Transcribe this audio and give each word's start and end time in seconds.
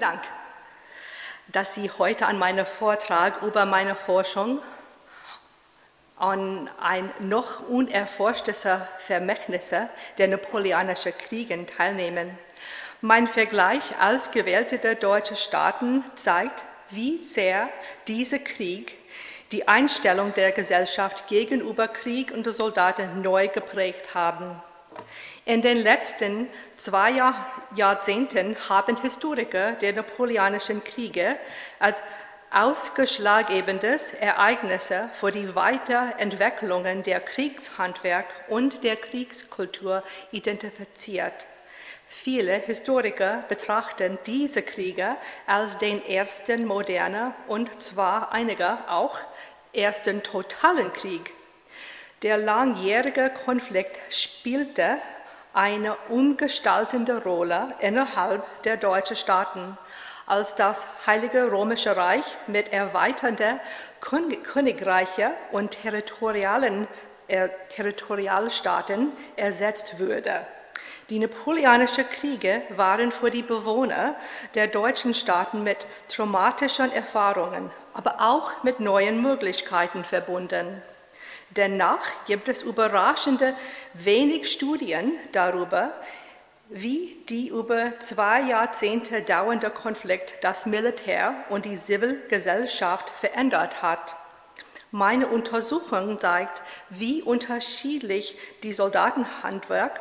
Vielen 0.00 0.12
Dank, 0.12 0.22
dass 1.48 1.74
Sie 1.74 1.90
heute 1.98 2.24
an 2.24 2.38
meinem 2.38 2.64
Vortrag 2.64 3.42
über 3.42 3.66
meine 3.66 3.94
Forschung 3.94 4.62
an 6.16 6.70
ein 6.80 7.10
noch 7.18 7.68
unerforschtes 7.68 8.66
Vermächtnisse 9.00 9.90
der 10.16 10.28
Napoleonischen 10.28 11.12
Kriege 11.18 11.66
teilnehmen. 11.66 12.38
Mein 13.02 13.26
Vergleich 13.26 13.98
als 14.00 14.30
gewählte 14.30 14.78
deutsche 14.94 15.36
Staaten 15.36 16.02
zeigt, 16.14 16.64
wie 16.88 17.18
sehr 17.18 17.68
dieser 18.08 18.38
Krieg 18.38 18.96
die 19.52 19.68
Einstellung 19.68 20.32
der 20.32 20.52
Gesellschaft 20.52 21.28
gegenüber 21.28 21.88
Krieg 21.88 22.32
und 22.32 22.50
Soldaten 22.50 23.20
neu 23.20 23.48
geprägt 23.48 24.14
haben. 24.14 24.62
In 25.50 25.62
den 25.62 25.78
letzten 25.78 26.48
zwei 26.76 27.20
Jahrzehnten 27.74 28.54
haben 28.68 28.96
Historiker 29.02 29.72
der 29.72 29.94
Napoleonischen 29.94 30.84
Kriege 30.84 31.34
als 31.80 32.04
ausschlaggebendes 32.52 34.12
Ereignisse 34.12 35.10
für 35.12 35.32
die 35.32 35.52
Weiterentwicklungen 35.56 37.02
der 37.02 37.18
Kriegshandwerk 37.18 38.26
und 38.46 38.84
der 38.84 38.94
Kriegskultur 38.94 40.04
identifiziert. 40.30 41.46
Viele 42.06 42.54
Historiker 42.54 43.42
betrachten 43.48 44.18
diese 44.26 44.62
Kriege 44.62 45.16
als 45.48 45.78
den 45.78 46.06
ersten 46.06 46.64
modernen 46.64 47.34
und 47.48 47.82
zwar 47.82 48.30
einige 48.30 48.88
auch 48.88 49.18
ersten 49.72 50.22
totalen 50.22 50.92
Krieg. 50.92 51.32
Der 52.22 52.36
langjährige 52.36 53.30
Konflikt 53.30 53.98
spielte 54.10 54.98
eine 55.52 55.96
umgestaltende 56.08 57.22
Rolle 57.22 57.74
innerhalb 57.80 58.44
der 58.62 58.76
deutschen 58.76 59.16
Staaten, 59.16 59.76
als 60.26 60.54
das 60.54 60.86
Heilige 61.06 61.50
Römische 61.50 61.96
Reich 61.96 62.36
mit 62.46 62.72
erweiternden 62.72 63.58
Königreiche 64.00 65.32
und 65.50 65.72
territorialen, 65.72 66.86
äh, 67.26 67.48
Territorialstaaten 67.68 69.12
ersetzt 69.36 69.98
wurde. 69.98 70.46
Die 71.10 71.18
napoleonischen 71.18 72.08
Kriege 72.08 72.62
waren 72.76 73.10
für 73.10 73.30
die 73.30 73.42
Bewohner 73.42 74.14
der 74.54 74.68
deutschen 74.68 75.12
Staaten 75.12 75.64
mit 75.64 75.84
traumatischen 76.08 76.92
Erfahrungen, 76.92 77.72
aber 77.94 78.20
auch 78.20 78.62
mit 78.62 78.78
neuen 78.78 79.20
Möglichkeiten 79.20 80.04
verbunden. 80.04 80.80
Dennoch 81.50 82.00
gibt 82.26 82.48
es 82.48 82.62
überraschende 82.62 83.54
wenig 83.94 84.50
Studien 84.52 85.12
darüber, 85.32 85.92
wie 86.68 87.16
die 87.28 87.48
über 87.48 87.98
zwei 87.98 88.42
Jahrzehnte 88.42 89.22
dauernde 89.22 89.70
Konflikt 89.70 90.34
das 90.42 90.66
Militär 90.66 91.34
und 91.48 91.64
die 91.64 91.76
Zivilgesellschaft 91.76 93.10
verändert 93.10 93.82
hat. 93.82 94.14
Meine 94.92 95.26
Untersuchung 95.26 96.18
zeigt, 96.20 96.62
wie 96.88 97.22
unterschiedlich 97.22 98.36
die 98.62 98.72
Soldatenhandwerk 98.72 100.00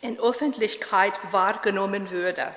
in 0.00 0.18
Öffentlichkeit 0.20 1.12
wahrgenommen 1.32 2.10
würde. 2.12 2.52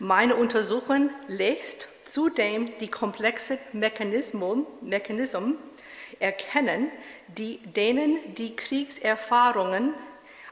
Meine 0.00 0.34
Untersuchung 0.34 1.10
lässt 1.28 1.88
zudem 2.04 2.76
die 2.78 2.88
komplexen 2.88 3.58
Mechanismen, 3.72 4.66
Mechanismen 4.80 5.56
erkennen, 6.24 6.90
die, 7.28 7.58
denen 7.58 8.34
die 8.34 8.56
Kriegserfahrungen 8.56 9.94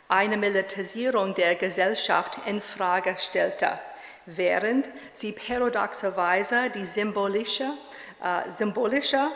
eine 0.08 0.36
Militarisierung 0.36 1.34
der 1.34 1.54
Gesellschaft 1.54 2.38
in 2.44 2.60
Frage 2.60 3.16
stellte, 3.18 3.80
während 4.26 4.88
sie 5.12 5.32
paradoxerweise 5.32 6.68
die 6.70 6.84
symbolische, 6.84 7.70
äh, 8.22 8.50
symbolische 8.50 9.30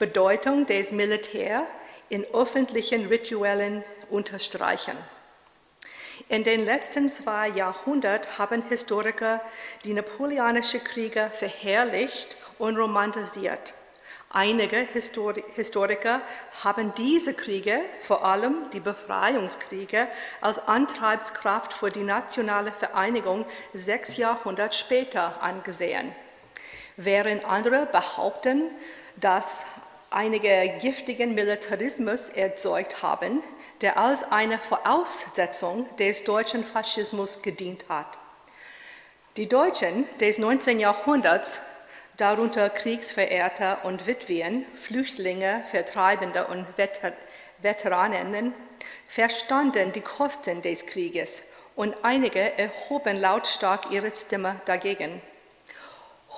Bedeutung 0.00 0.66
des 0.66 0.90
Militärs 0.90 1.62
in 2.08 2.24
öffentlichen 2.34 3.06
Rituellen 3.06 3.84
unterstreichen. 4.10 4.96
In 6.28 6.42
den 6.42 6.64
letzten 6.64 7.08
zwei 7.08 7.48
Jahrhunderten 7.48 8.38
haben 8.38 8.62
Historiker 8.68 9.40
die 9.84 9.94
napoleonischen 9.94 10.82
Kriege 10.82 11.30
verherrlicht 11.32 12.36
und 12.58 12.76
romantisiert. 12.76 13.74
Einige 14.36 14.86
Historiker 15.54 16.20
haben 16.62 16.92
diese 16.92 17.32
Kriege, 17.32 17.80
vor 18.02 18.22
allem 18.22 18.68
die 18.74 18.80
Befreiungskriege, 18.80 20.08
als 20.42 20.58
Antriebskraft 20.58 21.72
für 21.72 21.88
die 21.88 22.02
nationale 22.02 22.70
Vereinigung 22.70 23.46
sechs 23.72 24.18
Jahrhunderte 24.18 24.76
später 24.76 25.42
angesehen, 25.42 26.14
während 26.98 27.46
andere 27.46 27.86
behaupten, 27.86 28.64
dass 29.16 29.64
einige 30.10 30.68
giftigen 30.82 31.34
Militarismus 31.34 32.28
erzeugt 32.28 33.02
haben, 33.02 33.42
der 33.80 33.96
als 33.96 34.22
eine 34.30 34.58
Voraussetzung 34.58 35.88
des 35.96 36.24
deutschen 36.24 36.62
Faschismus 36.62 37.40
gedient 37.40 37.86
hat. 37.88 38.18
Die 39.38 39.48
Deutschen 39.48 40.04
des 40.20 40.36
19. 40.36 40.78
Jahrhunderts 40.78 41.62
darunter 42.16 42.70
Kriegsverehrte 42.70 43.78
und 43.82 44.06
Witwen, 44.06 44.64
Flüchtlinge, 44.74 45.62
Vertreibende 45.66 46.46
und 46.46 46.66
Veteraninnen, 47.58 48.54
verstanden 49.08 49.92
die 49.92 50.00
Kosten 50.00 50.62
des 50.62 50.86
Krieges 50.86 51.42
und 51.74 51.94
einige 52.02 52.58
erhoben 52.58 53.18
lautstark 53.18 53.90
ihre 53.90 54.14
Stimme 54.14 54.60
dagegen. 54.64 55.20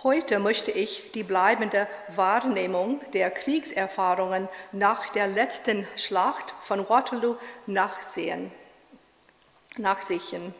Heute 0.04 0.38
möchte 0.38 0.70
ich 0.70 1.10
die 1.12 1.24
bleibende 1.24 1.88
Wahrnehmung 2.14 3.00
der 3.12 3.30
Kriegserfahrungen 3.30 4.48
nach 4.70 5.10
der 5.10 5.26
letzten 5.26 5.88
Schlacht 5.96 6.54
von 6.60 6.88
Waterloo 6.88 7.36
nachsehen, 7.66 8.52
nachsehen. 9.76 10.52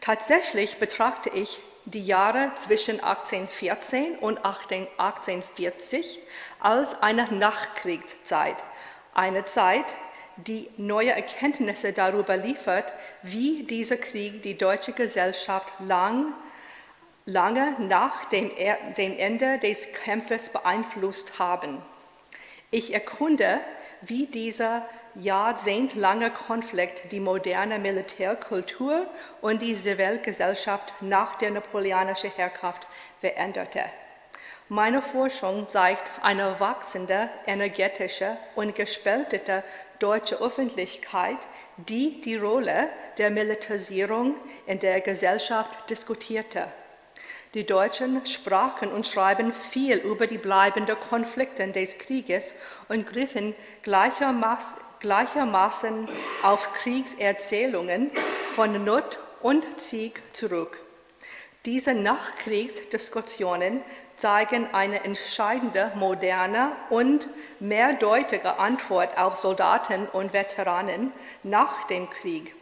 Tatsächlich 0.00 0.78
betrachte 0.78 1.30
ich 1.30 1.60
die 1.90 2.04
Jahre 2.04 2.52
zwischen 2.56 3.00
1814 3.00 4.16
und 4.16 4.44
1840 4.44 6.20
als 6.60 7.02
eine 7.02 7.24
Nachkriegszeit, 7.32 8.64
eine 9.14 9.44
Zeit, 9.44 9.94
die 10.36 10.68
neue 10.76 11.12
Erkenntnisse 11.12 11.92
darüber 11.92 12.36
liefert, 12.36 12.92
wie 13.22 13.64
dieser 13.64 13.96
Krieg 13.96 14.42
die 14.42 14.56
deutsche 14.56 14.92
Gesellschaft 14.92 15.72
lang, 15.80 16.32
lange 17.26 17.74
nach 17.78 18.24
dem, 18.26 18.50
dem 18.96 19.18
Ende 19.18 19.58
des 19.58 19.92
Kampfes 19.92 20.48
beeinflusst 20.50 21.38
haben. 21.38 21.82
Ich 22.70 22.94
erkunde, 22.94 23.60
wie 24.00 24.26
dieser 24.26 24.88
jahrzehntelange 25.14 26.30
Konflikt 26.30 27.12
die 27.12 27.20
moderne 27.20 27.78
Militärkultur 27.78 29.06
und 29.40 29.62
die 29.62 29.74
Zivilgesellschaft 29.74 30.92
nach 31.00 31.36
der 31.36 31.50
napoleonischen 31.50 32.30
Herrschaft 32.30 32.88
veränderte. 33.18 33.84
Meine 34.68 35.02
Forschung 35.02 35.66
zeigt 35.66 36.12
eine 36.22 36.60
wachsende, 36.60 37.28
energetische 37.46 38.36
und 38.54 38.74
gespaltete 38.76 39.64
deutsche 39.98 40.40
Öffentlichkeit, 40.40 41.38
die 41.76 42.20
die 42.20 42.36
Rolle 42.36 42.88
der 43.18 43.30
Militarisierung 43.30 44.36
in 44.66 44.78
der 44.78 45.00
Gesellschaft 45.00 45.90
diskutierte. 45.90 46.68
Die 47.54 47.66
Deutschen 47.66 48.24
sprachen 48.26 48.92
und 48.92 49.08
schreiben 49.08 49.52
viel 49.52 49.96
über 49.96 50.28
die 50.28 50.38
bleibenden 50.38 50.96
Konflikte 51.08 51.66
des 51.66 51.98
Krieges 51.98 52.54
und 52.88 53.08
griffen 53.08 53.56
gleichermaßen 53.82 54.76
gleichermaßen 55.00 56.08
auf 56.42 56.72
Kriegserzählungen 56.74 58.10
von 58.54 58.84
Not 58.84 59.18
und 59.42 59.66
Sieg 59.80 60.22
zurück. 60.32 60.78
Diese 61.66 61.94
Nachkriegsdiskussionen 61.94 63.82
zeigen 64.16 64.72
eine 64.72 65.04
entscheidende, 65.04 65.92
moderne 65.94 66.72
und 66.90 67.28
mehrdeutige 67.58 68.58
Antwort 68.58 69.16
auf 69.18 69.36
Soldaten 69.36 70.06
und 70.06 70.32
Veteranen 70.32 71.12
nach 71.42 71.86
dem 71.86 72.08
Krieg. 72.08 72.54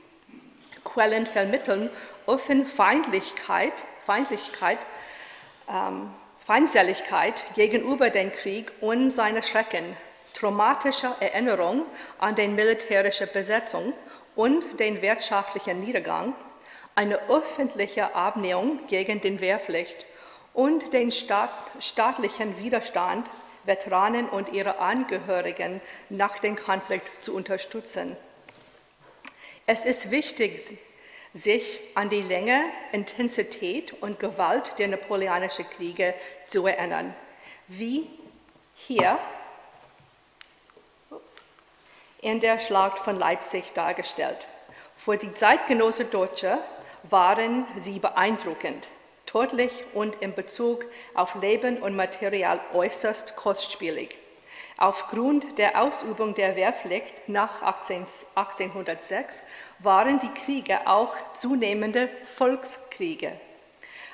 Quellen 0.85 1.26
vermitteln 1.26 1.90
offen 2.26 2.64
Feindlichkeit, 2.64 3.85
Feindlichkeit, 4.06 4.79
ähm, 5.69 6.11
Feindseligkeit 6.46 7.44
gegenüber 7.55 8.11
dem 8.11 8.32
Krieg 8.32 8.73
und 8.81 9.11
seine 9.11 9.43
Schrecken 9.43 9.85
traumatische 10.38 11.11
Erinnerung 11.20 11.85
an 12.19 12.35
die 12.35 12.49
militärische 12.49 13.26
Besetzung 13.26 13.93
und 14.37 14.79
den 14.79 15.02
wirtschaftlichen 15.02 15.81
Niedergang, 15.81 16.35
eine 16.94 17.19
öffentliche 17.29 18.14
Abnehmung 18.14 18.87
gegen 18.87 19.20
den 19.20 19.40
Wehrpflicht 19.40 20.06
und 20.55 20.93
den 20.93 21.11
Staat, 21.11 21.50
staatlichen 21.81 22.58
Widerstand 22.58 23.29
Veteranen 23.64 24.29
und 24.29 24.52
ihre 24.52 24.79
Angehörigen 24.79 25.81
nach 26.08 26.38
dem 26.38 26.56
Konflikt 26.56 27.23
zu 27.23 27.35
unterstützen. 27.35 28.17
Es 29.67 29.85
ist 29.85 30.11
wichtig, 30.11 30.79
sich 31.35 31.79
an 31.94 32.08
die 32.08 32.23
Länge, 32.23 32.64
Intensität 32.93 33.93
und 34.00 34.19
Gewalt 34.19 34.79
der 34.79 34.88
napoleonischen 34.88 35.69
Kriege 35.69 36.14
zu 36.46 36.67
erinnern, 36.67 37.14
wie 37.67 38.08
hier 38.75 39.19
in 42.20 42.41
der 42.41 42.59
Schlacht 42.59 42.99
von 42.99 43.19
Leipzig 43.19 43.73
dargestellt. 43.75 44.49
Für 44.97 45.17
die 45.17 45.32
Zeitgenossen 45.32 46.11
Deutsche 46.11 46.59
waren 47.05 47.65
sie 47.76 47.99
beeindruckend, 47.99 48.88
tödlich 49.26 49.85
und 49.94 50.17
in 50.17 50.35
Bezug 50.35 50.85
auf 51.15 51.35
Leben 51.37 51.79
und 51.79 51.94
Material 51.94 52.61
äußerst 52.73 53.37
kostspielig. 53.37 54.19
Aufgrund 54.76 55.59
der 55.59 55.82
Ausübung 55.82 56.35
der 56.35 56.55
Wehrpflicht 56.55 57.29
nach 57.29 57.62
1806 57.62 59.43
waren 59.81 60.21
die 60.21 60.32
Kriege 60.32 60.87
auch 60.87 61.14
zunehmende 61.35 62.09
Volkskriege. 62.37 63.32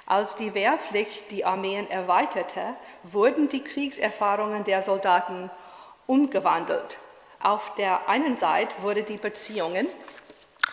Als 0.06 0.36
die 0.36 0.54
Wehrpflicht 0.54 1.30
die 1.30 1.44
Armeen 1.44 1.90
erweiterte, 1.90 2.76
wurden 3.02 3.48
die 3.48 3.64
Kriegserfahrungen 3.64 4.64
der 4.64 4.82
Soldaten 4.82 5.50
umgewandelt. 6.06 6.98
Auf 7.44 7.74
der 7.74 8.08
einen 8.08 8.38
Seite 8.38 8.74
wurden 8.80 9.04
die 9.04 9.18
Beziehungen 9.18 9.86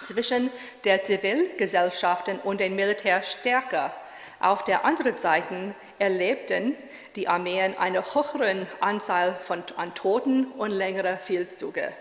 zwischen 0.06 0.50
der 0.85 1.01
Zivilgesellschaft 1.01 2.31
und 2.45 2.62
dem 2.62 2.77
Militär 2.77 3.21
stärker. 3.23 3.94
Auf 4.39 4.63
der 4.63 4.85
anderen 4.85 5.18
Seite 5.18 5.75
erlebten 6.00 6.77
die 7.18 7.27
Armeen 7.27 7.77
eine 7.77 8.15
höhere 8.15 8.68
Anzahl 8.79 9.35
von, 9.41 9.65
an 9.75 9.94
Toten 9.95 10.45
und 10.53 10.71
längere 10.71 11.18
Feldzüge. 11.18 11.91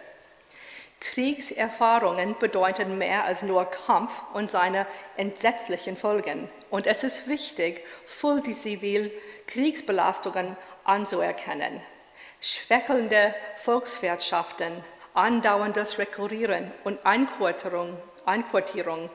Kriegserfahrungen 1.01 2.37
bedeuten 2.39 2.97
mehr 2.97 3.25
als 3.25 3.43
nur 3.43 3.65
Kampf 3.65 4.23
und 4.35 4.49
seine 4.49 4.87
entsetzlichen 5.17 5.97
Folgen. 5.97 6.49
Und 6.71 6.87
es 6.87 7.03
ist 7.03 7.27
wichtig, 7.27 7.85
voll 8.07 8.41
die 8.41 8.55
Zivilkriegsbelastungen 8.55 10.57
anzuerkennen. 10.85 11.81
Schwächelnde 12.41 13.35
Volkswirtschaften, 13.57 14.83
andauerndes 15.13 15.99
Rekurrieren 15.99 16.73
und 16.85 17.05
Einquartierung, 17.05 17.99
Einquartierung 18.25 19.11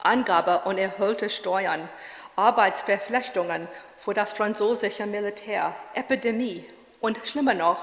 Angabe 0.00 0.62
und 0.64 0.78
erhöhte 0.78 1.28
Steuern, 1.28 1.88
Arbeitsverflechtungen 2.36 3.68
für 3.98 4.14
das 4.14 4.32
französische 4.32 5.06
Militär, 5.06 5.74
Epidemie 5.94 6.64
und 7.00 7.18
schlimmer 7.24 7.54
noch, 7.54 7.80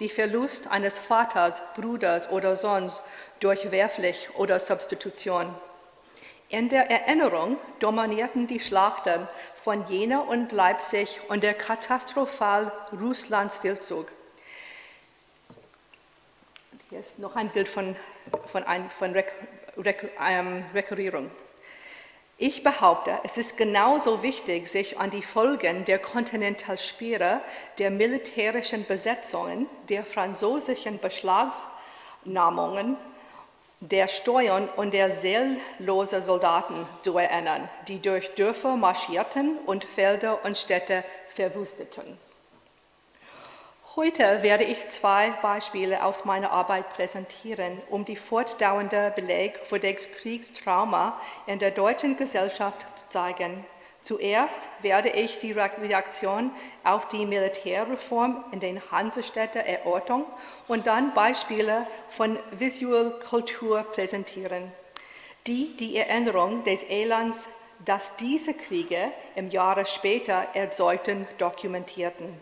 die 0.00 0.08
Verlust 0.08 0.70
eines 0.70 0.98
Vaters, 0.98 1.60
Bruders 1.74 2.30
oder 2.30 2.56
Sohns 2.56 3.02
durch 3.40 3.70
Wehrpflicht 3.70 4.30
oder 4.36 4.58
Substitution. 4.58 5.54
In 6.48 6.70
der 6.70 6.90
Erinnerung 6.90 7.58
dominierten 7.80 8.46
die 8.46 8.60
Schlachten 8.60 9.28
von 9.68 9.84
Jena 9.84 10.20
und 10.20 10.50
Leipzig 10.52 11.20
und 11.28 11.42
der 11.42 11.52
katastrophal 11.52 12.72
Russlands 12.98 13.58
Feldzug. 13.58 14.10
Hier 16.88 17.00
ist 17.00 17.18
noch 17.18 17.36
ein 17.36 17.50
Bild 17.50 17.68
von, 17.68 17.94
von, 18.46 18.64
ein, 18.64 18.88
von 18.88 19.12
Rek, 19.12 19.30
Rek, 19.76 20.10
ähm, 20.26 20.64
Rekurrierung. 20.72 21.30
Ich 22.38 22.62
behaupte, 22.62 23.18
es 23.24 23.36
ist 23.36 23.58
genauso 23.58 24.22
wichtig, 24.22 24.68
sich 24.68 24.98
an 24.98 25.10
die 25.10 25.20
Folgen 25.20 25.84
der 25.84 25.98
Kontinentalsperre, 25.98 27.42
der 27.76 27.90
militärischen 27.90 28.86
Besetzungen, 28.86 29.66
der 29.90 30.02
französischen 30.02 30.98
Beschlagnahmungen, 30.98 32.96
der 33.80 34.08
Steuern 34.08 34.68
und 34.76 34.92
der 34.92 35.10
seellosen 35.10 36.20
Soldaten 36.20 36.86
zu 37.00 37.16
erinnern, 37.16 37.68
die 37.86 38.02
durch 38.02 38.34
Dörfer 38.34 38.76
marschierten 38.76 39.56
und 39.66 39.84
Felder 39.84 40.44
und 40.44 40.58
Städte 40.58 41.04
verwüsteten. 41.28 42.18
Heute 43.94 44.42
werde 44.42 44.64
ich 44.64 44.88
zwei 44.90 45.30
Beispiele 45.42 46.04
aus 46.04 46.24
meiner 46.24 46.52
Arbeit 46.52 46.88
präsentieren, 46.90 47.80
um 47.90 48.04
die 48.04 48.16
fortdauernde 48.16 49.12
Beleg 49.14 49.58
für 49.64 49.80
das 49.80 50.10
Kriegstrauma 50.12 51.20
in 51.46 51.58
der 51.58 51.72
deutschen 51.72 52.16
Gesellschaft 52.16 52.86
zu 52.96 53.08
zeigen. 53.08 53.64
Zuerst 54.08 54.70
werde 54.80 55.10
ich 55.10 55.36
die 55.36 55.52
Reaktion 55.52 56.50
auf 56.82 57.08
die 57.08 57.26
Militärreform 57.26 58.42
in 58.52 58.58
den 58.58 58.80
Hansestädten 58.90 59.60
erörtern 59.60 60.24
und 60.66 60.86
dann 60.86 61.12
Beispiele 61.12 61.86
von 62.08 62.38
Visual 62.52 63.10
Kultur 63.28 63.82
präsentieren, 63.82 64.72
die 65.46 65.76
die 65.76 65.98
Erinnerung 65.98 66.62
des 66.62 66.84
Elends, 66.84 67.50
das 67.84 68.16
diese 68.16 68.54
Kriege 68.54 69.12
im 69.34 69.50
Jahre 69.50 69.84
später 69.84 70.46
erzeugten, 70.54 71.28
dokumentierten. 71.36 72.34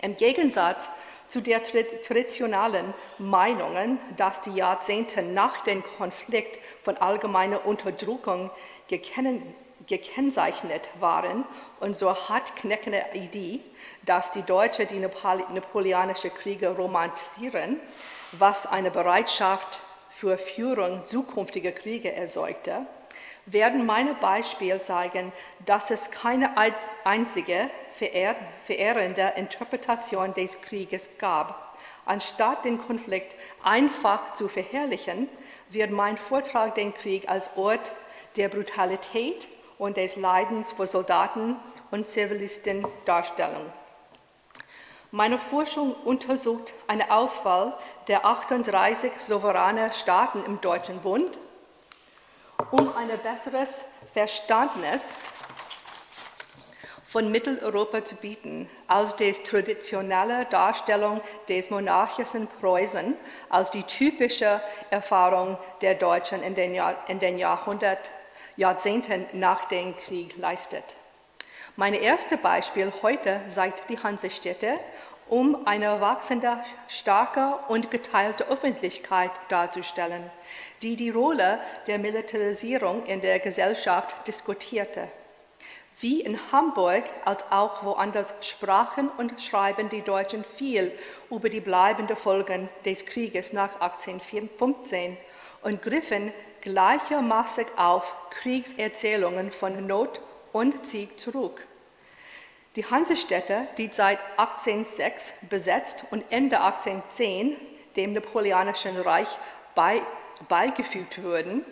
Im 0.00 0.16
Gegensatz 0.16 0.88
zu 1.28 1.42
der 1.42 1.62
traditionellen 1.62 2.94
Meinungen, 3.18 3.98
dass 4.16 4.40
die 4.40 4.54
Jahrzehnte 4.54 5.20
nach 5.20 5.60
dem 5.60 5.84
Konflikt 5.98 6.58
von 6.82 6.96
allgemeiner 6.96 7.66
Unterdrückung 7.66 8.50
gekennzeichnet 8.88 9.42
waren 11.00 11.44
und 11.80 11.96
so 11.96 12.14
hartkneckende 12.14 13.04
Idee, 13.14 13.60
dass 14.02 14.30
die 14.30 14.42
Deutschen 14.42 14.86
die 14.88 14.98
napoleonischen 14.98 16.32
Kriege 16.32 16.68
romantisieren, 16.68 17.80
was 18.32 18.66
eine 18.66 18.90
Bereitschaft 18.90 19.80
für 20.10 20.38
Führung 20.38 21.04
zukünftiger 21.04 21.72
Kriege 21.72 22.12
erzeugte, 22.12 22.86
werden 23.46 23.84
meine 23.84 24.14
Beispiele 24.14 24.80
zeigen, 24.80 25.32
dass 25.66 25.90
es 25.90 26.10
keine 26.10 26.54
einzige 27.04 27.68
verehrende 27.92 29.32
Interpretation 29.36 30.32
des 30.32 30.62
Krieges 30.62 31.18
gab. 31.18 31.76
Anstatt 32.06 32.64
den 32.64 32.78
Konflikt 32.78 33.34
einfach 33.62 34.34
zu 34.34 34.48
verherrlichen, 34.48 35.28
wird 35.70 35.90
mein 35.90 36.16
Vortrag 36.16 36.74
den 36.74 36.94
Krieg 36.94 37.28
als 37.28 37.56
Ort 37.56 37.92
der 38.36 38.48
Brutalität 38.48 39.48
und 39.78 39.96
des 39.96 40.16
Leidens 40.16 40.72
für 40.72 40.86
Soldaten 40.86 41.56
und 41.90 42.04
Zivilisten 42.04 42.86
darstellen. 43.04 43.72
Meine 45.10 45.38
Forschung 45.38 45.94
untersucht 46.04 46.74
eine 46.88 47.10
Auswahl 47.10 47.76
der 48.08 48.26
38 48.26 49.12
souveränen 49.20 49.92
Staaten 49.92 50.44
im 50.44 50.60
Deutschen 50.60 51.00
Bund 51.00 51.38
um 52.70 52.94
ein 52.96 53.10
besseres 53.22 53.84
Verständnis 54.12 55.18
von 57.06 57.30
Mitteleuropa 57.30 58.04
zu 58.04 58.16
bieten, 58.16 58.68
als 58.88 59.14
die 59.14 59.32
traditionelle 59.32 60.46
Darstellung 60.46 61.20
des 61.48 61.70
monarchischen 61.70 62.48
Preußen 62.60 63.14
als 63.50 63.70
die 63.70 63.84
typische 63.84 64.60
Erfahrung 64.90 65.56
der 65.80 65.94
Deutschen 65.94 66.42
in 66.42 66.56
den, 66.56 66.74
Jahr, 66.74 66.96
in 67.06 67.20
den 67.20 67.38
Jahrhundert, 67.38 68.10
Jahrzehnten 68.56 69.26
nach 69.32 69.64
dem 69.66 69.96
Krieg 69.96 70.36
leistet. 70.36 70.84
Mein 71.76 71.94
erstes 71.94 72.40
Beispiel 72.40 72.92
heute 73.02 73.40
zeigt 73.46 73.90
die 73.90 73.98
Hansestädte 73.98 74.78
um 75.28 75.66
eine 75.66 76.00
wachsende, 76.00 76.58
starke 76.86 77.54
und 77.68 77.90
geteilte 77.90 78.46
Öffentlichkeit 78.46 79.30
darzustellen, 79.48 80.30
die 80.82 80.96
die 80.96 81.10
Rolle 81.10 81.58
der 81.86 81.98
Militarisierung 81.98 83.06
in 83.06 83.20
der 83.20 83.40
Gesellschaft 83.40 84.28
diskutierte. 84.28 85.08
Wie 86.00 86.20
in 86.20 86.38
Hamburg 86.52 87.04
als 87.24 87.44
auch 87.50 87.84
woanders 87.84 88.34
sprachen 88.40 89.08
und 89.16 89.40
schreiben 89.40 89.88
die 89.88 90.02
Deutschen 90.02 90.44
viel 90.44 90.92
über 91.30 91.48
die 91.48 91.60
bleibenden 91.60 92.16
Folgen 92.16 92.68
des 92.84 93.06
Krieges 93.06 93.52
nach 93.52 93.80
1815 93.80 95.16
und 95.62 95.80
griffen 95.80 96.32
gleichermaßen 96.64 97.66
auf 97.76 98.14
Kriegserzählungen 98.30 99.52
von 99.52 99.86
Not 99.86 100.20
und 100.52 100.84
Sieg 100.84 101.20
zurück. 101.20 101.66
Die 102.74 102.86
Hansestädte, 102.86 103.68
die 103.78 103.88
seit 103.92 104.18
1806 104.38 105.34
besetzt 105.48 106.04
und 106.10 106.24
Ende 106.30 106.60
1810 106.60 107.56
dem 107.96 108.14
Napoleonischen 108.14 109.00
Reich 109.00 109.28
bei, 109.76 110.02
beigefügt 110.48 111.22
wurden, 111.22 111.64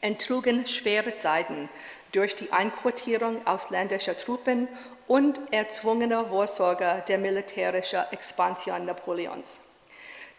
enttrugen 0.00 0.66
schwere 0.66 1.18
Zeiten 1.18 1.68
durch 2.12 2.34
die 2.34 2.50
Einquartierung 2.52 3.46
ausländischer 3.46 4.16
Truppen 4.16 4.68
und 5.06 5.38
erzwungene 5.50 6.24
Vorsorge 6.26 7.02
der 7.08 7.18
militärischen 7.18 8.02
Expansion 8.10 8.86
Napoleons. 8.86 9.60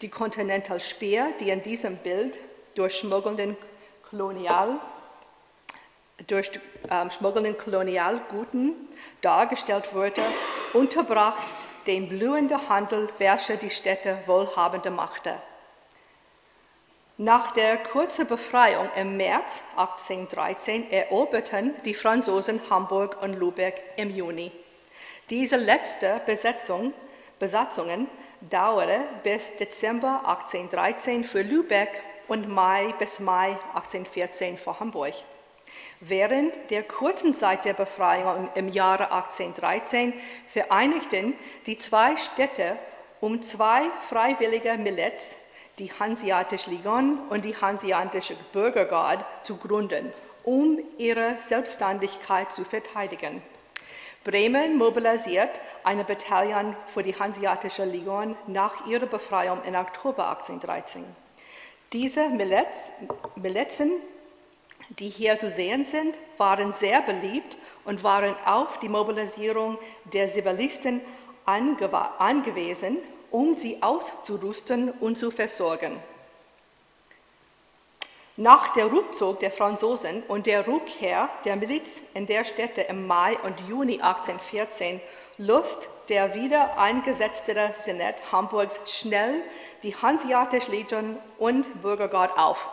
Die 0.01 0.09
Continental 0.09 0.79
Speer, 0.79 1.27
die 1.39 1.49
in 1.49 1.61
diesem 1.61 1.97
Bild 1.97 2.37
durch 2.75 2.95
schmuggelnden 2.95 3.55
Kolonial 4.13 4.79
durch 6.27 6.51
ähm, 6.91 7.09
schmuggelnden 7.09 7.57
Kolonialguten 7.57 8.75
dargestellt 9.21 9.91
wurde, 9.95 10.21
unterbracht 10.73 11.55
den 11.87 12.07
blühenden 12.09 12.69
Handel, 12.69 13.09
welcher 13.17 13.57
die 13.57 13.71
Städte 13.71 14.19
wohlhabender 14.27 14.91
machte. 14.91 15.33
Nach 17.17 17.53
der 17.53 17.77
kurzen 17.77 18.27
Befreiung 18.27 18.87
im 18.95 19.17
März 19.17 19.63
1813 19.77 20.91
eroberten 20.91 21.73
die 21.83 21.95
Franzosen 21.95 22.61
Hamburg 22.69 23.19
und 23.19 23.33
Lübeck 23.33 23.81
im 23.97 24.15
Juni. 24.15 24.51
Diese 25.31 25.55
letzte 25.55 26.21
Besetzung, 26.27 26.93
Besatzungen 27.39 28.07
dauerte 28.41 28.99
bis 29.23 29.57
Dezember 29.57 30.19
1813 30.27 31.23
für 31.23 31.41
Lübeck 31.41 31.89
und 32.27 32.47
Mai 32.47 32.93
bis 32.99 33.19
Mai 33.19 33.57
1814 33.73 34.57
für 34.57 34.79
Hamburg. 34.79 35.13
Während 35.99 36.69
der 36.69 36.83
kurzen 36.83 37.33
Zeit 37.33 37.65
der 37.65 37.73
Befreiung 37.73 38.49
im 38.55 38.67
Jahre 38.67 39.11
1813 39.11 40.13
vereinigten 40.47 41.33
die 41.65 41.77
zwei 41.77 42.15
Städte 42.17 42.77
um 43.21 43.41
zwei 43.41 43.83
freiwillige 44.09 44.73
Milits, 44.77 45.37
die 45.79 45.91
Hanseatische 45.91 46.69
Ligon 46.69 47.19
und 47.29 47.45
die 47.45 47.55
Hanseatische 47.55 48.35
Bürgergarde, 48.51 49.25
zu 49.43 49.55
gründen, 49.55 50.11
um 50.43 50.77
ihre 50.97 51.39
Selbstständigkeit 51.39 52.51
zu 52.51 52.65
verteidigen. 52.65 53.41
Bremen 54.23 54.77
mobilisiert 54.77 55.61
eine 55.83 56.03
Bataillon 56.03 56.75
für 56.85 57.03
die 57.03 57.17
Hanseatische 57.17 57.85
Ligon 57.85 58.35
nach 58.47 58.85
ihrer 58.87 59.05
Befreiung 59.05 59.63
im 59.63 59.75
Oktober 59.75 60.29
1813. 60.29 61.22
Diese 61.93 62.27
Milizen, 63.35 63.91
die 64.89 65.09
hier 65.09 65.35
zu 65.35 65.47
sehen 65.49 65.85
sind, 65.85 66.17
waren 66.37 66.73
sehr 66.73 67.01
beliebt 67.01 67.55
und 67.85 68.03
waren 68.03 68.35
auf 68.45 68.79
die 68.79 68.89
Mobilisierung 68.89 69.77
der 70.11 70.27
Zivilisten 70.27 71.01
angewiesen, 71.45 72.97
um 73.29 73.55
sie 73.55 73.83
auszurüsten 73.83 74.89
und 74.89 75.19
zu 75.19 75.29
versorgen. 75.29 75.99
Nach 78.37 78.69
der 78.69 78.91
Rückzug 78.91 79.39
der 79.41 79.51
Franzosen 79.51 80.23
und 80.27 80.47
der 80.47 80.65
Rückkehr 80.65 81.29
der 81.45 81.55
Miliz 81.55 82.01
in 82.15 82.25
der 82.25 82.43
Städte 82.43 82.81
im 82.81 83.05
Mai 83.05 83.37
und 83.43 83.59
Juni 83.69 84.01
1814 84.01 84.99
löst 85.37 85.89
der 86.09 86.35
wieder 86.35 86.77
eingesetzte 86.77 87.69
Senat 87.71 88.31
Hamburgs 88.31 88.79
schnell 88.91 89.41
die 89.81 89.95
Hanseatische 89.95 90.71
Legion 90.71 91.17
und 91.39 91.81
Bürgergarde 91.81 92.37
auf. 92.37 92.69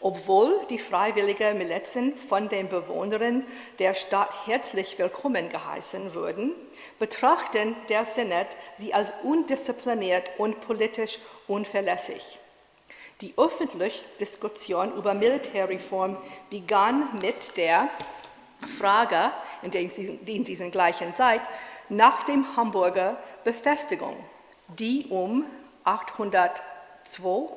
Obwohl 0.00 0.60
die 0.68 0.78
freiwilligen 0.78 1.58
Milizen 1.58 2.16
von 2.16 2.48
den 2.48 2.68
Bewohnern 2.68 3.46
der 3.78 3.94
Stadt 3.94 4.30
herzlich 4.46 4.98
willkommen 4.98 5.48
geheißen 5.48 6.14
wurden, 6.14 6.52
betrachten 6.98 7.76
der 7.88 8.04
Senat 8.04 8.48
sie 8.74 8.92
als 8.92 9.14
undiszipliniert 9.22 10.30
und 10.38 10.60
politisch 10.60 11.20
unverlässig. 11.46 12.40
Die 13.20 13.34
öffentliche 13.36 14.04
Diskussion 14.18 14.92
über 14.94 15.14
Militärreform 15.14 16.16
begann 16.50 17.08
mit 17.22 17.56
der 17.56 17.88
Frage, 18.68 19.30
in, 19.62 19.72
in 20.26 20.44
dieser 20.44 20.70
gleichen 20.70 21.14
Zeit, 21.14 21.42
nach 21.88 22.22
dem 22.22 22.56
Hamburger 22.56 23.16
Befestigung, 23.44 24.16
die 24.68 25.06
um 25.10 25.44
802 25.84 26.60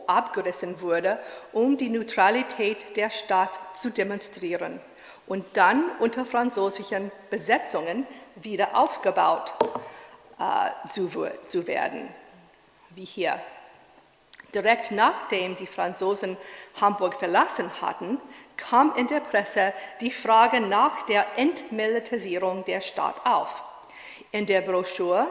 abgerissen 0.07 0.81
wurde, 0.81 1.19
um 1.53 1.77
die 1.77 1.89
Neutralität 1.89 2.97
der 2.97 3.09
Stadt 3.09 3.59
zu 3.75 3.89
demonstrieren 3.89 4.79
und 5.27 5.45
dann 5.53 5.83
unter 5.99 6.25
französischen 6.25 7.11
Besetzungen 7.29 8.05
wieder 8.35 8.75
aufgebaut 8.75 9.53
äh, 10.39 10.87
zu, 10.89 11.09
zu 11.47 11.67
werden, 11.67 12.09
wie 12.91 13.05
hier. 13.05 13.39
Direkt 14.53 14.91
nachdem 14.91 15.55
die 15.55 15.67
Franzosen 15.67 16.37
Hamburg 16.79 17.15
verlassen 17.19 17.69
hatten, 17.81 18.19
kam 18.57 18.93
in 18.95 19.07
der 19.07 19.19
Presse 19.19 19.73
die 20.01 20.11
Frage 20.11 20.61
nach 20.61 21.03
der 21.03 21.25
Entmilitarisierung 21.37 22.65
der 22.65 22.81
Stadt 22.81 23.25
auf. 23.25 23.63
In 24.31 24.45
der 24.45 24.61
Broschüre 24.61 25.27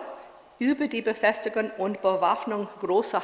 über 0.58 0.86
die 0.86 1.02
Befestigung 1.02 1.70
und 1.78 2.00
Bewaffnung 2.00 2.68
großer 2.80 3.22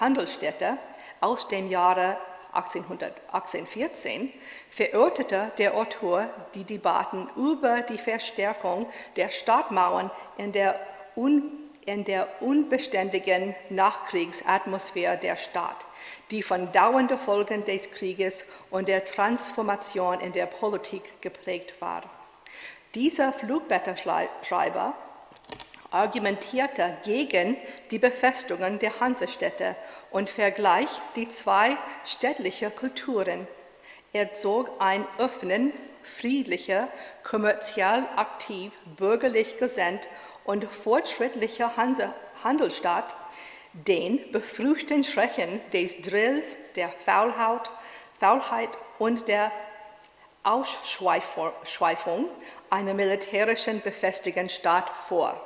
Handelsstädte 0.00 0.78
aus 1.20 1.48
dem 1.48 1.68
Jahre 1.70 2.16
1814 2.52 4.32
verortete 4.70 5.52
der 5.58 5.74
Autor 5.74 6.28
die 6.54 6.64
Debatten 6.64 7.28
über 7.36 7.82
die 7.82 7.98
Verstärkung 7.98 8.86
der 9.16 9.28
Stadtmauern 9.28 10.10
in 10.36 10.52
der 10.52 10.78
un 11.14 11.68
in 11.88 12.04
der 12.04 12.42
unbeständigen 12.42 13.54
Nachkriegsatmosphäre 13.70 15.16
der 15.16 15.36
Stadt, 15.36 15.86
die 16.30 16.42
von 16.42 16.72
dauernden 16.72 17.18
Folgen 17.18 17.64
des 17.64 17.90
Krieges 17.90 18.46
und 18.70 18.88
der 18.88 19.04
Transformation 19.04 20.20
in 20.20 20.32
der 20.32 20.46
Politik 20.46 21.20
geprägt 21.20 21.74
war. 21.80 22.02
Dieser 22.94 23.32
Flugblätterschreiber 23.32 24.94
argumentierte 25.90 26.96
gegen 27.04 27.56
die 27.90 27.98
Befestungen 27.98 28.78
der 28.78 29.00
Hansestädte 29.00 29.76
und 30.10 30.28
vergleicht 30.28 31.00
die 31.16 31.28
zwei 31.28 31.76
städtlichen 32.04 32.74
Kulturen. 32.74 33.46
Er 34.12 34.32
zog 34.32 34.70
ein 34.80 35.06
offenen, 35.18 35.72
friedlicher, 36.02 36.88
kommerziell 37.24 38.06
aktiv, 38.16 38.72
bürgerlich 38.96 39.58
gesinnt 39.58 40.08
und 40.44 40.64
fortschrittlicher 40.64 41.72
Handelsstaat 42.42 43.14
den 43.72 44.30
befruchten 44.32 45.04
Schrecken 45.04 45.60
des 45.72 46.00
Drills, 46.02 46.56
der 46.76 46.88
Faulheit, 46.88 47.70
Faulheit 48.18 48.70
und 48.98 49.28
der 49.28 49.52
Ausschweifung 50.42 52.26
einer 52.70 52.94
militärischen 52.94 53.80
befestigten 53.80 54.48
Staat 54.48 54.88
vor. 54.90 55.40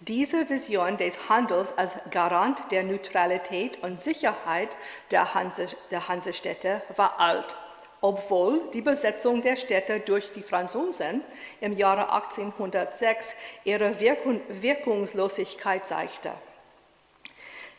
Diese 0.00 0.48
Vision 0.48 0.96
des 0.96 1.28
Handels 1.28 1.76
als 1.78 1.96
Garant 2.10 2.72
der 2.72 2.82
Neutralität 2.82 3.82
und 3.82 4.00
Sicherheit 4.00 4.76
der, 5.10 5.34
Hanse, 5.34 5.68
der 5.90 6.08
Hansestädte 6.08 6.82
war 6.96 7.20
alt 7.20 7.56
obwohl 8.02 8.68
die 8.74 8.82
Besetzung 8.82 9.40
der 9.42 9.56
Städte 9.56 10.00
durch 10.00 10.32
die 10.32 10.42
Franzosen 10.42 11.22
im 11.60 11.72
Jahre 11.72 12.12
1806 12.12 13.36
ihre 13.64 13.98
Wirkungslosigkeit 14.00 15.86
zeigte. 15.86 16.32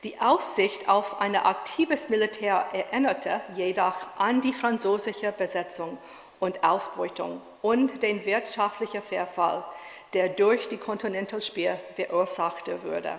Die 0.03 0.19
Aussicht 0.19 0.89
auf 0.89 1.21
ein 1.21 1.35
aktives 1.37 2.09
Militär 2.09 2.65
erinnerte 2.73 3.39
jedoch 3.55 3.95
an 4.17 4.41
die 4.41 4.51
französische 4.51 5.31
Besetzung 5.31 5.97
und 6.41 6.61
Ausbeutung 6.61 7.41
und 7.61 8.03
den 8.03 8.25
wirtschaftlichen 8.25 9.01
Verfall, 9.01 9.63
der 10.13 10.27
durch 10.27 10.67
die 10.67 10.77
Kontinentalspiel 10.77 11.79
verursacht 11.95 12.69
wurde. 12.83 13.17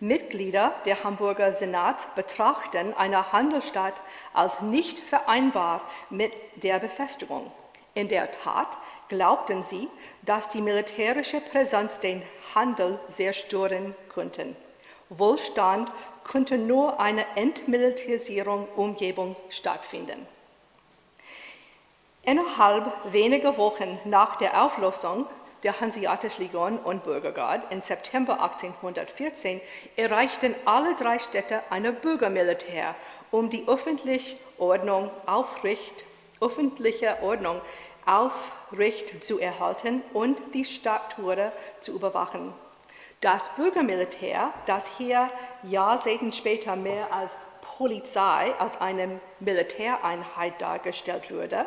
Mitglieder 0.00 0.74
der 0.86 1.04
Hamburger 1.04 1.52
Senats 1.52 2.08
betrachten 2.16 2.94
eine 2.94 3.30
Handelsstadt 3.30 4.02
als 4.34 4.60
nicht 4.60 4.98
vereinbar 4.98 5.82
mit 6.10 6.32
der 6.56 6.80
Befestigung. 6.80 7.52
In 7.94 8.08
der 8.08 8.32
Tat 8.32 8.76
glaubten 9.08 9.62
sie, 9.62 9.88
dass 10.22 10.48
die 10.48 10.60
militärische 10.60 11.40
Präsenz 11.40 12.00
den 12.00 12.22
Handel 12.56 12.98
sehr 13.06 13.32
stören 13.32 13.94
könnte. 14.08 14.56
Wohlstand 15.10 15.90
könnte 16.24 16.58
nur 16.58 17.00
eine 17.00 17.24
Entmilitarisierung 17.36 18.68
Umgebung 18.76 19.36
stattfinden. 19.48 20.26
Innerhalb 22.22 22.92
weniger 23.12 23.56
Wochen 23.56 23.98
nach 24.04 24.36
der 24.36 24.62
Auflösung 24.62 25.26
der 25.62 25.80
Hanseatische 25.80 26.42
Legion 26.42 26.78
und 26.78 27.02
Bürgergarde 27.02 27.66
im 27.70 27.80
September 27.80 28.34
1814 28.42 29.60
erreichten 29.96 30.54
alle 30.64 30.94
drei 30.94 31.18
Städte 31.18 31.62
eine 31.70 31.92
Bürgermilitär, 31.92 32.94
um 33.30 33.50
die 33.50 33.66
öffentliche 33.66 34.36
Ordnung 34.58 35.10
aufrecht, 35.26 36.04
öffentliche 36.40 37.16
Ordnung 37.22 37.60
aufrecht 38.06 39.24
zu 39.24 39.40
erhalten 39.40 40.02
und 40.12 40.40
die 40.54 40.64
Stadttore 40.64 41.50
zu 41.80 41.92
überwachen. 41.92 42.52
Das 43.20 43.48
Bürgermilitär, 43.56 44.52
das 44.66 44.96
hier 44.96 45.28
Jahrzehnte 45.64 46.30
später 46.30 46.76
mehr 46.76 47.12
als 47.12 47.32
Polizei 47.62 48.54
als 48.58 48.80
eine 48.80 49.20
Militäreinheit 49.40 50.60
dargestellt 50.60 51.32
wurde, 51.32 51.66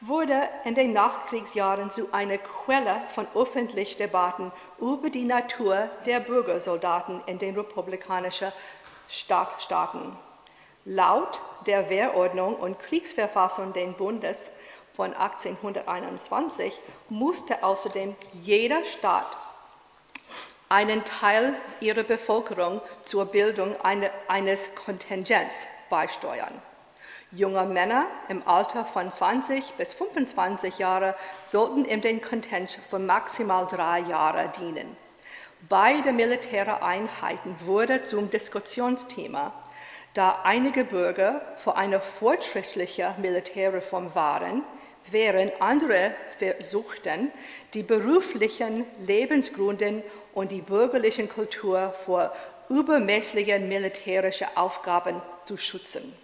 wurde 0.00 0.48
in 0.64 0.74
den 0.74 0.92
Nachkriegsjahren 0.92 1.88
zu 1.88 2.12
einer 2.12 2.38
Quelle 2.38 3.00
von 3.08 3.28
öffentlichen 3.36 3.98
Debatten 3.98 4.50
über 4.80 5.08
die 5.08 5.24
Natur 5.24 5.88
der 6.04 6.18
Bürgersoldaten 6.18 7.22
in 7.26 7.38
den 7.38 7.54
republikanischen 7.54 8.50
Stadtstaaten. 9.08 10.16
Laut 10.84 11.40
der 11.66 11.90
Wehrordnung 11.90 12.56
und 12.56 12.80
Kriegsverfassung 12.80 13.72
des 13.72 13.94
Bundes 13.94 14.50
von 14.94 15.14
1821 15.14 16.80
musste 17.08 17.62
außerdem 17.62 18.16
jeder 18.42 18.84
Staat 18.84 19.26
einen 20.72 21.04
Teil 21.04 21.54
ihrer 21.80 22.02
Bevölkerung 22.02 22.80
zur 23.04 23.26
Bildung 23.26 23.78
eine, 23.82 24.10
eines 24.26 24.74
Kontingents 24.74 25.66
beisteuern. 25.90 26.62
Junge 27.30 27.64
Männer 27.66 28.06
im 28.30 28.46
Alter 28.48 28.86
von 28.86 29.10
20 29.10 29.74
bis 29.74 29.92
25 29.92 30.78
Jahre 30.78 31.14
sollten 31.42 31.84
in 31.84 32.00
den 32.00 32.22
Kontingent 32.22 32.78
für 32.88 32.98
maximal 32.98 33.66
drei 33.66 34.00
Jahre 34.00 34.50
dienen. 34.58 34.96
Beide 35.68 36.10
militäre 36.10 36.82
Einheiten 36.82 37.54
wurde 37.66 38.02
zum 38.02 38.30
Diskussionsthema, 38.30 39.52
da 40.14 40.40
einige 40.42 40.84
Bürger 40.84 41.42
für 41.58 41.76
eine 41.76 42.00
fortschrittliche 42.00 43.14
Militärreform 43.20 44.14
waren, 44.14 44.62
während 45.10 45.60
andere 45.60 46.14
versuchten, 46.38 47.30
die 47.74 47.82
beruflichen 47.82 48.86
Lebensgründen 49.00 50.02
und 50.34 50.52
die 50.52 50.60
bürgerlichen 50.60 51.28
Kultur 51.28 51.94
vor 52.04 52.32
übermäßigen 52.68 53.68
militärischen 53.68 54.48
Aufgaben 54.54 55.20
zu 55.44 55.56
schützen. 55.56 56.14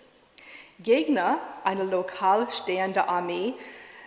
Gegner 0.80 1.38
einer 1.64 1.84
lokal 1.84 2.48
stehenden 2.50 3.02
Armee 3.02 3.54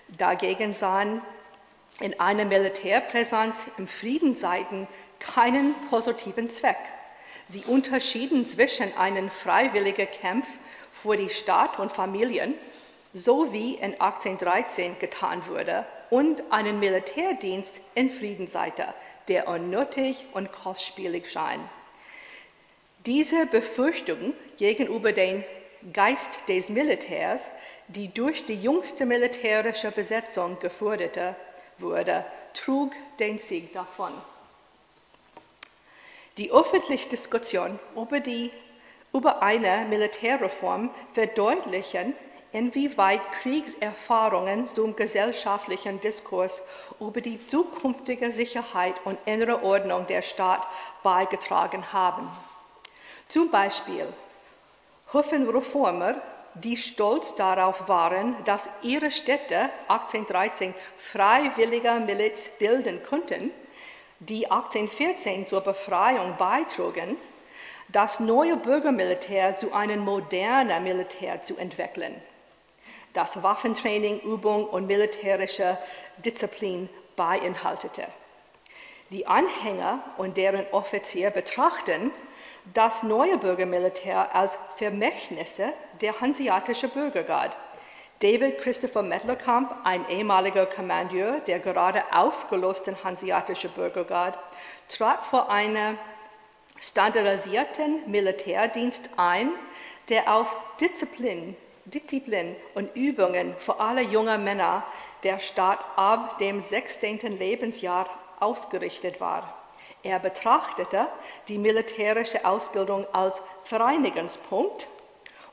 dagegen 0.08 0.74
sahen 0.74 1.22
in 2.00 2.20
einer 2.20 2.46
Militärpräsenz 2.46 3.66
im 3.78 3.88
Friedenszeiten 3.88 4.88
keinen 5.20 5.76
positiven 5.90 6.50
Zweck. 6.50 6.78
Sie 7.46 7.64
unterschieden 7.66 8.46
zwischen 8.46 8.96
einem 8.98 9.30
freiwilligen 9.30 10.08
Kampf 10.22 10.48
für 10.92 11.18
die 11.18 11.30
Staat 11.30 11.80
und 11.80 11.92
Familien, 11.92 12.56
so 13.14 13.52
wie 13.52 13.76
in 13.76 14.00
1813 14.00 14.98
getan 15.00 15.46
wurde, 15.48 15.86
und 16.10 16.44
einen 16.50 16.80
Militärdienst 16.80 17.82
in 17.96 18.10
Friedensseite, 18.10 18.94
der 19.28 19.48
unnötig 19.48 20.26
und 20.34 20.52
kostspielig 20.52 21.32
scheint. 21.32 21.64
Diese 23.06 23.46
Befürchtung 23.48 24.34
gegenüber 24.58 25.12
dem 25.12 25.44
Geist 25.92 26.48
des 26.48 26.70
Militärs, 26.70 27.50
die 27.88 28.14
durch 28.14 28.46
die 28.46 28.62
jüngste 28.62 29.06
militärische 29.06 29.92
Besetzung 29.92 30.60
gefördert 30.60 31.36
wurde, 31.80 32.24
trug 32.54 32.94
den 33.20 33.38
Sieg 33.38 33.74
davon. 33.74 34.12
Die 36.38 36.52
öffentliche 36.52 37.10
Diskussion 37.10 37.80
über, 37.96 38.20
die, 38.20 38.52
über 39.14 39.42
eine 39.42 39.86
Militärreform 39.90 40.90
verdeutlichen, 41.14 42.14
inwieweit 42.52 43.32
Kriegserfahrungen 43.32 44.68
zum 44.68 44.96
gesellschaftlichen 44.96 46.00
Diskurs 46.02 46.64
über 47.02 47.20
die 47.20 47.46
zukünftige 47.46 48.32
Sicherheit 48.32 48.96
und 49.04 49.18
innere 49.26 49.64
Ordnung 49.64 50.08
der 50.08 50.22
Stadt 50.22 50.66
beigetragen 51.04 51.92
haben. 51.92 52.30
Zum 53.28 53.50
Beispiel 53.50 54.08
Hofenreformer, 55.14 56.16
die 56.54 56.78
stolz 56.78 57.36
darauf 57.36 57.88
waren, 57.88 58.36
dass 58.46 58.70
ihre 58.82 59.10
Städte 59.10 59.70
1813 59.88 60.74
freiwilliger 60.98 62.00
Miliz 62.00 62.50
bilden 62.60 63.02
konnten, 63.04 63.52
die 64.20 64.52
1814 64.52 65.48
zur 65.48 65.62
Befreiung 65.62 66.38
beitrugen, 66.38 67.18
das 67.88 68.20
neue 68.20 68.56
Bürgermilitär 68.58 69.56
zu 69.56 69.74
einem 69.74 70.02
modernen 70.02 70.84
Militär 70.84 71.42
zu 71.44 71.58
entwickeln, 71.58 72.16
das 73.14 73.44
Waffentraining, 73.44 74.20
Übung 74.22 74.66
und 74.66 74.88
militärische 74.88 75.78
Disziplin 76.24 76.88
beinhaltete. 77.22 78.08
Die 79.12 79.28
Anhänger 79.28 80.00
und 80.18 80.38
deren 80.38 80.66
Offizier 80.72 81.30
betrachten 81.30 82.10
das 82.74 83.04
neue 83.04 83.38
Bürgermilitär 83.38 84.34
als 84.34 84.58
Vermächtnisse 84.78 85.72
der 86.02 86.20
hanseatischen 86.20 86.90
Bürgergarde. 86.90 87.56
David 88.24 88.58
Christopher 88.58 89.04
Mettlerkamp, 89.04 89.72
ein 89.84 90.10
ehemaliger 90.10 90.66
Kommandeur 90.66 91.42
der 91.42 91.60
gerade 91.60 92.04
aufgelösten 92.12 92.96
hanseatischen 93.04 93.70
Bürgergarde, 93.72 94.40
trat 94.88 95.24
vor 95.24 95.52
einen 95.52 96.00
standardisierten 96.80 98.10
Militärdienst 98.10 99.12
ein, 99.18 99.52
der 100.10 100.34
auf 100.36 100.58
Disziplin, 100.80 101.56
Disziplin 101.86 102.56
und 102.74 102.96
Übungen 102.96 103.56
für 103.60 103.80
alle 103.80 104.02
jungen 104.02 104.44
Männer 104.44 104.84
der 105.24 105.40
Stadt 105.40 105.80
ab 105.96 106.38
dem 106.40 106.62
16. 106.62 107.20
Lebensjahr 107.38 108.10
ausgerichtet 108.40 109.22
war. 109.22 109.54
Er 110.04 110.20
betrachtete 110.20 111.08
die 111.48 111.58
militärische 111.58 112.44
Ausbildung 112.46 113.06
als 113.14 113.42
Vereinigungspunkt 113.64 114.88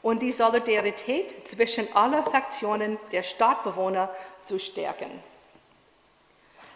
und 0.03 0.23
die 0.23 0.33
Solidarität 0.33 1.47
zwischen 1.47 1.95
allen 1.95 2.25
Fraktionen 2.25 2.99
der 3.13 3.23
Stadtbewohner 3.23 4.09
zu 4.45 4.59
stärken. 4.59 5.11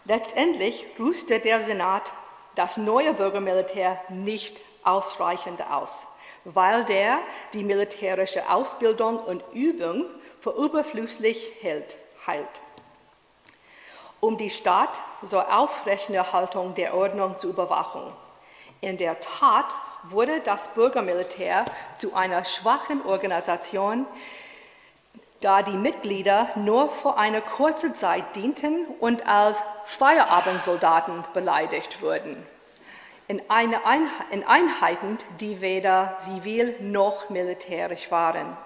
Letztendlich 0.04 0.84
rüstete 0.98 1.40
der 1.40 1.60
Senat 1.60 2.12
das 2.54 2.76
neue 2.76 3.14
Bürgermilitär 3.14 4.00
nicht 4.08 4.60
ausreichend 4.82 5.62
aus, 5.70 6.08
weil 6.44 6.84
der 6.84 7.20
die 7.54 7.64
militärische 7.64 8.50
Ausbildung 8.50 9.18
und 9.18 9.42
Übung 9.52 10.04
für 10.40 10.50
überflüssig 10.50 11.52
hält. 11.62 11.96
Um 14.22 14.36
die 14.36 14.50
Stadt 14.50 15.00
zur 15.24 15.52
Aufrechterhaltung 15.52 16.74
der 16.74 16.94
Ordnung 16.94 17.40
zu 17.40 17.48
überwachen. 17.48 18.02
In 18.80 18.96
der 18.96 19.18
Tat 19.18 19.74
wurde 20.04 20.38
das 20.38 20.68
Bürgermilitär 20.74 21.64
zu 21.98 22.14
einer 22.14 22.44
schwachen 22.44 23.04
Organisation, 23.04 24.06
da 25.40 25.62
die 25.62 25.76
Mitglieder 25.76 26.50
nur 26.54 26.88
für 26.88 27.16
eine 27.16 27.40
kurze 27.40 27.94
Zeit 27.94 28.36
dienten 28.36 28.86
und 29.00 29.26
als 29.26 29.60
Feierabendsoldaten 29.86 31.24
beleidigt 31.34 32.00
wurden. 32.00 32.46
In, 33.26 33.42
Einheit, 33.50 33.82
in 34.30 34.44
Einheiten, 34.44 35.18
die 35.40 35.60
weder 35.60 36.14
zivil 36.16 36.76
noch 36.78 37.28
militärisch 37.28 38.12
waren. 38.12 38.56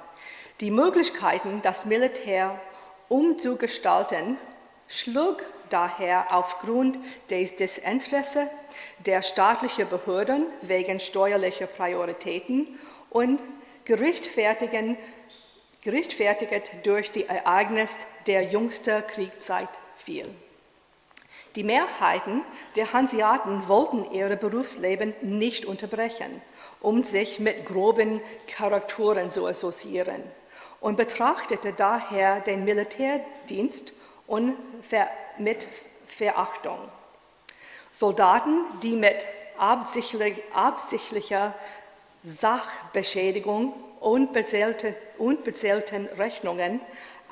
Die 0.60 0.70
Möglichkeiten, 0.70 1.62
das 1.62 1.86
Militär 1.86 2.60
umzugestalten, 3.08 4.36
schlug 4.88 5.42
daher 5.70 6.34
aufgrund 6.34 6.98
des 7.30 7.56
Desinteresse 7.56 8.48
der 8.98 9.22
staatlichen 9.22 9.88
Behörden 9.88 10.46
wegen 10.62 11.00
steuerlicher 11.00 11.66
Prioritäten 11.66 12.78
und 13.10 13.42
gerechtfertigt 13.84 14.96
durch 16.84 17.10
die 17.12 17.26
Ereignisse 17.26 18.00
der 18.26 18.44
jüngsten 18.44 19.06
Kriegszeit 19.06 19.68
fiel. 19.96 20.26
Die 21.56 21.64
Mehrheiten 21.64 22.42
der 22.74 22.92
Hanseaten 22.92 23.66
wollten 23.66 24.10
ihr 24.12 24.36
Berufsleben 24.36 25.14
nicht 25.22 25.64
unterbrechen, 25.64 26.42
um 26.80 27.02
sich 27.02 27.40
mit 27.40 27.64
groben 27.64 28.20
Charakteren 28.46 29.30
zu 29.30 29.46
assoziieren 29.46 30.22
und 30.80 30.96
betrachtete 30.96 31.72
daher 31.72 32.40
den 32.40 32.64
Militärdienst 32.64 33.94
und 34.26 34.56
mit 35.38 35.66
Verachtung. 36.06 36.78
Soldaten, 37.90 38.64
die 38.82 38.96
mit 38.96 39.24
absichtlich, 39.58 40.42
absichtlicher 40.52 41.54
Sachbeschädigung, 42.22 43.72
unbezählten, 44.00 44.94
unbezählten 45.18 46.06
Rechnungen, 46.18 46.80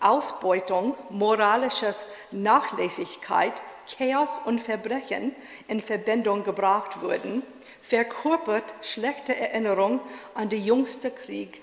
Ausbeutung, 0.00 0.96
moralisches 1.10 2.06
Nachlässigkeit, 2.30 3.60
Chaos 3.86 4.38
und 4.44 4.60
Verbrechen 4.60 5.34
in 5.68 5.80
Verbindung 5.80 6.44
gebracht 6.44 7.02
wurden, 7.02 7.42
verkörpert 7.82 8.74
schlechte 8.80 9.36
Erinnerung 9.36 10.00
an 10.34 10.48
die 10.48 10.64
jüngsten 10.64 11.14
Krieg, 11.14 11.60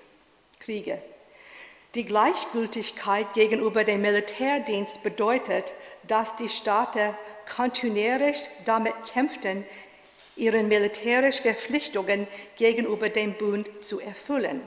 Kriege. 0.60 1.02
Die 1.94 2.06
Gleichgültigkeit 2.06 3.34
gegenüber 3.34 3.84
dem 3.84 4.02
Militärdienst 4.02 5.04
bedeutet, 5.04 5.74
dass 6.08 6.38
die 6.38 6.48
Staaten 6.48 7.14
kontinuierlich 7.54 8.50
damit 8.64 8.94
kämpften, 9.12 9.66
ihre 10.38 10.64
militärischen 10.64 11.44
Verpflichtungen 11.44 12.28
gegenüber 12.56 13.10
dem 13.10 13.34
Bund 13.34 13.70
zu 13.82 14.00
erfüllen. 14.00 14.62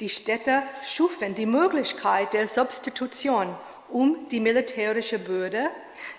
Die 0.00 0.10
Städte 0.10 0.62
schufen 0.82 1.34
die 1.34 1.46
Möglichkeit 1.46 2.34
der 2.34 2.46
Substitution, 2.46 3.56
um 3.88 4.28
die 4.30 4.40
militärische 4.40 5.18
Bürde 5.18 5.70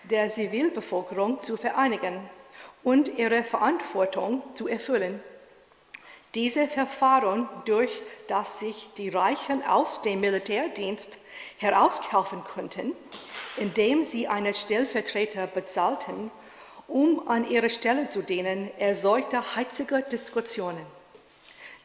der 0.03 0.27
Zivilbevölkerung 0.29 1.41
zu 1.41 1.57
vereinigen 1.57 2.27
und 2.83 3.19
ihre 3.19 3.43
Verantwortung 3.43 4.41
zu 4.55 4.67
erfüllen. 4.67 5.21
Diese 6.35 6.67
Verfahren, 6.67 7.47
durch 7.65 7.91
das 8.27 8.59
sich 8.59 8.89
die 8.97 9.09
Reichen 9.09 9.63
aus 9.63 10.01
dem 10.01 10.19
Militärdienst 10.19 11.17
herauskaufen 11.57 12.43
konnten, 12.43 12.93
indem 13.55 14.03
sie 14.03 14.27
einen 14.27 14.53
Stellvertreter 14.53 15.47
bezahlten 15.47 16.29
Um 16.87 17.27
an 17.27 17.49
ihre 17.49 17.69
Stelle 17.69 18.09
zu 18.09 18.21
dienen, 18.21 18.69
erzeugte 18.77 19.55
heizige 19.55 20.03
Diskussionen. 20.03 20.85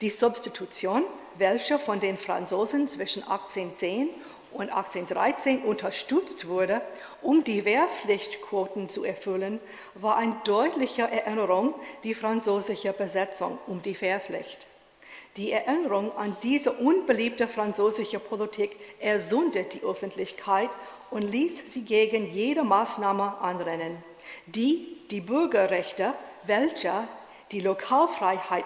Die 0.00 0.10
Substitution, 0.10 1.02
welche 1.38 1.78
von 1.78 1.98
den 1.98 2.18
Franzosen 2.18 2.88
zwischen 2.88 3.22
1810 3.22 4.10
und 4.54 4.70
1813 4.70 5.62
unterstützt 5.62 6.48
wurde, 6.48 6.80
um 7.20 7.44
die 7.44 7.64
Wehrpflichtquoten 7.64 8.88
zu 8.88 9.04
erfüllen, 9.04 9.60
war 9.94 10.16
eine 10.16 10.36
deutliche 10.44 11.02
Erinnerung 11.02 11.74
die 12.04 12.14
französische 12.14 12.92
Besetzung 12.92 13.58
um 13.66 13.82
die 13.82 14.00
Wehrpflicht. 14.00 14.66
Die 15.36 15.50
Erinnerung 15.50 16.14
an 16.16 16.36
diese 16.42 16.72
unbeliebte 16.72 17.48
französische 17.48 18.18
Politik 18.18 18.76
ersundet 19.00 19.72
die 19.72 19.82
Öffentlichkeit 19.82 20.68
und 21.10 21.22
ließ 21.22 21.72
sie 21.72 21.84
gegen 21.84 22.30
jede 22.30 22.62
Maßnahme 22.62 23.38
anrennen, 23.40 23.96
die 24.46 24.98
die 25.10 25.22
Bürgerrechte, 25.22 26.12
welche 26.44 27.08
die 27.50 27.60
Lokalfreiheit 27.60 28.64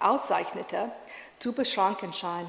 auszeichnete, 0.00 0.90
zu 1.38 1.52
beschränken 1.52 2.12
scheint. 2.12 2.48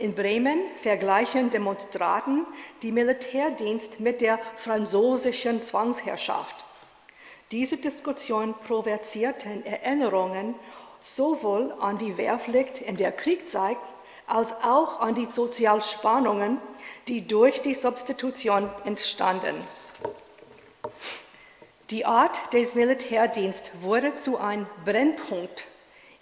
In 0.00 0.14
Bremen 0.14 0.62
vergleichen 0.76 1.50
Demonstranten 1.50 2.46
die 2.82 2.90
Militärdienst 2.90 4.00
mit 4.00 4.22
der 4.22 4.38
französischen 4.56 5.60
Zwangsherrschaft. 5.60 6.64
Diese 7.50 7.76
Diskussion 7.76 8.54
provozierten 8.66 9.66
Erinnerungen 9.66 10.54
sowohl 11.00 11.74
an 11.80 11.98
die 11.98 12.16
Wehrpflicht 12.16 12.78
in 12.78 12.96
der 12.96 13.12
Kriegszeit 13.12 13.76
als 14.26 14.54
auch 14.62 15.00
an 15.00 15.14
die 15.14 15.30
Sozialspannungen, 15.30 16.56
die 17.06 17.26
durch 17.26 17.60
die 17.60 17.74
Substitution 17.74 18.70
entstanden. 18.86 19.54
Die 21.90 22.06
Art 22.06 22.54
des 22.54 22.74
Militärdienstes 22.74 23.70
wurde 23.82 24.16
zu 24.16 24.38
einem 24.38 24.64
Brennpunkt 24.86 25.66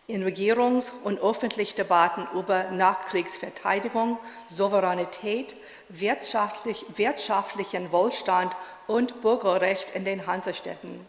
in 0.08 0.24
Regierungs- 0.24 0.92
und 1.04 1.20
öffentlichen 1.20 1.76
Debatten 1.76 2.26
über 2.34 2.70
Nachkriegsverteidigung, 2.70 4.18
Souveränität, 4.46 5.54
wirtschaftlich, 5.90 6.86
wirtschaftlichen 6.96 7.92
Wohlstand 7.92 8.56
und 8.86 9.20
Bürgerrecht 9.20 9.90
in 9.90 10.06
den 10.06 10.26
Hansestädten. 10.26 11.06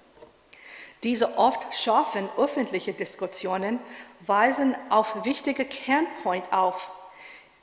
Diese 1.03 1.37
oft 1.37 1.73
scharfen 1.73 2.27
öffentlichen 2.37 2.97
Diskussionen 2.97 3.79
weisen 4.27 4.75
auf 4.89 5.23
wichtige 5.23 5.63
Kernpoint 5.63 6.51
auf. 6.51 6.91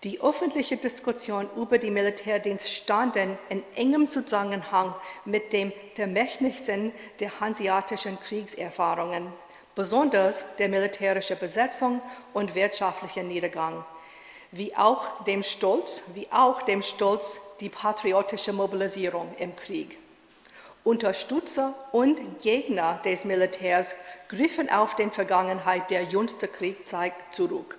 Die 0.05 0.23
öffentliche 0.23 0.79
Diskussion 0.79 1.51
über 1.55 1.77
die 1.77 1.91
Militärdienst 1.91 2.73
standen 2.73 3.37
in 3.51 3.63
engem 3.75 4.07
Zusammenhang 4.07 4.95
mit 5.27 5.53
dem 5.53 5.71
Vermächtnissen 5.97 6.93
der 7.21 7.41
hanseatischen 7.41 8.19
Kriegserfahrungen 8.21 9.31
besonders 9.77 10.45
der 10.59 10.69
militärischen 10.69 11.39
Besetzung 11.39 12.03
und 12.33 12.57
wirtschaftlichen 12.57 13.29
Niedergang, 13.29 13.85
wie 14.51 14.77
auch 14.77 15.23
dem 15.25 15.45
Stolz, 15.45 16.03
wie 16.15 16.27
auch 16.33 16.63
dem 16.63 16.83
Stolz 16.83 17.41
die 17.61 17.69
patriotische 17.69 18.53
Mobilisierung 18.53 19.33
im 19.39 19.55
Krieg. 19.55 19.99
Unterstützer 20.83 21.75
und 21.93 22.21
Gegner 22.41 23.01
des 23.05 23.25
Militärs 23.25 23.95
griffen 24.29 24.71
auf 24.71 24.97
die 24.97 25.11
Vergangenheit 25.11 25.91
der 25.91 26.05
jüngsten 26.05 26.51
Kriegszeit 26.51 27.13
zurück, 27.33 27.79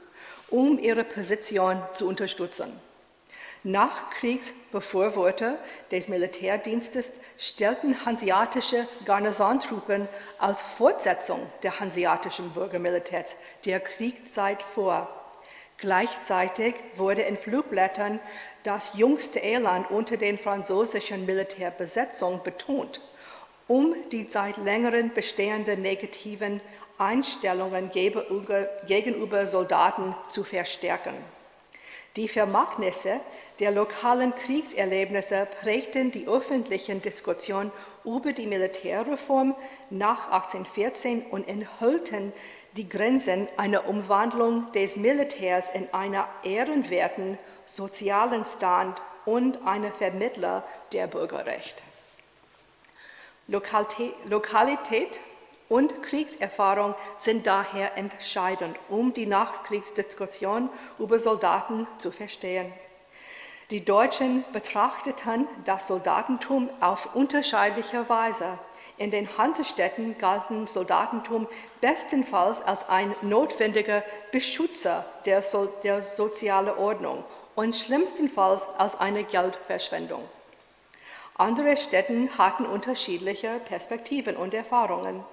um 0.49 0.77
ihre 0.77 1.03
Position 1.03 1.81
zu 1.93 2.07
unterstützen. 2.07 2.87
Nachkriegsbefürworter 3.67 5.58
des 5.91 6.08
Militärdienstes 6.08 7.12
stellten 7.38 8.06
hanseatische 8.06 8.88
Garnisontruppen 9.03 10.08
als 10.39 10.62
Fortsetzung 10.62 11.39
der 11.63 11.80
hanseatischen 11.80 12.51
Bürgermilitärs 12.51 13.36
der 13.65 13.82
Kriegszeit 13.82 14.63
vor. 14.63 15.10
Gleichzeitig 15.77 16.75
wurde 16.95 17.23
in 17.23 17.38
Flugblättern 17.38 18.21
das 18.63 18.91
jüngste 18.93 19.39
Elend 19.39 19.91
unter 19.91 20.15
den 20.15 20.38
französischen 20.38 21.25
Militärbesetzungen 21.25 22.41
betont, 22.43 23.01
um 23.67 23.95
die 24.12 24.27
seit 24.27 24.58
längerem 24.58 25.13
bestehenden 25.13 25.82
negativen 25.82 26.62
Einstellungen 26.97 27.91
gegenüber 27.91 29.45
Soldaten 29.45 30.15
zu 30.30 30.45
verstärken. 30.45 31.13
Die 32.17 32.27
Vermagnisse 32.27 33.19
der 33.60 33.69
lokalen 33.69 34.34
Kriegserlebnisse 34.34 35.47
prägten 35.62 36.10
die 36.12 36.27
öffentlichen 36.27 36.99
Diskussionen 36.99 37.71
über 38.03 38.34
die 38.34 38.47
Militärreform 38.47 39.56
nach 39.91 40.32
1814 40.32 41.27
und 41.30 41.47
enthielten 41.47 42.34
die 42.75 42.89
Grenzen 42.89 43.47
einer 43.56 43.88
Umwandlung 43.88 44.71
des 44.71 44.97
Militärs 44.97 45.69
in 45.69 45.93
einen 45.93 46.23
ehrenwerten 46.43 47.38
sozialen 47.67 48.45
Stand 48.45 48.99
und 49.25 49.60
einen 49.67 49.93
Vermittler 49.93 50.63
der 50.93 51.06
Bürgerrechte. 51.06 51.84
Lokalität 53.47 55.19
und 55.69 56.01
Kriegserfahrung 56.03 56.95
sind 57.17 57.47
daher 57.47 57.97
entscheidend, 57.97 58.77
um 58.89 59.13
die 59.13 59.25
Nachkriegsdiskussion 59.25 60.69
über 60.99 61.19
Soldaten 61.19 61.88
zu 61.97 62.12
verstehen. 62.12 62.71
Die 63.69 63.84
Deutschen 63.84 64.45
betrachteten 64.53 65.45
das 65.65 65.88
Soldatentum 65.88 66.69
auf 66.80 67.15
unterschiedliche 67.15 68.08
Weise. 68.08 68.58
In 68.97 69.12
den 69.12 69.38
Hansestädten 69.38 70.17
galten 70.17 70.67
Soldatentum 70.67 71.47
bestenfalls 71.82 72.62
als 72.62 72.88
ein 72.88 73.13
notwendiger 73.21 74.03
Beschützer 74.32 75.06
der, 75.25 75.41
so 75.41 75.65
der 75.84 76.01
sozialen 76.01 76.75
Ordnung 76.77 77.23
und 77.56 77.75
schlimmstenfalls 77.75 78.67
als 78.77 78.99
eine 78.99 79.23
Geldverschwendung. 79.23 80.23
Andere 81.36 81.75
Städte 81.77 82.30
hatten 82.38 82.65
unterschiedliche 82.65 83.60
Perspektiven 83.65 84.38
und 84.38 84.53
Erfahrungen. 84.53 85.23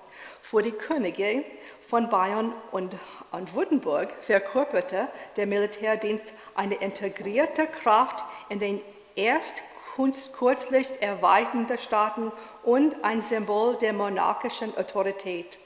Für 0.44 0.60
die 0.60 0.72
Könige 0.72 1.42
von 1.88 2.10
Bayern 2.10 2.52
und, 2.70 2.94
und 3.32 3.54
Württemberg 3.54 4.12
verkörperte 4.20 5.08
der 5.36 5.46
Militärdienst 5.46 6.34
eine 6.54 6.74
integrierte 6.74 7.66
Kraft 7.66 8.22
in 8.50 8.58
den 8.58 8.82
erst 9.16 9.62
kürzlich 10.36 10.86
erweiterten 11.00 11.78
Staaten 11.78 12.30
und 12.62 13.02
ein 13.02 13.22
Symbol 13.22 13.76
der 13.76 13.94
monarchischen 13.94 14.76
Autorität. 14.76 15.58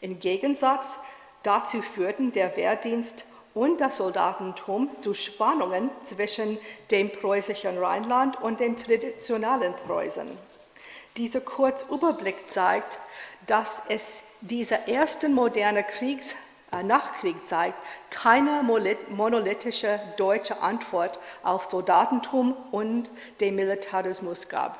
Im 0.00 0.18
Gegensatz 0.18 0.98
dazu 1.44 1.80
führten 1.80 2.32
der 2.32 2.56
Wehrdienst 2.56 3.24
und 3.54 3.80
das 3.80 3.98
Soldatentum 3.98 4.90
zu 5.00 5.14
Spannungen 5.14 5.90
zwischen 6.02 6.58
dem 6.90 7.12
preußischen 7.12 7.78
Rheinland 7.78 8.42
und 8.42 8.58
dem 8.58 8.76
traditionellen 8.76 9.74
Preußen. 9.86 10.28
Dieser 11.16 11.40
Kurzüberblick 11.40 12.50
zeigt, 12.50 12.98
dass 13.48 13.82
es 13.88 14.22
dieser 14.40 14.86
ersten 14.86 15.34
moderne 15.34 15.82
Kriegs 15.82 16.36
äh, 16.70 16.82
Nachkriegszeit 16.82 17.74
keine 18.10 18.62
monolithische 18.62 20.00
deutsche 20.16 20.60
Antwort 20.60 21.18
auf 21.42 21.64
Soldatentum 21.64 22.54
und 22.70 23.10
den 23.40 23.54
Militarismus 23.54 24.48
gab. 24.48 24.78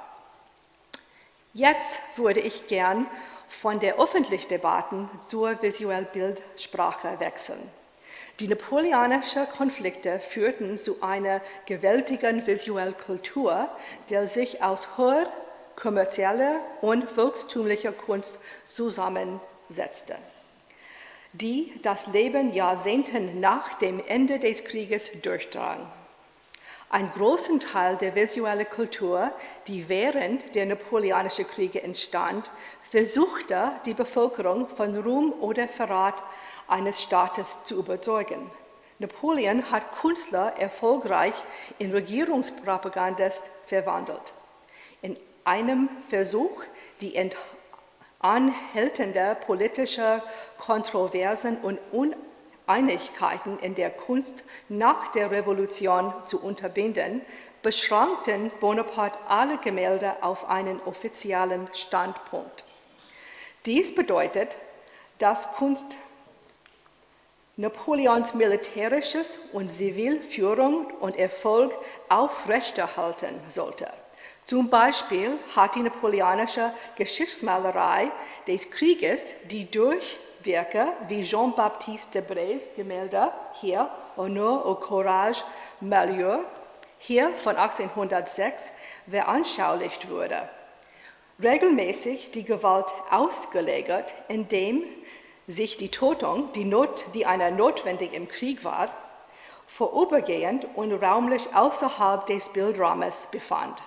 Jetzt 1.54 1.98
würde 2.16 2.40
ich 2.40 2.68
gern 2.68 3.06
von 3.48 3.80
der 3.80 3.98
öffentlichen 3.98 4.48
Debatte 4.48 5.08
zur 5.28 5.60
visuellen 5.62 6.06
Bildsprache 6.12 7.18
wechseln. 7.20 7.58
Die 8.38 8.48
napoleonischen 8.48 9.48
Konflikte 9.48 10.20
führten 10.20 10.78
zu 10.78 11.02
einer 11.02 11.40
gewaltigen 11.64 12.46
visuellen 12.46 12.96
Kultur, 12.96 13.68
die 14.10 14.26
sich 14.26 14.62
aus 14.62 14.98
hoher 14.98 15.26
kommerzielle 15.78 16.60
und 16.80 17.08
volkstümliche 17.08 17.92
Kunst 17.92 18.40
zusammensetzte, 18.64 20.16
die 21.32 21.72
das 21.82 22.08
Leben 22.08 22.52
Jahrzehnten 22.52 23.40
nach 23.40 23.74
dem 23.74 24.02
Ende 24.06 24.38
des 24.38 24.64
Krieges 24.64 25.10
durchdrang. 25.22 25.86
Ein 26.90 27.12
großen 27.12 27.60
Teil 27.60 27.96
der 27.96 28.14
visuellen 28.14 28.68
Kultur, 28.68 29.30
die 29.66 29.88
während 29.90 30.54
der 30.54 30.64
Napoleonischen 30.66 31.46
Kriege 31.46 31.82
entstand, 31.82 32.50
versuchte 32.90 33.72
die 33.84 33.92
Bevölkerung 33.92 34.68
von 34.68 34.96
Ruhm 34.96 35.34
oder 35.40 35.68
Verrat 35.68 36.22
eines 36.66 37.02
Staates 37.02 37.58
zu 37.66 37.78
überzeugen. 37.78 38.50
Napoleon 38.98 39.70
hat 39.70 40.00
Künstler 40.00 40.54
erfolgreich 40.58 41.34
in 41.78 41.92
Regierungspropagandist 41.92 43.48
verwandelt. 43.66 44.32
In 45.48 45.54
einem 45.54 45.88
Versuch, 46.10 46.62
die 47.00 47.18
anhaltende 48.18 49.34
politische 49.46 50.22
Kontroversen 50.58 51.56
und 51.56 51.78
Uneinigkeiten 52.66 53.58
in 53.60 53.74
der 53.74 53.88
Kunst 53.88 54.44
nach 54.68 55.08
der 55.08 55.30
Revolution 55.30 56.12
zu 56.26 56.42
unterbinden, 56.42 57.22
beschränkten 57.62 58.50
Bonaparte 58.60 59.18
alle 59.26 59.56
Gemälde 59.56 60.22
auf 60.22 60.50
einen 60.50 60.82
offiziellen 60.82 61.66
Standpunkt. 61.72 62.64
Dies 63.64 63.94
bedeutet, 63.94 64.58
dass 65.18 65.54
Kunst 65.54 65.96
Napoleons 67.56 68.34
militärisches 68.34 69.38
und 69.54 69.70
Zivilführung 69.70 70.92
und 71.00 71.16
Erfolg 71.16 71.72
aufrechterhalten 72.10 73.40
sollte. 73.46 73.88
Zum 74.48 74.70
Beispiel 74.70 75.38
hat 75.54 75.74
die 75.74 75.82
napoleonische 75.82 76.72
Geschichtsmalerei 76.96 78.10
des 78.46 78.70
Krieges, 78.70 79.34
die 79.50 79.70
durch 79.70 80.18
Werke 80.42 80.86
wie 81.06 81.22
Jean-Baptiste 81.22 82.22
Debrés 82.22 82.74
Gemälde 82.74 83.30
hier 83.60 83.90
Honneur 84.16 84.64
au 84.64 84.76
Courage 84.76 85.44
Malheur 85.80 86.44
hier 86.96 87.28
von 87.36 87.56
1806 87.56 88.72
veranschaulicht 89.06 90.08
wurde, 90.08 90.48
regelmäßig 91.42 92.30
die 92.30 92.44
Gewalt 92.44 92.94
ausgelegt, 93.10 94.14
indem 94.28 94.82
sich 95.46 95.76
die 95.76 95.90
Tötung, 95.90 96.52
die, 96.52 96.64
Not, 96.64 97.04
die 97.12 97.26
einer 97.26 97.50
notwendig 97.50 98.14
im 98.14 98.28
Krieg 98.28 98.64
war, 98.64 98.88
vorübergehend 99.66 100.66
und 100.74 100.94
raumlich 100.94 101.54
außerhalb 101.54 102.24
des 102.24 102.48
Bildrahmens 102.48 103.28
befand. 103.30 103.82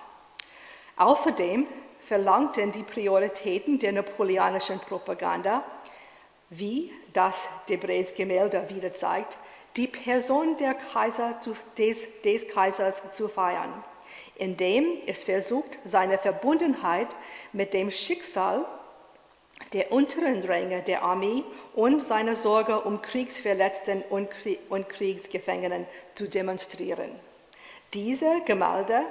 Außerdem 1.02 1.66
verlangten 1.98 2.70
die 2.70 2.84
Prioritäten 2.84 3.80
der 3.80 3.90
napoleonischen 3.90 4.78
Propaganda, 4.78 5.64
wie 6.48 6.92
das 7.12 7.48
Debrés 7.68 8.14
Gemälde 8.14 8.64
wieder 8.68 8.92
zeigt, 8.92 9.36
die 9.76 9.88
Person 9.88 10.56
Kaiser 10.92 11.40
zu, 11.40 11.56
des, 11.76 12.22
des 12.22 12.46
Kaisers 12.46 13.02
zu 13.14 13.26
feiern, 13.26 13.72
indem 14.36 14.84
es 15.04 15.24
versucht, 15.24 15.76
seine 15.84 16.18
Verbundenheit 16.18 17.08
mit 17.52 17.74
dem 17.74 17.90
Schicksal 17.90 18.64
der 19.72 19.90
unteren 19.90 20.42
Ränge 20.44 20.82
der 20.82 21.02
Armee 21.02 21.42
und 21.74 22.00
seine 22.00 22.36
Sorge 22.36 22.80
um 22.80 23.02
Kriegsverletzten 23.02 24.04
und, 24.08 24.30
Kriegsgefangenen 24.88 25.84
zu 26.14 26.28
demonstrieren. 26.28 27.10
Diese 27.92 28.40
Gemälde 28.44 29.02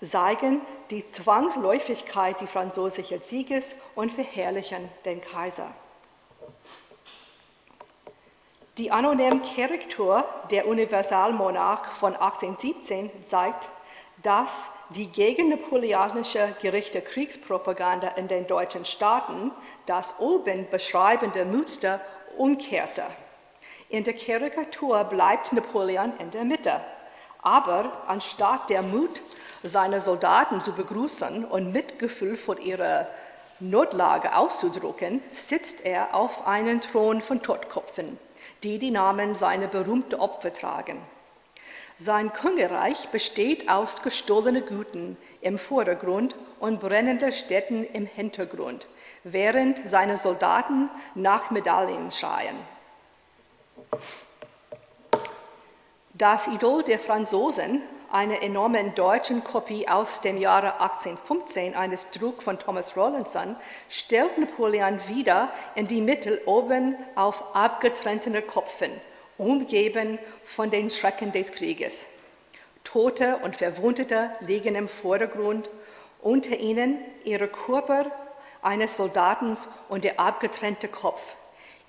zeigen 0.00 0.60
die 0.90 1.04
Zwangsläufigkeit 1.04 2.40
des 2.40 2.50
französischen 2.50 3.20
Sieges 3.20 3.76
und 3.94 4.12
verherrlichen 4.12 4.88
den 5.04 5.20
Kaiser. 5.20 5.70
Die 8.78 8.92
anonyme 8.92 9.40
Korrektur 9.40 10.24
der 10.52 10.68
Universalmonarch 10.68 11.86
von 11.86 12.14
1817 12.14 13.10
zeigt, 13.22 13.68
dass 14.22 14.70
die 14.90 15.06
gegen 15.06 15.48
napoleonische 15.48 16.54
Gerichte 16.62 17.00
Kriegspropaganda 17.02 18.08
in 18.10 18.28
den 18.28 18.46
deutschen 18.46 18.84
Staaten 18.84 19.50
das 19.86 20.18
oben 20.20 20.68
beschreibende 20.70 21.44
Muster 21.44 22.00
umkehrte. 22.36 23.04
In 23.88 24.04
der 24.04 24.14
Karikatur 24.14 25.02
bleibt 25.04 25.52
Napoleon 25.52 26.12
in 26.18 26.30
der 26.30 26.44
Mitte. 26.44 26.80
Aber 27.42 28.04
anstatt 28.06 28.70
der 28.70 28.82
Mut 28.82 29.22
seiner 29.62 30.00
Soldaten 30.00 30.60
zu 30.60 30.72
begrüßen 30.72 31.44
und 31.44 31.72
Mitgefühl 31.72 32.36
vor 32.36 32.58
ihrer 32.58 33.08
Notlage 33.60 34.36
auszudrücken, 34.36 35.22
sitzt 35.32 35.84
er 35.84 36.14
auf 36.14 36.46
einem 36.46 36.80
Thron 36.80 37.20
von 37.22 37.42
Totkopfen, 37.42 38.18
die 38.62 38.78
die 38.78 38.90
Namen 38.90 39.34
seiner 39.34 39.66
berühmten 39.66 40.14
Opfer 40.14 40.52
tragen. 40.52 41.00
Sein 41.96 42.32
Königreich 42.32 43.08
besteht 43.08 43.68
aus 43.68 44.02
gestohlenen 44.02 44.64
Güten 44.64 45.16
im 45.40 45.58
Vordergrund 45.58 46.36
und 46.60 46.78
brennenden 46.78 47.32
Städten 47.32 47.82
im 47.84 48.06
Hintergrund, 48.06 48.86
während 49.24 49.86
seine 49.88 50.16
Soldaten 50.16 50.90
nach 51.16 51.50
Medaillen 51.50 52.12
schreien. 52.12 52.56
Das 56.14 56.46
Idol 56.46 56.84
der 56.84 57.00
Franzosen, 57.00 57.82
eine 58.10 58.40
enorme 58.42 58.90
deutsche 58.90 59.38
Kopie 59.40 59.88
aus 59.88 60.20
dem 60.20 60.38
Jahre 60.38 60.80
1815 60.80 61.74
eines 61.74 62.10
Druck 62.10 62.42
von 62.42 62.58
Thomas 62.58 62.96
Rawlinson, 62.96 63.56
stellt 63.88 64.38
Napoleon 64.38 64.98
wieder 65.08 65.50
in 65.74 65.86
die 65.86 66.00
Mitte 66.00 66.42
oben 66.46 66.96
auf 67.14 67.54
abgetrennten 67.54 68.34
Kopfen 68.46 68.90
umgeben 69.38 70.18
von 70.44 70.68
den 70.68 70.90
Schrecken 70.90 71.32
des 71.32 71.52
Krieges. 71.52 72.06
Tote 72.84 73.38
und 73.44 73.56
Verwundete 73.56 74.30
liegen 74.40 74.74
im 74.74 74.88
Vordergrund, 74.88 75.70
unter 76.20 76.56
ihnen 76.56 76.98
ihre 77.24 77.48
Körper 77.48 78.10
eines 78.60 78.96
Soldaten 78.96 79.56
und 79.88 80.04
der 80.04 80.18
abgetrennte 80.18 80.88
Kopf. 80.88 81.36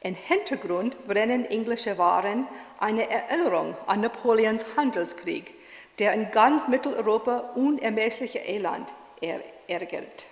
Im 0.01 0.13
Hintergrund 0.13 1.07
brennen 1.07 1.45
englische 1.45 1.97
Waren, 1.97 2.47
eine 2.79 3.09
Erinnerung 3.09 3.75
an 3.87 4.01
Napoleons 4.01 4.65
Handelskrieg, 4.77 5.53
der 5.99 6.13
in 6.13 6.31
ganz 6.31 6.67
Mitteleuropa 6.67 7.51
unermessliche 7.55 8.39
Elend 8.39 8.93
ärgert. 9.67 10.25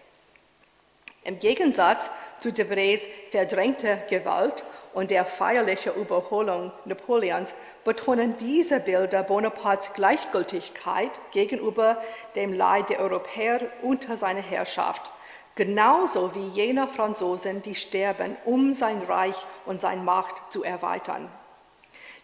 Im 1.23 1.39
Gegensatz 1.39 2.09
zu 2.39 2.49
Debrés 2.49 3.05
verdrängter 3.31 3.97
Gewalt 4.09 4.63
und 4.93 5.11
der 5.11 5.25
feierlichen 5.25 5.93
Überholung 5.95 6.71
Napoleons 6.85 7.53
betonen 7.83 8.37
diese 8.37 8.79
Bilder 8.79 9.23
Bonapartes 9.23 9.91
Gleichgültigkeit 9.93 11.19
gegenüber 11.31 12.01
dem 12.35 12.53
Leid 12.53 12.89
der 12.89 13.01
Europäer 13.01 13.59
unter 13.81 14.15
seiner 14.15 14.41
Herrschaft, 14.41 15.11
genauso 15.55 16.33
wie 16.33 16.47
jener 16.47 16.87
Franzosen, 16.87 17.61
die 17.61 17.75
sterben, 17.75 18.37
um 18.45 18.73
sein 18.73 19.01
Reich 19.01 19.35
und 19.65 19.81
seine 19.81 20.01
Macht 20.01 20.53
zu 20.53 20.63
erweitern. 20.63 21.29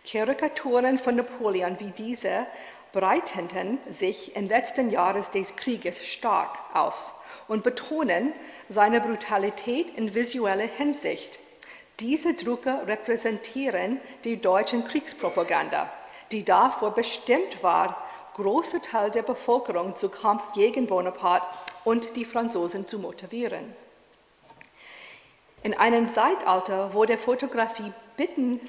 Karikaturen 0.10 0.98
von 0.98 1.16
Napoleon 1.16 1.80
wie 1.80 1.92
diese 1.92 2.46
breiteten 2.94 3.80
sich 3.90 4.36
in 4.38 4.48
letzten 4.48 4.90
Jahren 4.90 5.26
des 5.34 5.58
Krieges 5.58 6.06
stark 6.06 6.58
aus 6.74 7.16
und 7.50 7.64
betonen 7.64 8.32
seine 8.70 9.02
Brutalität 9.02 9.90
in 9.98 10.16
visueller 10.16 10.68
Hinsicht 10.68 11.40
diese 12.00 12.34
Drucke 12.34 12.88
repräsentieren 12.88 14.02
die 14.24 14.42
deutsche 14.42 14.82
Kriegspropaganda, 14.82 15.92
die 16.32 16.44
davor 16.44 16.92
bestimmt 16.92 17.62
war, 17.62 17.96
große 18.34 18.82
Teil 18.82 19.12
der 19.12 19.22
Bevölkerung 19.22 19.96
zu 19.96 20.10
Kampf 20.10 20.54
gegen 20.54 20.88
Bonaparte 20.88 21.46
und 21.84 22.16
die 22.16 22.26
Franzosen 22.26 22.88
zu 22.88 22.98
motivieren. 22.98 23.74
In 25.62 25.76
einem 25.76 26.08
Zeitalter, 26.08 26.96
wo 26.96 27.06
der 27.06 27.20
Fotografie 27.20 27.94
bitten, 28.18 28.60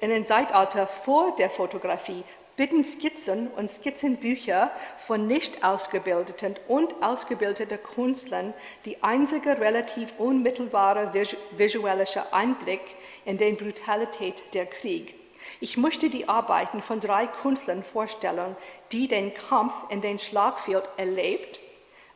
in 0.00 0.12
einem 0.12 0.26
Zeitalter 0.26 0.86
vor 0.86 1.34
der 1.34 1.48
Fotografie 1.48 2.22
bitten 2.58 2.82
Skizzen 2.82 3.46
und 3.56 3.70
Skizzenbücher 3.70 4.72
von 4.98 5.28
nicht 5.28 5.64
ausgebildeten 5.64 6.56
und 6.66 6.92
ausgebildeten 7.00 7.78
Künstlern 7.82 8.52
die 8.84 9.02
einzige 9.02 9.60
relativ 9.60 10.12
unmittelbare 10.18 11.14
visuelle 11.56 12.04
Einblick 12.32 12.80
in 13.24 13.38
die 13.38 13.52
Brutalität 13.52 14.42
der 14.54 14.66
Krieg. 14.66 15.14
Ich 15.60 15.76
möchte 15.76 16.10
die 16.10 16.28
Arbeiten 16.28 16.82
von 16.82 16.98
drei 16.98 17.28
Künstlern 17.28 17.84
vorstellen, 17.84 18.56
die 18.90 19.06
den 19.06 19.32
Kampf 19.32 19.74
in 19.88 20.00
den 20.00 20.18
Schlagfeld 20.18 20.90
erlebt, 20.96 21.60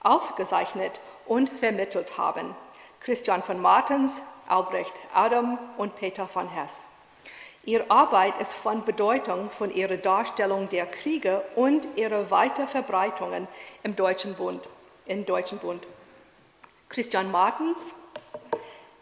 aufgezeichnet 0.01 0.99
und 1.25 1.51
vermittelt 1.51 2.19
haben. 2.19 2.55
Christian 2.99 3.45
von 3.45 3.61
Martens, 3.61 4.23
Albrecht 4.49 5.01
Adam 5.15 5.57
und 5.79 5.95
Peter 5.95 6.27
von 6.27 6.49
Hess. 6.49 6.89
Ihre 7.65 7.89
Arbeit 7.93 8.41
ist 8.41 8.55
von 8.55 8.85
Bedeutung 8.85 9.49
von 9.49 9.73
ihrer 9.73 9.97
Darstellung 9.97 10.69
der 10.69 10.85
Kriege 10.85 11.45
und 11.55 11.87
ihrer 11.97 12.29
Weiterverbreitungen 12.33 13.47
im 13.85 13.95
Deutschen 13.95 14.35
Bund, 14.35 14.69
im 15.07 15.25
Deutschen 15.25 15.59
Bund. 15.59 15.87
Christian 16.89 17.31
Martens, 17.31 17.95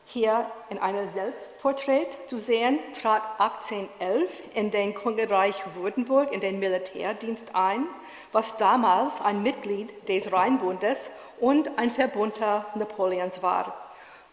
hier 0.05 0.45
in 0.69 0.79
einem 0.79 1.09
Selbstporträt 1.09 2.09
zu 2.27 2.39
sehen, 2.39 2.79
trat 2.93 3.23
1811 3.39 4.31
in 4.55 4.71
den 4.71 4.93
Königreich 4.93 5.63
Württemberg 5.75 6.31
in 6.31 6.41
den 6.41 6.59
Militärdienst 6.59 7.55
ein, 7.55 7.87
was 8.31 8.59
damals 8.59 9.23
ein 9.23 9.43
Mitglied 9.43 10.07
des 10.07 10.35
Rheinbundes 10.35 11.11
und 11.39 11.79
ein 11.79 11.91
Verbunter 11.91 12.67
Napoleons 12.75 13.43
war. 13.43 13.75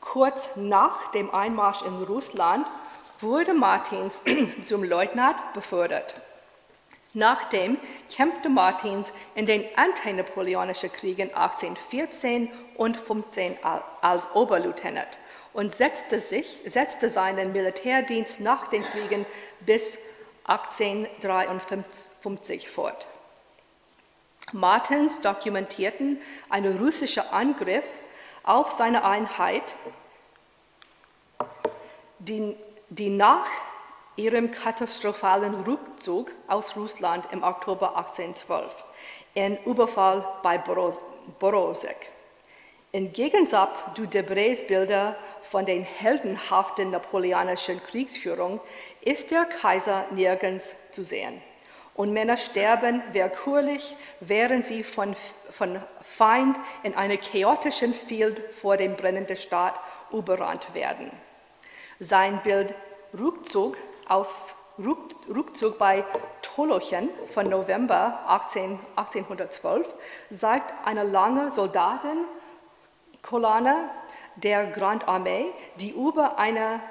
Kurz 0.01 0.57
nach 0.57 1.11
dem 1.11 1.33
Einmarsch 1.33 1.81
in 1.83 2.03
Russland 2.03 2.67
wurde 3.19 3.53
Martins 3.53 4.23
zum 4.65 4.83
Leutnant 4.83 5.53
befördert. 5.53 6.15
Nachdem 7.13 7.77
kämpfte 8.13 8.49
Martins 8.49 9.13
in 9.33 9.45
den 9.45 9.63
antinapoleonischen 9.75 10.91
Kriegen 10.91 11.33
1814 11.33 12.49
und 12.75 12.97
15 12.97 13.57
als 14.01 14.35
Oberleutnant 14.35 15.17
und 15.53 15.71
setzte, 15.71 16.19
sich, 16.19 16.59
setzte 16.65 17.09
seinen 17.09 17.53
Militärdienst 17.53 18.39
nach 18.39 18.67
den 18.67 18.83
Kriegen 18.83 19.25
bis 19.61 19.97
1853 20.43 22.69
fort. 22.69 23.07
Martins 24.53 25.21
dokumentierten 25.21 26.21
einen 26.49 26.77
russischen 26.77 27.23
Angriff 27.31 27.85
auf 28.43 28.71
seine 28.71 29.03
Einheit 29.03 29.75
die, 32.19 32.55
die 32.89 33.09
nach 33.09 33.47
ihrem 34.15 34.51
katastrophalen 34.51 35.53
Rückzug 35.53 36.31
aus 36.47 36.75
Russland 36.75 37.27
im 37.31 37.43
Oktober 37.43 37.95
1812 37.97 38.83
in 39.33 39.57
Überfall 39.65 40.25
bei 40.41 40.57
Borosek. 41.39 42.11
Im 42.91 43.13
Gegensatz 43.13 43.85
zu 43.93 44.07
Debrets 44.07 44.65
Bilder 44.65 45.15
von 45.43 45.65
der 45.65 45.81
heldenhaften 45.81 46.91
napoleonischen 46.91 47.83
Kriegsführung 47.83 48.59
ist 49.01 49.29
der 49.29 49.45
Kaiser 49.45 50.05
nirgends 50.11 50.75
zu 50.91 51.03
sehen. 51.03 51.41
Und 51.93 52.13
Männer 52.13 52.37
sterben 52.37 53.03
willkürlich, 53.11 53.95
während 54.19 54.65
sie 54.65 54.83
von, 54.83 55.15
von 55.51 55.81
Feind 56.01 56.57
in 56.83 56.95
einer 56.95 57.17
chaotischen 57.17 57.93
Field 57.93 58.39
vor 58.53 58.77
dem 58.77 58.95
brennenden 58.95 59.35
Staat 59.35 59.75
überrannt 60.11 60.73
werden. 60.73 61.11
Sein 61.99 62.43
Bild 62.43 62.75
Rückzug, 63.17 63.75
aus, 64.07 64.55
Rückzug 64.77 65.79
bei 65.79 66.05
Tolochen 66.43 67.09
von 67.33 67.49
November 67.49 68.19
18, 68.27 68.79
1812 68.95 69.91
zeigt 70.29 70.75
eine 70.85 71.01
lange 71.03 71.49
Soldatenkolonne 71.49 73.89
der 74.35 74.67
Grand 74.67 75.07
Armee, 75.07 75.51
die 75.79 75.89
über 75.89 76.37
eine 76.37 76.81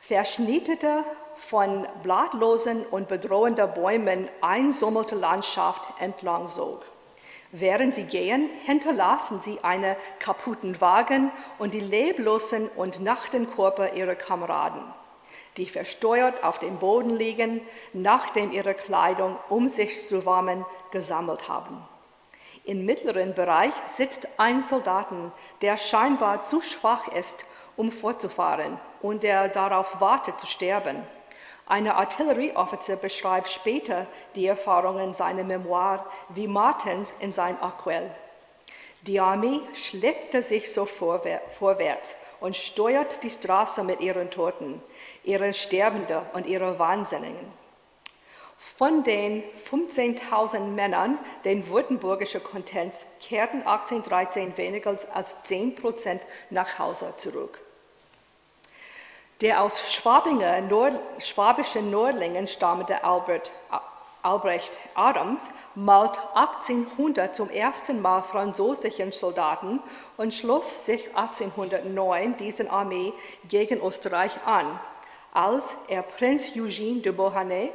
verschnittene, 0.00 1.02
von 1.36 1.86
blattlosen 2.02 2.84
und 2.86 3.08
bedrohenden 3.08 3.72
Bäumen 3.74 4.26
einsammelte 4.40 5.16
Landschaft 5.16 5.86
entlang 5.98 6.46
zog. 6.46 6.85
Während 7.58 7.94
sie 7.94 8.04
gehen, 8.04 8.50
hinterlassen 8.66 9.40
sie 9.40 9.64
einen 9.64 9.96
kaputten 10.18 10.78
Wagen 10.82 11.32
und 11.58 11.72
die 11.72 11.80
leblosen 11.80 12.68
und 12.76 13.00
nackten 13.00 13.50
Körper 13.50 13.94
ihrer 13.94 14.14
Kameraden, 14.14 14.82
die 15.56 15.64
versteuert 15.64 16.44
auf 16.44 16.58
dem 16.58 16.76
Boden 16.76 17.16
liegen, 17.16 17.62
nachdem 17.94 18.52
ihre 18.52 18.74
Kleidung, 18.74 19.38
um 19.48 19.68
sich 19.68 20.06
zu 20.06 20.26
warmen, 20.26 20.66
gesammelt 20.90 21.48
haben. 21.48 21.82
Im 22.64 22.84
mittleren 22.84 23.32
Bereich 23.32 23.72
sitzt 23.86 24.28
ein 24.36 24.60
Soldat, 24.60 25.06
der 25.62 25.78
scheinbar 25.78 26.44
zu 26.44 26.60
schwach 26.60 27.08
ist, 27.08 27.46
um 27.78 27.90
fortzufahren 27.90 28.78
und 29.00 29.22
der 29.22 29.48
darauf 29.48 29.98
wartet 29.98 30.38
zu 30.38 30.46
sterben. 30.46 31.02
Ein 31.68 31.88
Artillerieoffizier 31.88 32.94
beschreibt 32.94 33.50
später 33.50 34.06
die 34.36 34.46
Erfahrungen 34.46 35.12
seiner 35.12 35.42
Memoir 35.42 36.06
wie 36.28 36.46
Martens 36.46 37.14
in 37.18 37.32
sein 37.32 37.60
Aquell. 37.60 38.08
Die 39.02 39.18
Armee 39.18 39.60
schleppte 39.74 40.42
sich 40.42 40.72
so 40.72 40.86
vorwärts 40.86 42.16
und 42.40 42.54
steuert 42.54 43.22
die 43.24 43.30
Straße 43.30 43.82
mit 43.82 44.00
ihren 44.00 44.30
Toten, 44.30 44.80
ihren 45.24 45.52
Sterbenden 45.52 46.22
und 46.34 46.46
ihren 46.46 46.78
Wahnsinnigen. 46.78 47.52
Von 48.78 49.02
den 49.02 49.42
15.000 49.70 50.60
Männern 50.60 51.18
den 51.44 51.68
württembergischen 51.68 52.42
Kontinents 52.42 53.06
kehrten 53.20 53.62
1813 53.62 54.56
weniger 54.56 54.96
als 55.12 55.42
10 55.44 55.74
Prozent 55.74 56.22
nach 56.50 56.78
Hause 56.78 57.12
zurück. 57.16 57.60
Der 59.42 59.62
aus 59.62 59.92
Schwabinger, 59.92 60.62
Nord, 60.62 60.94
schwabischen 61.18 61.90
Nordlingen 61.90 62.46
stammende 62.46 63.04
Albert, 63.04 63.50
Albrecht 64.22 64.80
Adams 64.94 65.50
malt 65.74 66.18
1800 66.34 67.36
zum 67.36 67.50
ersten 67.50 68.00
Mal 68.00 68.22
französischen 68.22 69.12
Soldaten 69.12 69.80
und 70.16 70.32
schloss 70.32 70.86
sich 70.86 71.14
1809 71.14 72.38
diesen 72.38 72.70
Armee 72.70 73.12
gegen 73.46 73.82
Österreich 73.82 74.32
an, 74.46 74.80
als 75.34 75.76
er 75.86 76.00
Prinz 76.00 76.52
Eugene 76.56 77.02
de 77.02 77.12
Beauharnais 77.12 77.68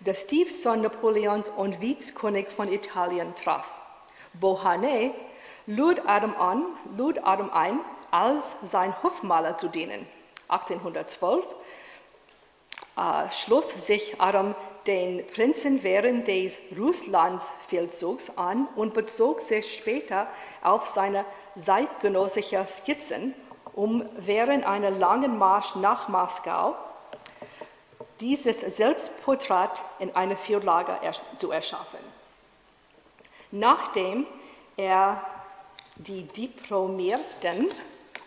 der 0.00 0.14
Stiefsohn 0.14 0.80
Napoleons 0.80 1.50
und 1.50 1.82
Vizkönig 1.82 2.48
von 2.48 2.72
Italien 2.72 3.34
traf. 3.34 3.68
Beauharnais 4.32 5.10
lud 5.66 6.00
Adam, 6.06 6.34
an, 6.36 6.64
lud 6.96 7.20
Adam 7.22 7.50
ein, 7.50 7.80
als 8.10 8.56
sein 8.62 8.94
Hofmaler 9.02 9.58
zu 9.58 9.68
dienen. 9.68 10.06
1812 10.48 11.46
äh, 12.96 13.30
schloss 13.30 13.70
sich 13.70 14.20
Adam 14.20 14.54
den 14.86 15.26
Prinzen 15.28 15.82
während 15.82 16.26
des 16.26 16.58
Russlandsfeldzugs 16.76 18.36
an 18.36 18.68
und 18.74 18.94
bezog 18.94 19.40
sich 19.40 19.74
später 19.74 20.26
auf 20.62 20.88
seine 20.88 21.24
zeitgenössischen 21.56 22.66
Skizzen, 22.66 23.34
um 23.74 24.08
während 24.18 24.64
einer 24.64 24.90
langen 24.90 25.38
Marsch 25.38 25.76
nach 25.76 26.08
Moskau 26.08 26.74
dieses 28.20 28.60
Selbstporträt 28.60 29.80
in 29.98 30.14
einer 30.14 30.36
Vierlage 30.36 30.96
zu 31.38 31.50
erschaffen. 31.50 31.98
Nachdem 33.50 34.26
er 34.76 35.22
die 35.96 36.22
diplomierten 36.22 37.68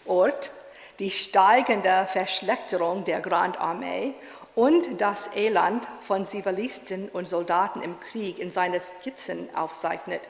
Ort, 0.05 0.51
die 0.99 1.11
steigende 1.11 2.07
Verschlechterung 2.07 3.03
der 3.03 3.21
Grand 3.21 3.59
Armee 3.59 4.13
und 4.55 5.01
das 5.01 5.35
Elend 5.35 5.87
von 5.99 6.25
Zivilisten 6.25 7.09
und 7.09 7.27
Soldaten 7.27 7.81
im 7.81 7.99
Krieg 7.99 8.39
in 8.39 8.49
seinen 8.49 8.79
Skizzen 8.79 9.53
aufzeichnet, 9.55 10.21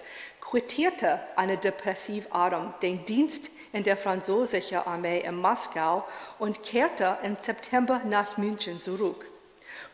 quittierte 0.41 1.19
eine 1.35 1.57
depressiv 1.57 2.27
Adam 2.31 2.73
den 2.81 3.05
Dienst 3.05 3.51
in 3.71 3.83
der 3.83 3.97
französischen 3.97 4.77
Armee 4.77 5.19
in 5.19 5.35
Moskau 5.35 6.05
und 6.39 6.63
kehrte 6.63 7.17
im 7.23 7.37
September 7.39 8.01
nach 8.05 8.37
München 8.37 8.79
zurück. 8.79 9.29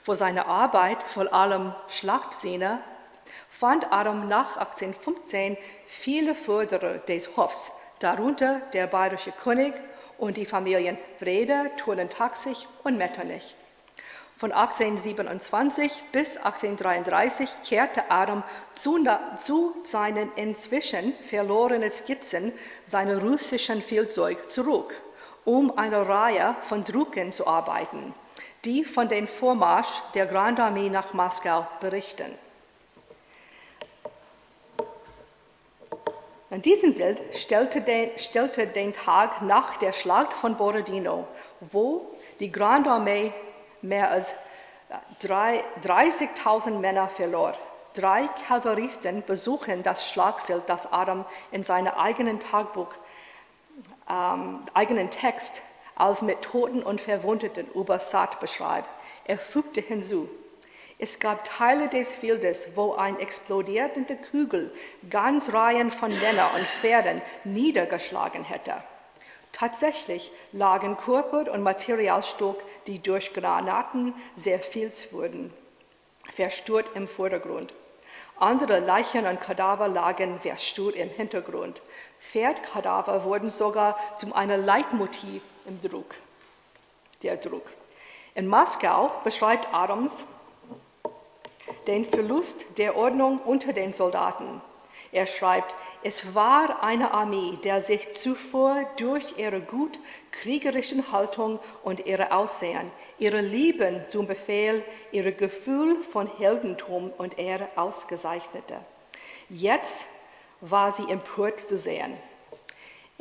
Für 0.01 0.15
seine 0.15 0.45
Arbeit, 0.45 1.03
vor 1.03 1.33
allem 1.33 1.73
Schlachtszene, 1.87 2.79
fand 3.49 3.91
Adam 3.91 4.27
nach 4.27 4.57
1815 4.57 5.57
viele 5.85 6.35
Förderer 6.35 6.99
des 6.99 7.35
Hofs, 7.37 7.71
darunter 7.99 8.61
der 8.73 8.87
bayerische 8.87 9.31
König 9.31 9.73
und 10.21 10.37
die 10.37 10.45
Familien 10.45 10.97
Wrede, 11.19 11.71
Turnen-Taxig 11.75 12.65
und 12.83 12.97
Metternich. 12.97 13.55
Von 14.37 14.53
1827 14.53 16.03
bis 16.13 16.37
1833 16.37 17.49
kehrte 17.65 18.09
Adam 18.09 18.43
zu, 18.73 18.97
zu, 19.37 19.75
seinen 19.83 20.31
inzwischen 20.37 21.13
verlorenen 21.29 21.89
Skizzen 21.89 22.53
seiner 22.83 23.21
russischen 23.21 23.81
Feldzeug 23.81 24.49
zurück, 24.49 24.93
um 25.43 25.77
eine 25.77 26.07
Reihe 26.07 26.55
von 26.61 26.85
Drucken 26.85 27.33
zu 27.33 27.45
arbeiten 27.45 28.13
die 28.65 28.85
von 28.85 29.07
dem 29.07 29.27
Vormarsch 29.27 30.01
der 30.13 30.27
Grand 30.27 30.59
Armee 30.59 30.89
nach 30.89 31.13
Moskau 31.13 31.67
berichten. 31.79 32.31
Und 36.51 36.65
diesem 36.65 36.93
Bild 36.93 37.21
stellte 37.33 37.79
den, 37.79 38.11
stellte 38.17 38.67
den 38.67 38.91
Tag 38.91 39.41
nach 39.41 39.77
der 39.77 39.93
Schlacht 39.93 40.33
von 40.33 40.57
Borodino, 40.57 41.25
wo 41.61 42.11
die 42.41 42.51
Grand 42.51 42.87
Armee 42.89 43.31
mehr 43.81 44.11
als 44.11 44.35
30.000 45.23 46.71
Männer 46.71 47.07
verlor. 47.07 47.53
Drei 47.93 48.27
Kavalleristen 48.47 49.23
besuchen 49.25 49.81
das 49.81 50.09
Schlagfeld, 50.09 50.63
das 50.67 50.91
Adam 50.91 51.23
in 51.51 51.63
seinem 51.63 51.93
eigenen 51.93 52.41
Tagebuch, 52.41 52.93
ähm, 54.09 54.59
eigenen 54.73 55.09
Text 55.09 55.61
als 55.95 56.21
mit 56.21 56.41
Toten 56.41 56.83
und 56.83 56.99
Verwundeten 56.99 57.65
übersatt 57.73 58.41
beschreibt. 58.41 58.89
Er 59.23 59.37
fügte 59.37 59.79
hinzu, 59.79 60.29
es 61.01 61.19
gab 61.19 61.43
Teile 61.43 61.87
des 61.87 62.13
Feldes, 62.13 62.75
wo 62.75 62.93
ein 62.93 63.19
explodierender 63.19 64.15
Kugel 64.29 64.71
ganz 65.09 65.51
Reihen 65.51 65.89
von 65.89 66.11
Männern 66.19 66.53
und 66.53 66.63
Pferden 66.63 67.23
niedergeschlagen 67.43 68.43
hätte. 68.43 68.75
Tatsächlich 69.51 70.31
lagen 70.51 70.97
Körper 70.97 71.51
und 71.51 71.63
Materialstück, 71.63 72.63
die 72.85 73.01
durch 73.01 73.33
Granaten 73.33 74.13
zerfilzt 74.35 75.11
wurden, 75.11 75.51
verstört 76.35 76.91
im 76.93 77.07
Vordergrund. 77.07 77.73
Andere 78.39 78.79
Leichen 78.79 79.25
und 79.25 79.41
Kadaver 79.41 79.87
lagen 79.87 80.39
verstört 80.39 80.95
im 80.95 81.09
Hintergrund. 81.09 81.81
Pferdkadaver 82.19 83.23
wurden 83.23 83.49
sogar 83.49 83.97
zu 84.19 84.35
einem 84.35 84.63
Leitmotiv 84.63 85.41
im 85.65 85.81
Druck, 85.81 86.13
der 87.23 87.37
Druck. 87.37 87.65
In 88.35 88.47
Moskau 88.47 89.11
beschreibt 89.23 89.73
Adams 89.73 90.25
den 91.87 92.05
Verlust 92.05 92.77
der 92.77 92.95
Ordnung 92.95 93.39
unter 93.39 93.73
den 93.73 93.93
Soldaten. 93.93 94.61
Er 95.11 95.25
schreibt, 95.25 95.75
es 96.03 96.33
war 96.35 96.83
eine 96.83 97.13
Armee, 97.13 97.57
der 97.63 97.81
sich 97.81 98.13
zuvor 98.13 98.85
durch 98.95 99.37
ihre 99.37 99.59
gut 99.59 99.99
kriegerischen 100.31 101.11
Haltung 101.11 101.59
und 101.83 102.05
ihre 102.05 102.31
Aussehen, 102.31 102.89
ihre 103.19 103.41
Lieben 103.41 104.07
zum 104.07 104.25
Befehl, 104.25 104.83
ihr 105.11 105.31
Gefühl 105.33 105.97
von 106.01 106.27
Heldentum 106.37 107.11
und 107.17 107.37
Ehre 107.37 107.67
ausgezeichnete. 107.75 108.75
Jetzt 109.49 110.07
war 110.61 110.91
sie 110.91 111.09
empört 111.11 111.59
zu 111.59 111.77
sehen. 111.77 112.15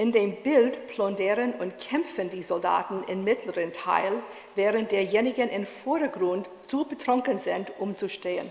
In 0.00 0.12
dem 0.12 0.36
Bild 0.36 0.86
plundern 0.86 1.52
und 1.52 1.78
kämpfen 1.78 2.30
die 2.30 2.42
Soldaten 2.42 3.04
im 3.06 3.22
mittleren 3.22 3.70
Teil, 3.74 4.14
während 4.54 4.92
derjenigen 4.92 5.50
im 5.50 5.66
Vordergrund 5.66 6.48
zu 6.68 6.86
betrunken 6.86 7.38
sind, 7.38 7.70
um 7.78 7.94
zu 7.94 8.08
stehen. 8.08 8.48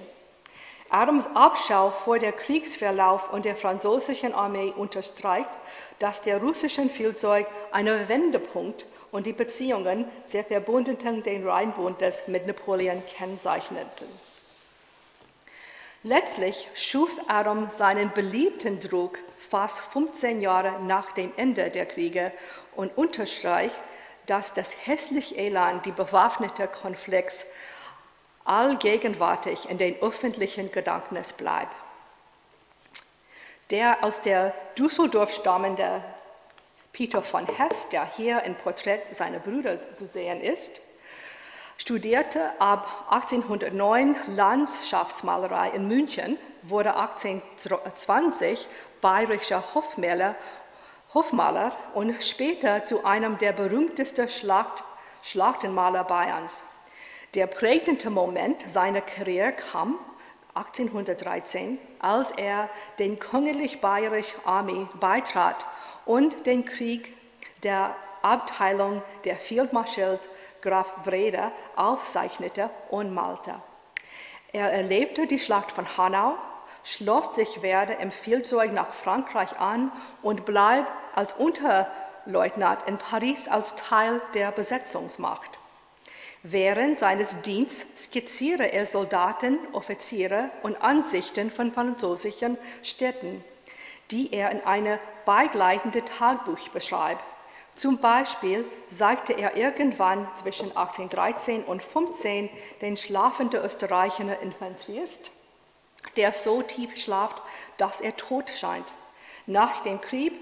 Adams 0.92 1.28
Abschau 1.34 1.90
vor 1.90 2.20
der 2.20 2.34
Kriegsverlauf 2.34 3.34
und 3.34 3.46
der 3.46 3.56
französischen 3.56 4.36
Armee 4.36 4.72
unterstreicht, 4.78 5.58
dass 5.98 6.22
der 6.22 6.40
russischen 6.40 6.92
Flugzeug 6.92 7.48
einen 7.72 8.08
Wendepunkt 8.08 8.86
und 9.12 9.26
die 9.26 9.34
Beziehungen 9.34 10.06
der 10.32 10.44
Verbundenen 10.44 11.24
den 11.24 11.48
Rheinbundes 11.48 12.28
mit 12.28 12.46
Napoleon 12.46 13.02
kennzeichneten. 13.18 14.06
Letztlich 16.04 16.70
schuf 16.76 17.12
Adam 17.28 17.70
seinen 17.70 18.12
beliebten 18.12 18.80
Druck 18.80 19.20
fast 19.38 19.82
15 19.82 20.40
Jahre 20.40 20.80
nach 20.84 21.12
dem 21.12 21.34
Ende 21.36 21.70
der 21.70 21.86
Kriege 21.86 22.32
und 22.76 22.98
unterstreicht, 22.98 23.76
dass 24.26 24.54
das 24.54 24.74
hässliche 24.86 25.36
Elend 25.36 25.86
die 25.86 25.92
bewaffnete 25.92 26.68
Konflikts 26.68 27.48
allgegenwärtig 28.46 29.70
in 29.70 29.78
den 29.78 30.02
öffentlichen 30.02 30.72
Gedächtnis 30.72 31.34
bleibt. 31.34 31.76
Der 33.70 34.02
aus 34.02 34.22
der 34.22 34.54
Düsseldorf 34.78 35.34
stammende 35.34 36.02
Peter 36.94 37.22
von 37.22 37.46
Hess, 37.46 37.90
der 37.90 38.10
hier 38.16 38.44
im 38.44 38.56
Porträt 38.56 39.02
seiner 39.12 39.40
Brüder 39.40 39.78
zu 39.78 40.06
sehen 40.06 40.40
ist, 40.42 40.82
studierte 41.80 42.52
ab 42.60 43.08
1809 43.10 44.16
Landschaftsmalerei 44.28 45.70
in 45.70 45.88
München, 45.88 46.38
wurde 46.62 46.96
1820 46.96 48.68
bayerischer 49.02 49.64
Hofmaler, 49.74 50.36
Hofmaler 51.14 51.72
und 51.94 52.22
später 52.22 52.84
zu 52.84 53.06
einem 53.06 53.38
der 53.38 53.54
berühmtesten 53.54 54.28
Schlacht, 54.28 54.84
Schlachtenmaler 55.24 56.04
Bayerns. 56.04 56.64
Der 57.34 57.48
prägende 57.48 58.10
Moment 58.10 58.70
seiner 58.70 59.02
Karriere 59.02 59.54
kam 59.54 59.98
1813, 60.56 61.80
als 62.00 62.32
er 62.32 62.70
den 63.00 63.20
Königlich 63.20 63.80
Bayerischen 63.80 64.46
Armee 64.46 64.88
beitrat 65.00 65.66
und 66.06 66.46
den 66.46 66.66
Krieg 66.66 67.16
der 67.64 67.96
Abteilung 68.22 69.02
der 69.24 69.38
Fieldmarschalls 69.38 70.28
Graf 70.62 70.94
Wrede 71.06 71.52
aufzeichnete 71.76 72.70
und 72.90 73.14
malte. 73.14 73.56
Er 74.52 74.72
erlebte 74.72 75.28
die 75.28 75.40
Schlacht 75.40 75.72
von 75.72 75.98
Hanau, 75.98 76.36
schloss 76.84 77.36
sich 77.36 77.62
Werde 77.62 77.94
im 77.94 78.12
Feldzeug 78.12 78.74
nach 78.74 78.94
Frankreich 78.94 79.60
an 79.60 79.92
und 80.22 80.46
blieb 80.46 80.86
als 81.14 81.34
Unterleutnant 81.34 82.84
in 82.84 82.98
Paris 82.98 83.48
als 83.48 83.76
Teil 83.76 84.22
der 84.34 84.52
Besetzungsmacht. 84.52 85.60
Während 86.42 86.98
seines 86.98 87.42
Dienstes 87.42 88.06
skizziere 88.06 88.72
er 88.72 88.86
Soldaten, 88.86 89.58
Offiziere 89.74 90.50
und 90.64 90.82
Ansichten 90.82 91.52
von 91.52 91.72
französischen 91.72 92.58
Städten, 92.82 93.44
die 94.10 94.34
er 94.34 94.50
in 94.52 94.62
einem 94.62 95.00
begleitenden 95.26 96.06
Tagebuch 96.06 96.70
beschreibt. 96.70 97.24
Zum 97.80 97.98
Beispiel 98.00 98.66
sagte 98.88 99.32
er 99.32 99.56
irgendwann 99.56 100.28
zwischen 100.36 100.76
1813 100.76 101.64
und 101.64 101.82
15 101.82 102.50
den 102.82 102.98
schlafenden 102.98 103.64
österreichischen 103.64 104.28
Infanterist, 104.42 105.32
der 106.18 106.34
so 106.34 106.62
tief 106.62 106.98
schlaft, 106.98 107.42
dass 107.78 108.02
er 108.02 108.18
tot 108.18 108.50
scheint. 108.50 108.92
Nach 109.46 109.82
dem 109.84 110.02
Krieg, 110.02 110.34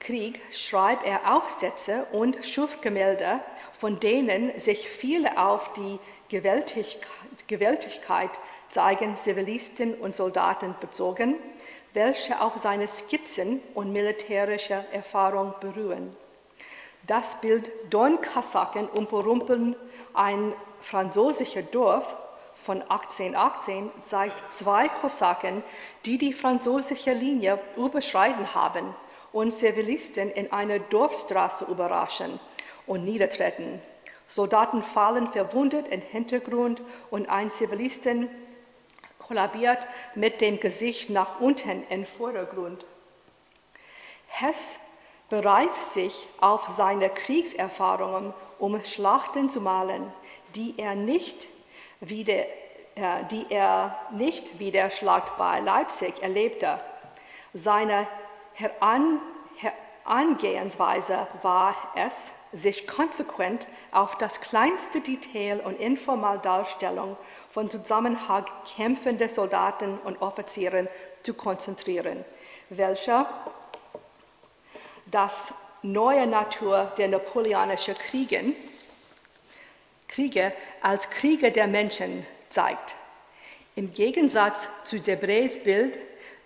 Krieg 0.00 0.40
schreibt 0.50 1.04
er 1.04 1.36
Aufsätze 1.36 2.06
und 2.12 2.42
Schufgemälde, 2.42 3.40
von 3.78 4.00
denen 4.00 4.58
sich 4.58 4.88
viele 4.88 5.36
auf 5.36 5.74
die 5.74 5.98
Gewaltigkeit 6.30 8.30
zeigen 8.70 9.16
Zivilisten 9.16 9.94
und 9.96 10.14
Soldaten 10.14 10.74
bezogen, 10.80 11.34
welche 11.92 12.40
auf 12.40 12.56
seine 12.56 12.88
Skizzen 12.88 13.60
und 13.74 13.92
militärische 13.92 14.86
Erfahrung 14.92 15.52
beruhen. 15.60 16.16
Das 17.06 17.40
Bild 17.40 17.70
Dornkasaken 17.90 18.88
umrumpeln 18.88 19.76
ein 20.12 20.52
französisches 20.80 21.70
Dorf 21.70 22.16
von 22.54 22.82
1818 22.82 23.92
zeigt 24.02 24.52
zwei 24.52 24.88
Kosaken, 24.88 25.62
die 26.04 26.18
die 26.18 26.32
französische 26.32 27.12
Linie 27.12 27.60
überschreiten 27.76 28.54
haben 28.54 28.92
und 29.32 29.52
Zivilisten 29.52 30.30
in 30.32 30.52
einer 30.52 30.80
Dorfstraße 30.80 31.66
überraschen 31.66 32.40
und 32.88 33.04
niedertreten. 33.04 33.80
Soldaten 34.26 34.82
fallen 34.82 35.28
verwundet 35.28 35.86
im 35.88 36.00
Hintergrund 36.00 36.82
und 37.10 37.28
ein 37.28 37.50
Zivilisten 37.50 38.28
kollabiert 39.20 39.86
mit 40.16 40.40
dem 40.40 40.58
Gesicht 40.58 41.10
nach 41.10 41.40
unten 41.40 41.86
im 41.88 42.04
Vordergrund. 42.04 42.84
Hess 44.26 44.80
bereift 45.28 45.82
sich 45.82 46.26
auf 46.40 46.68
seine 46.68 47.10
Kriegserfahrungen, 47.10 48.32
um 48.58 48.82
Schlachten 48.84 49.48
zu 49.48 49.60
malen, 49.60 50.12
die 50.54 50.74
er 50.78 50.94
nicht 50.94 51.48
wie 52.00 52.24
der, 52.24 52.46
äh, 52.94 53.24
die 53.30 53.46
er 53.50 53.98
nicht 54.12 54.58
wie 54.58 54.70
der 54.70 54.90
Schlacht 54.90 55.36
bei 55.36 55.60
Leipzig 55.60 56.22
erlebte. 56.22 56.78
Seine 57.52 58.06
Heran, 58.54 59.20
Herangehensweise 60.04 61.26
war 61.42 61.74
es, 61.94 62.32
sich 62.52 62.86
konsequent 62.86 63.66
auf 63.92 64.16
das 64.16 64.40
kleinste 64.40 65.00
Detail 65.00 65.60
und 65.60 65.78
informelle 65.78 66.38
Darstellung 66.38 67.16
von 67.50 67.68
Zusammenhang 67.68 68.46
kämpfender 68.76 69.28
Soldaten 69.28 69.98
und 70.04 70.22
Offizieren 70.22 70.88
zu 71.22 71.34
konzentrieren, 71.34 72.24
welcher 72.70 73.26
das 75.16 75.54
neue 75.80 76.26
Natur 76.26 76.92
der 76.98 77.08
napoleonischen 77.08 77.94
Kriege, 77.94 78.52
Kriege 80.08 80.52
als 80.82 81.08
Kriege 81.08 81.50
der 81.50 81.66
Menschen 81.66 82.26
zeigt. 82.50 82.96
Im 83.76 83.94
Gegensatz 83.94 84.68
zu 84.84 84.96
Debrés 84.96 85.64
Bild, 85.64 85.98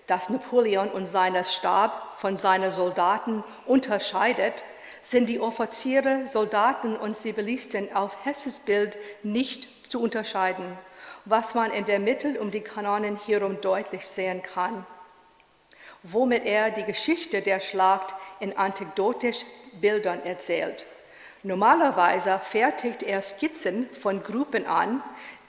das 0.06 0.30
Napoleon 0.30 0.88
und 0.88 1.06
seinen 1.06 1.42
Stab 1.42 2.20
von 2.20 2.36
seinen 2.36 2.70
Soldaten 2.70 3.42
unterscheidet, 3.66 4.62
sind 5.02 5.28
die 5.28 5.40
Offiziere, 5.40 6.28
Soldaten 6.28 6.96
und 6.96 7.16
Zivilisten 7.16 7.92
auf 7.96 8.24
Hesses 8.24 8.60
Bild 8.60 8.96
nicht 9.24 9.90
zu 9.90 10.00
unterscheiden, 10.00 10.78
was 11.24 11.56
man 11.56 11.72
in 11.72 11.86
der 11.86 11.98
Mitte 11.98 12.40
um 12.40 12.52
die 12.52 12.60
Kanonen 12.60 13.16
hierum 13.16 13.60
deutlich 13.60 14.06
sehen 14.06 14.42
kann, 14.44 14.86
womit 16.04 16.44
er 16.44 16.70
die 16.70 16.84
Geschichte 16.84 17.42
der 17.42 17.58
Schlacht 17.58 18.14
in 18.40 18.56
anekdotischen 18.56 19.48
Bildern 19.80 20.22
erzählt. 20.24 20.86
Normalerweise 21.42 22.38
fertigt 22.38 23.02
er 23.02 23.22
Skizzen 23.22 23.88
von 23.98 24.22
Gruppen 24.22 24.66
an, 24.66 25.02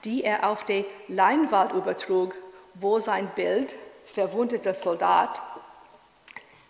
die 0.06 0.24
er 0.24 0.48
auf 0.48 0.64
die 0.64 0.86
Leinwand 1.08 1.74
übertrug, 1.74 2.36
wo 2.76 3.00
sein 3.00 3.30
Bild, 3.36 3.76
verwundeter 4.14 4.74
Soldat, 4.74 5.42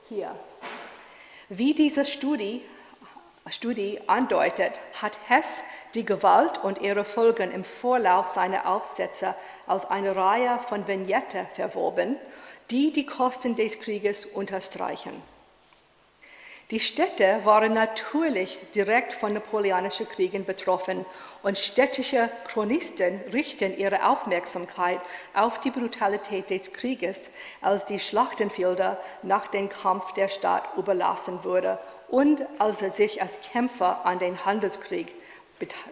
hier. 0.09 0.35
Wie 1.49 1.73
diese 1.73 2.05
Studie, 2.05 2.61
Studie 3.49 3.99
andeutet, 4.07 4.79
hat 5.01 5.19
Hess 5.27 5.63
die 5.95 6.05
Gewalt 6.05 6.63
und 6.63 6.81
ihre 6.81 7.05
Folgen 7.05 7.51
im 7.51 7.63
Vorlauf 7.63 8.27
seiner 8.27 8.67
Aufsätze 8.67 9.35
als 9.67 9.85
eine 9.85 10.15
Reihe 10.15 10.59
von 10.67 10.87
Vignetten 10.87 11.45
verwoben, 11.53 12.15
die 12.71 12.91
die 12.91 13.05
Kosten 13.05 13.55
des 13.55 13.79
Krieges 13.79 14.25
unterstreichen. 14.25 15.30
Die 16.71 16.79
Städte 16.79 17.41
waren 17.43 17.73
natürlich 17.73 18.57
direkt 18.73 19.11
von 19.11 19.33
napoleonischen 19.33 20.07
Kriegen 20.07 20.45
betroffen 20.45 21.05
und 21.43 21.57
städtische 21.57 22.29
Chronisten 22.47 23.19
richten 23.33 23.77
ihre 23.77 24.07
Aufmerksamkeit 24.07 25.01
auf 25.33 25.59
die 25.59 25.69
Brutalität 25.69 26.49
des 26.49 26.71
Krieges, 26.71 27.31
als 27.59 27.85
die 27.85 27.99
Schlachtenfelder 27.99 28.97
nach 29.21 29.47
dem 29.47 29.67
Kampf 29.67 30.13
der 30.13 30.29
Stadt 30.29 30.63
überlassen 30.77 31.43
wurden 31.43 31.77
und 32.07 32.41
als 32.57 32.79
sie 32.79 32.89
sich 32.89 33.21
als 33.21 33.41
Kämpfer 33.41 34.05
an 34.05 34.19
den 34.19 34.45
Handelskrieg 34.45 35.13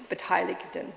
beteiligten. 0.08 0.94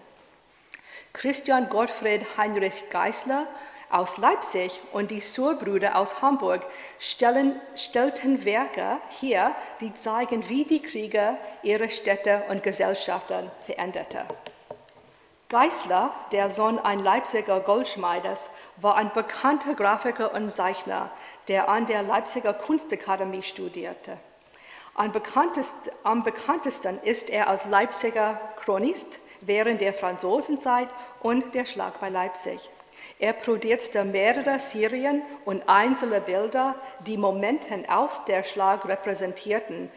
Christian 1.12 1.68
Gottfried 1.68 2.24
Heinrich 2.36 2.88
Geisler 2.90 3.48
aus 3.92 4.16
Leipzig 4.18 4.80
und 4.92 5.10
die 5.10 5.20
Surbrüder 5.20 5.96
aus 5.96 6.22
Hamburg 6.22 6.64
stellen, 6.98 7.60
stellten 7.76 8.44
Werke 8.44 8.98
hier, 9.10 9.54
die 9.80 9.94
zeigen, 9.94 10.48
wie 10.48 10.64
die 10.64 10.82
Kriege 10.82 11.36
ihre 11.62 11.88
Städte 11.88 12.44
und 12.48 12.62
Gesellschaften 12.62 13.50
veränderte. 13.60 14.24
Geisler, 15.50 16.14
der 16.32 16.48
Sohn 16.48 16.78
eines 16.78 17.04
Leipziger 17.04 17.60
Goldschmeides, 17.60 18.48
war 18.78 18.96
ein 18.96 19.12
bekannter 19.12 19.74
Grafiker 19.74 20.32
und 20.32 20.48
Zeichner, 20.48 21.10
der 21.46 21.68
an 21.68 21.84
der 21.84 22.02
Leipziger 22.02 22.54
Kunstakademie 22.54 23.42
studierte. 23.42 24.16
Am 24.94 25.12
bekanntesten, 25.12 25.90
am 26.04 26.22
bekanntesten 26.22 26.98
ist 27.02 27.28
er 27.28 27.48
als 27.48 27.66
Leipziger 27.66 28.40
Chronist 28.56 29.20
während 29.42 29.82
der 29.82 29.92
Franzosenzeit 29.92 30.88
und 31.20 31.54
der 31.54 31.66
Schlag 31.66 32.00
bei 32.00 32.08
Leipzig. 32.08 32.70
Er 33.22 33.34
produzierte 33.34 34.02
mehrere 34.02 34.58
Serien 34.58 35.22
und 35.44 35.68
einzelne 35.68 36.20
Bilder, 36.20 36.74
die 37.06 37.16
Momenten 37.16 37.88
aus 37.88 38.24
der 38.24 38.42
Schlag 38.42 38.84
repräsentierten, 38.84 39.92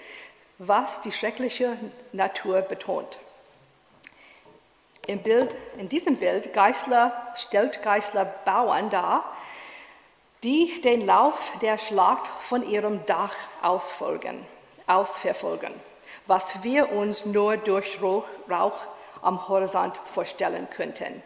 was 0.60 1.02
die 1.02 1.12
schreckliche 1.12 1.76
Natur 2.12 2.62
betont. 2.62 3.18
Im 5.08 5.24
Bild, 5.24 5.56
in 5.80 5.90
diesem 5.90 6.18
Bild 6.18 6.54
Geisler, 6.54 7.34
stellt 7.34 7.82
Geisler 7.82 8.26
Bauern 8.46 8.92
dar, 8.92 9.26
die 10.44 10.80
den 10.82 11.02
Lauf 11.02 11.52
der 11.64 11.80
Schlacht 11.80 12.30
von 12.42 12.62
ihrem 12.70 13.08
Dach 13.08 13.34
ausfolgen, 13.64 14.46
ausverfolgen, 14.86 15.74
was 16.28 16.62
wir 16.62 16.92
uns 16.92 17.26
nur 17.26 17.58
durch 17.58 17.98
Rauch 18.04 18.78
am 19.24 19.48
Horizont 19.48 20.00
vorstellen 20.14 20.68
könnten. 20.70 21.24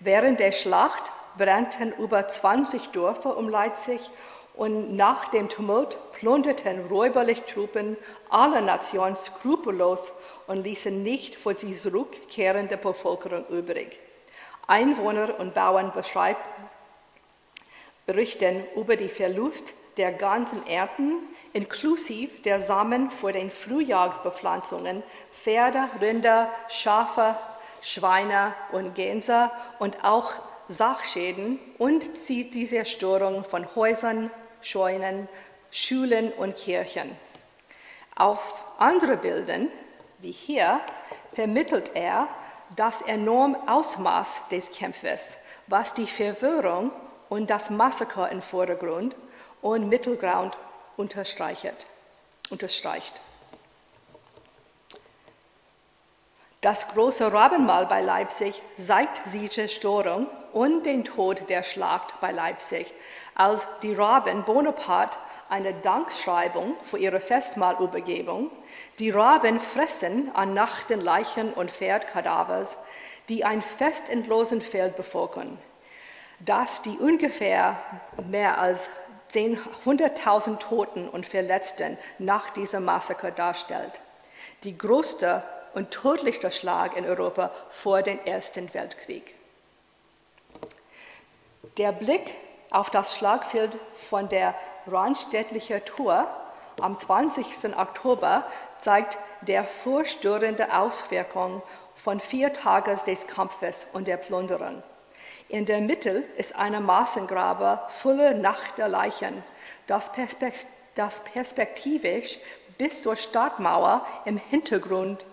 Während 0.00 0.40
der 0.40 0.52
Schlacht 0.52 1.12
brannten 1.36 1.92
über 1.98 2.26
20 2.26 2.88
Dörfer 2.88 3.36
um 3.36 3.48
Leipzig 3.48 4.10
und 4.54 4.96
nach 4.96 5.28
dem 5.28 5.48
Tumult 5.48 5.96
plünderten 6.12 6.86
räuberlich 6.86 7.42
Truppen 7.42 7.96
aller 8.28 8.60
Nationen 8.60 9.16
skrupellos 9.16 10.12
und 10.46 10.62
ließen 10.62 11.02
nicht 11.02 11.36
vor 11.36 11.54
sie 11.56 11.74
zurückkehrende 11.74 12.76
Bevölkerung 12.76 13.46
übrig. 13.48 13.98
Einwohner 14.66 15.38
und 15.40 15.54
Bauern 15.54 15.92
berichten 18.06 18.64
über 18.76 18.96
den 18.96 19.08
Verlust 19.08 19.74
der 19.96 20.12
ganzen 20.12 20.66
Ernten, 20.66 21.18
inklusive 21.52 22.42
der 22.42 22.60
Samen 22.60 23.10
vor 23.10 23.32
den 23.32 23.50
Frühjahrsbepflanzungen, 23.50 25.02
Pferde, 25.32 25.88
Rinder, 26.00 26.48
Schafe, 26.68 27.36
Schweine 27.82 28.54
und 28.72 28.94
Gänse 28.94 29.50
und 29.78 30.04
auch 30.04 30.32
Sachschäden 30.72 31.58
und 31.78 32.04
die 32.28 32.66
Zerstörung 32.66 33.44
von 33.44 33.74
Häusern, 33.76 34.30
Scheunen, 34.60 35.28
Schulen 35.70 36.32
und 36.32 36.56
Kirchen. 36.56 37.16
Auf 38.16 38.64
andere 38.78 39.16
Bildern, 39.16 39.68
wie 40.18 40.32
hier, 40.32 40.80
vermittelt 41.32 41.92
er 41.94 42.28
das 42.76 43.02
enorme 43.02 43.58
Ausmaß 43.68 44.48
des 44.48 44.70
Kampfes, 44.70 45.38
was 45.66 45.94
die 45.94 46.06
Verwirrung 46.06 46.90
und 47.28 47.50
das 47.50 47.70
Massaker 47.70 48.30
im 48.30 48.42
Vordergrund 48.42 49.16
und 49.60 49.88
Mittelgrund 49.88 50.56
unterstreicht. 50.96 51.84
Das 56.60 56.88
große 56.88 57.32
Rabenmahl 57.32 57.86
bei 57.86 58.02
Leipzig 58.02 58.62
zeigt 58.74 59.22
die 59.32 59.48
Zerstörung 59.48 60.26
und 60.52 60.84
den 60.84 61.04
Tod 61.04 61.48
der 61.48 61.62
Schlacht 61.62 62.20
bei 62.20 62.32
Leipzig, 62.32 62.92
als 63.34 63.66
die 63.82 63.94
Raben 63.94 64.44
Bonaparte 64.44 65.18
eine 65.48 65.74
Dankschreibung 65.74 66.76
für 66.82 66.98
ihre 66.98 67.20
Festmahlübergebung. 67.20 68.50
Die 68.98 69.10
Raben 69.10 69.60
fressen 69.60 70.34
an 70.34 70.54
nachten 70.54 71.00
Leichen 71.00 71.52
und 71.52 71.70
Pferdkadavers, 71.70 72.78
die 73.28 73.44
ein 73.44 73.60
festendlosen 73.60 74.62
Feld 74.62 74.96
bevölkern, 74.96 75.58
das 76.40 76.82
die 76.82 76.96
ungefähr 76.98 77.76
mehr 78.30 78.58
als 78.58 78.88
100.000 79.34 80.58
Toten 80.58 81.08
und 81.08 81.26
Verletzten 81.26 81.96
nach 82.18 82.50
diesem 82.50 82.84
Massaker 82.84 83.30
darstellt. 83.30 84.00
Die 84.64 84.76
größte 84.76 85.42
und 85.74 85.90
tödlichste 85.90 86.50
Schlag 86.50 86.96
in 86.96 87.06
Europa 87.06 87.50
vor 87.70 88.02
dem 88.02 88.18
Ersten 88.24 88.72
Weltkrieg. 88.74 89.34
Der 91.78 91.92
Blick 91.92 92.34
auf 92.70 92.90
das 92.90 93.16
Schlagfeld 93.16 93.78
von 93.94 94.28
der 94.28 94.54
Randstädtlichen 94.86 95.82
Tour 95.84 96.26
am 96.80 96.96
20. 96.96 97.78
Oktober 97.78 98.44
zeigt 98.78 99.16
der 99.42 99.64
vorstörende 99.64 100.76
Auswirkung 100.76 101.62
von 101.94 102.20
vier 102.20 102.52
Tagen 102.52 102.98
des 103.06 103.26
Kampfes 103.26 103.86
und 103.92 104.06
der 104.06 104.18
Plünderung. 104.18 104.82
In 105.48 105.64
der 105.64 105.80
Mitte 105.80 106.24
ist 106.36 106.56
eine 106.56 106.80
Maßengrabe 106.80 107.80
voller 107.88 108.34
nackter 108.34 108.88
Leichen, 108.88 109.42
das, 109.86 110.12
perspektivisch 111.24 112.38
bis 112.76 113.02
zur 113.02 113.16
Stadtmauer 113.16 114.06
im 114.24 114.36
Hintergrund 114.36 115.24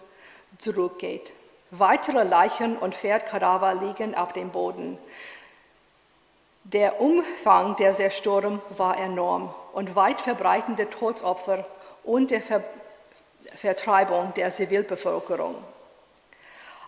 zurückgeht. 0.57 1.33
Weitere 1.71 2.23
Leichen 2.23 2.77
und 2.77 2.95
Pferdkadaver 2.95 3.75
liegen 3.75 4.15
auf 4.15 4.33
dem 4.33 4.49
Boden. 4.49 4.97
Der 6.73 7.01
Umfang 7.01 7.75
der 7.77 7.93
Zerstörung 7.93 8.61
war 8.69 8.95
enorm 8.95 9.51
und 9.73 9.95
weit 9.95 10.21
verbreitende 10.21 10.87
Todesopfer 10.87 11.65
und 12.03 12.29
der 12.29 12.43
Ver 12.43 12.63
Vertreibung 13.55 14.35
der 14.35 14.51
Zivilbevölkerung. 14.51 15.55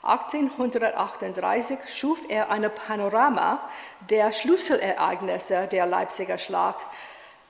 1838 0.04 1.80
schuf 1.88 2.20
er 2.30 2.52
ein 2.52 2.70
Panorama 2.70 3.60
der 4.08 4.32
Schlüsselereignisse 4.32 5.66
der 5.66 5.88
Leipziger 5.88 6.38
Schlacht, 6.38 6.86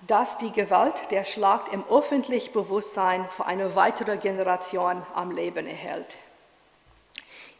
das 0.07 0.37
die 0.37 0.53
Gewalt 0.53 1.11
der 1.11 1.25
Schlacht 1.25 1.67
im 1.73 1.83
öffentlichen 1.89 2.53
Bewusstsein 2.53 3.27
für 3.29 3.45
eine 3.45 3.75
weitere 3.75 4.15
Generation 4.15 5.05
am 5.13 5.31
Leben 5.31 5.67
erhält. 5.67 6.15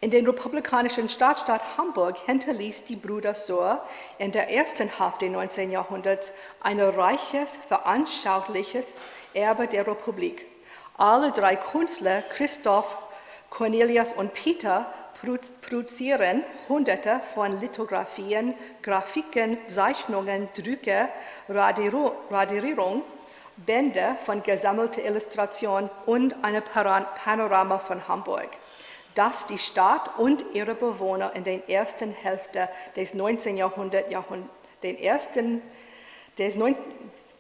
In 0.04 0.10
den 0.10 0.26
republikanischen 0.26 1.10
Stadtstaat 1.10 1.62
Hamburg 1.78 2.18
hinterließ 2.26 2.86
die 2.86 2.96
Brüder 2.96 3.36
Sohr 3.36 3.86
in 4.18 4.32
der 4.32 4.50
ersten 4.50 4.90
Hälfte 4.90 5.26
des 5.26 5.32
19. 5.32 5.70
Jahrhunderts 5.70 6.34
ein 6.60 6.80
reiches, 6.80 7.56
veranschauliches 7.68 8.98
Erbe 9.36 9.68
der 9.68 9.86
Republik. 9.86 10.48
Alle 10.98 11.32
drei 11.32 11.56
Künstler, 11.56 12.24
Christoph, 12.36 12.98
Cornelius 13.52 14.14
und 14.14 14.34
Peter, 14.34 14.92
produzieren 15.62 16.44
Hunderte 16.68 17.22
von 17.36 17.60
Lithografien, 17.60 18.56
Grafiken, 18.82 19.60
Zeichnungen, 19.68 20.50
Drücke, 20.56 21.10
Radierung, 21.48 23.04
Bände 23.56 24.16
von 24.26 24.42
gesammelter 24.42 25.06
Illustration 25.06 25.92
und 26.08 26.34
ein 26.42 26.60
Panorama 26.64 27.78
von 27.78 28.08
Hamburg 28.08 28.50
das 29.16 29.46
die 29.46 29.58
Stadt 29.58 30.18
und 30.18 30.44
ihre 30.54 30.76
Bewohner 30.76 31.36
in 31.36 31.44
der 31.44 31.70
ersten 31.70 32.12
Hälfte 32.12 32.70
des 32.96 33.14
19. 33.14 33.58
Jahrhunderts, 33.58 34.08
den 34.84 34.98
ersten, 34.98 35.62
des, 36.38 36.58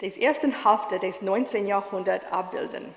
des 0.02 0.18
ersten 0.18 0.64
Hälfte 0.64 1.00
des 1.00 1.22
19. 1.22 1.68
Jahrhunderts 1.68 2.26
abbilden. 2.32 2.94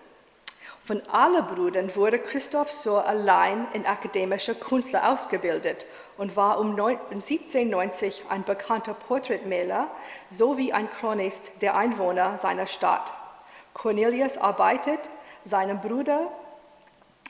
Von 0.85 1.01
allen 1.09 1.47
Brüdern 1.47 1.97
wurde 1.97 2.19
Christoph 2.19 2.71
Sohr 2.71 3.07
allein 3.07 3.67
in 3.73 3.87
akademischer 3.87 4.55
Künstler 4.55 5.11
ausgebildet 5.11 5.87
und 6.19 6.37
war 6.37 6.59
um 6.59 6.79
1790 6.79 8.25
ein 8.29 8.45
bekannter 8.45 8.93
Porträtmaler 8.93 9.89
sowie 10.29 10.75
ein 10.75 10.91
Chronist 10.91 11.53
der 11.63 11.75
Einwohner 11.75 12.37
seiner 12.37 12.67
Stadt. 12.67 13.11
Cornelius 13.73 14.37
arbeitet 14.37 15.09
seinem 15.43 15.81
Bruder 15.81 16.31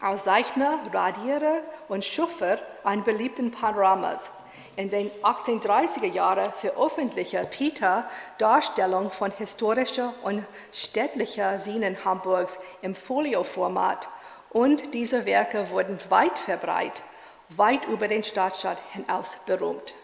als 0.05 0.25
Zeichner, 0.25 0.81
Radierer 0.93 1.61
und 1.89 2.05
Schuffer 2.05 2.59
an 2.83 3.05
beliebten 3.05 3.51
Panoramas. 3.51 4.31
In 4.77 4.91
den 4.91 5.11
1830er 5.23 6.13
Jahren 6.13 6.45
veröffentlichte 6.53 7.47
Peter 7.51 8.05
Darstellungen 8.37 9.11
von 9.11 9.31
historischer 9.31 10.13
und 10.23 10.45
städtlicher 10.73 11.59
Szenen 11.59 12.05
Hamburgs 12.05 12.59
im 12.83 12.95
Folioformat 12.95 14.09
und 14.51 14.93
diese 14.93 15.25
Werke 15.25 15.71
wurden 15.71 15.99
weit 16.11 16.39
verbreitet, 16.39 17.03
weit 17.49 17.87
über 17.87 18.07
den 18.07 18.23
Stadtstaat 18.23 18.79
hinaus 18.93 19.39
berühmt. 19.47 19.95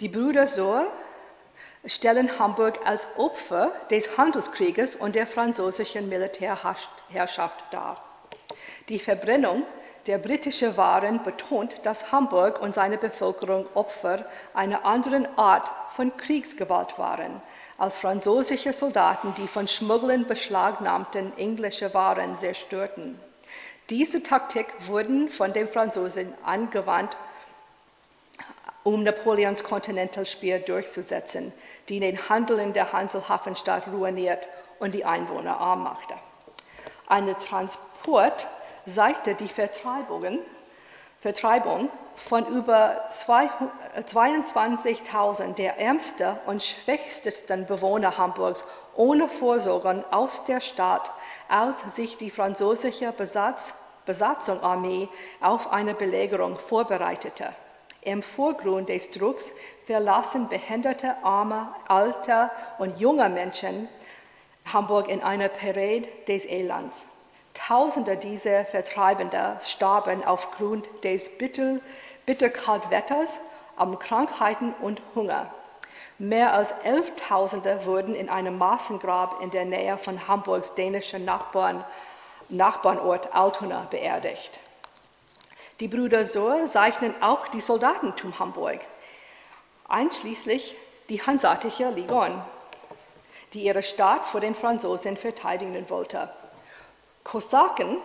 Die 0.00 0.08
Brüder 0.08 0.48
Sohr 0.48 0.86
stellen 1.84 2.36
Hamburg 2.40 2.80
als 2.84 3.06
Opfer 3.16 3.70
des 3.92 4.18
Handelskrieges 4.18 4.96
und 4.96 5.14
der 5.14 5.28
französischen 5.28 6.08
Militärherrschaft 6.08 7.62
dar. 7.70 8.11
Die 8.88 8.98
Verbrennung 8.98 9.62
der 10.06 10.18
britischen 10.18 10.76
Waren 10.76 11.22
betont, 11.22 11.76
dass 11.84 12.10
Hamburg 12.10 12.60
und 12.60 12.74
seine 12.74 12.98
Bevölkerung 12.98 13.68
Opfer 13.74 14.24
einer 14.52 14.84
anderen 14.84 15.26
Art 15.38 15.70
von 15.90 16.16
Kriegsgewalt 16.16 16.98
waren 16.98 17.40
als 17.82 17.98
französische 17.98 18.72
Soldaten, 18.72 19.34
die 19.36 19.48
von 19.48 19.66
Schmugglern 19.66 20.26
beschlagnahmten 20.26 21.36
englische 21.36 21.92
Waren 21.94 22.36
zerstörten. 22.36 23.18
Diese 23.90 24.22
Taktik 24.22 24.66
wurde 24.86 25.26
von 25.28 25.52
den 25.52 25.66
Franzosen 25.66 26.32
angewandt, 26.44 27.16
um 28.84 29.02
Napoleons 29.02 29.64
Kontinentalspiel 29.64 30.60
durchzusetzen, 30.60 31.52
die 31.88 31.98
den 31.98 32.28
Handel 32.28 32.60
in 32.60 32.72
der 32.72 32.92
Hanselhafenstadt 32.92 33.88
ruiniert 33.88 34.48
und 34.78 34.94
die 34.94 35.04
Einwohner 35.04 35.58
arm 35.58 35.82
machte. 35.82 36.14
Eine 37.08 37.36
Transport 37.38 38.46
zeigte 38.84 39.34
die 39.34 39.48
Vertreibungen, 39.48 40.38
Vertreibung 41.20 41.88
von 42.16 42.46
über 42.46 43.04
22.000 43.08 45.54
der 45.54 45.78
ärmsten 45.78 46.36
und 46.46 46.62
schwächsten 46.62 47.66
Bewohner 47.66 48.18
Hamburgs 48.18 48.64
ohne 48.96 49.28
Vorsorgen 49.28 50.04
aus 50.10 50.44
der 50.44 50.60
Stadt, 50.60 51.10
als 51.48 51.94
sich 51.94 52.16
die 52.16 52.30
französische 52.30 53.12
Besatz, 53.12 53.74
Besatzungsarmee 54.04 55.08
auf 55.40 55.72
eine 55.72 55.94
Belagerung 55.94 56.58
vorbereitete. 56.58 57.50
Im 58.00 58.20
Vorgrund 58.20 58.88
des 58.88 59.12
Drucks 59.12 59.52
verlassen 59.86 60.48
behinderte, 60.48 61.14
arme, 61.22 61.72
alte 61.86 62.50
und 62.78 62.98
junge 62.98 63.28
Menschen 63.28 63.88
Hamburg 64.72 65.08
in 65.08 65.22
einer 65.22 65.48
Parade 65.48 66.08
des 66.26 66.46
Elends. 66.46 67.06
Tausende 67.54 68.16
dieser 68.16 68.64
Vertreibenden 68.64 69.60
starben 69.60 70.24
aufgrund 70.24 70.88
des 71.04 71.28
bitter, 71.38 71.78
Bitterkaltwetters, 72.26 73.40
an 73.76 73.98
Krankheiten 73.98 74.74
und 74.80 75.02
Hunger. 75.14 75.52
Mehr 76.18 76.52
als 76.54 76.72
11.000 76.84 77.84
wurden 77.84 78.14
in 78.14 78.28
einem 78.28 78.56
Massengrab 78.58 79.42
in 79.42 79.50
der 79.50 79.64
Nähe 79.64 79.98
von 79.98 80.28
Hamburgs 80.28 80.74
dänischen 80.74 81.24
Nachbarn, 81.24 81.84
Nachbarnort 82.48 83.34
Altona 83.34 83.86
beerdigt. 83.90 84.60
Die 85.80 85.88
Brüder 85.88 86.24
Sohr 86.24 86.66
zeichnen 86.66 87.14
auch 87.22 87.48
die 87.48 87.60
Soldatentum 87.60 88.38
Hamburg, 88.38 88.80
einschließlich 89.88 90.76
die 91.08 91.20
Hanseatische 91.20 91.90
Legion, 91.90 92.40
die 93.52 93.64
ihre 93.64 93.82
Stadt 93.82 94.24
vor 94.24 94.40
den 94.40 94.54
Franzosen 94.54 95.16
verteidigen 95.16 95.90
wollte. 95.90 96.30
Kosaken 97.24 97.98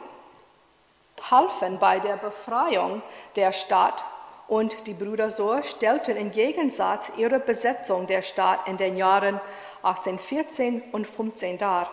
halfen 1.29 1.79
bei 1.79 1.99
der 1.99 2.17
Befreiung 2.17 3.01
der 3.35 3.51
Stadt 3.51 4.03
und 4.47 4.87
die 4.87 4.93
Brüder 4.93 5.29
Sohr 5.29 5.63
stellten 5.63 6.15
im 6.15 6.31
Gegensatz 6.31 7.11
ihre 7.17 7.39
Besetzung 7.39 8.07
der 8.07 8.21
Stadt 8.21 8.67
in 8.67 8.77
den 8.77 8.95
Jahren 8.95 9.39
1814 9.83 10.83
und 10.91 11.05
15 11.07 11.57
dar. 11.57 11.89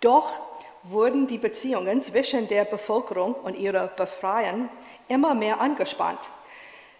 Doch 0.00 0.30
wurden 0.82 1.26
die 1.26 1.38
Beziehungen 1.38 2.00
zwischen 2.00 2.48
der 2.48 2.64
Bevölkerung 2.64 3.34
und 3.34 3.58
ihrer 3.58 3.88
Befreiern 3.88 4.68
immer 5.08 5.34
mehr 5.34 5.60
angespannt. 5.60 6.30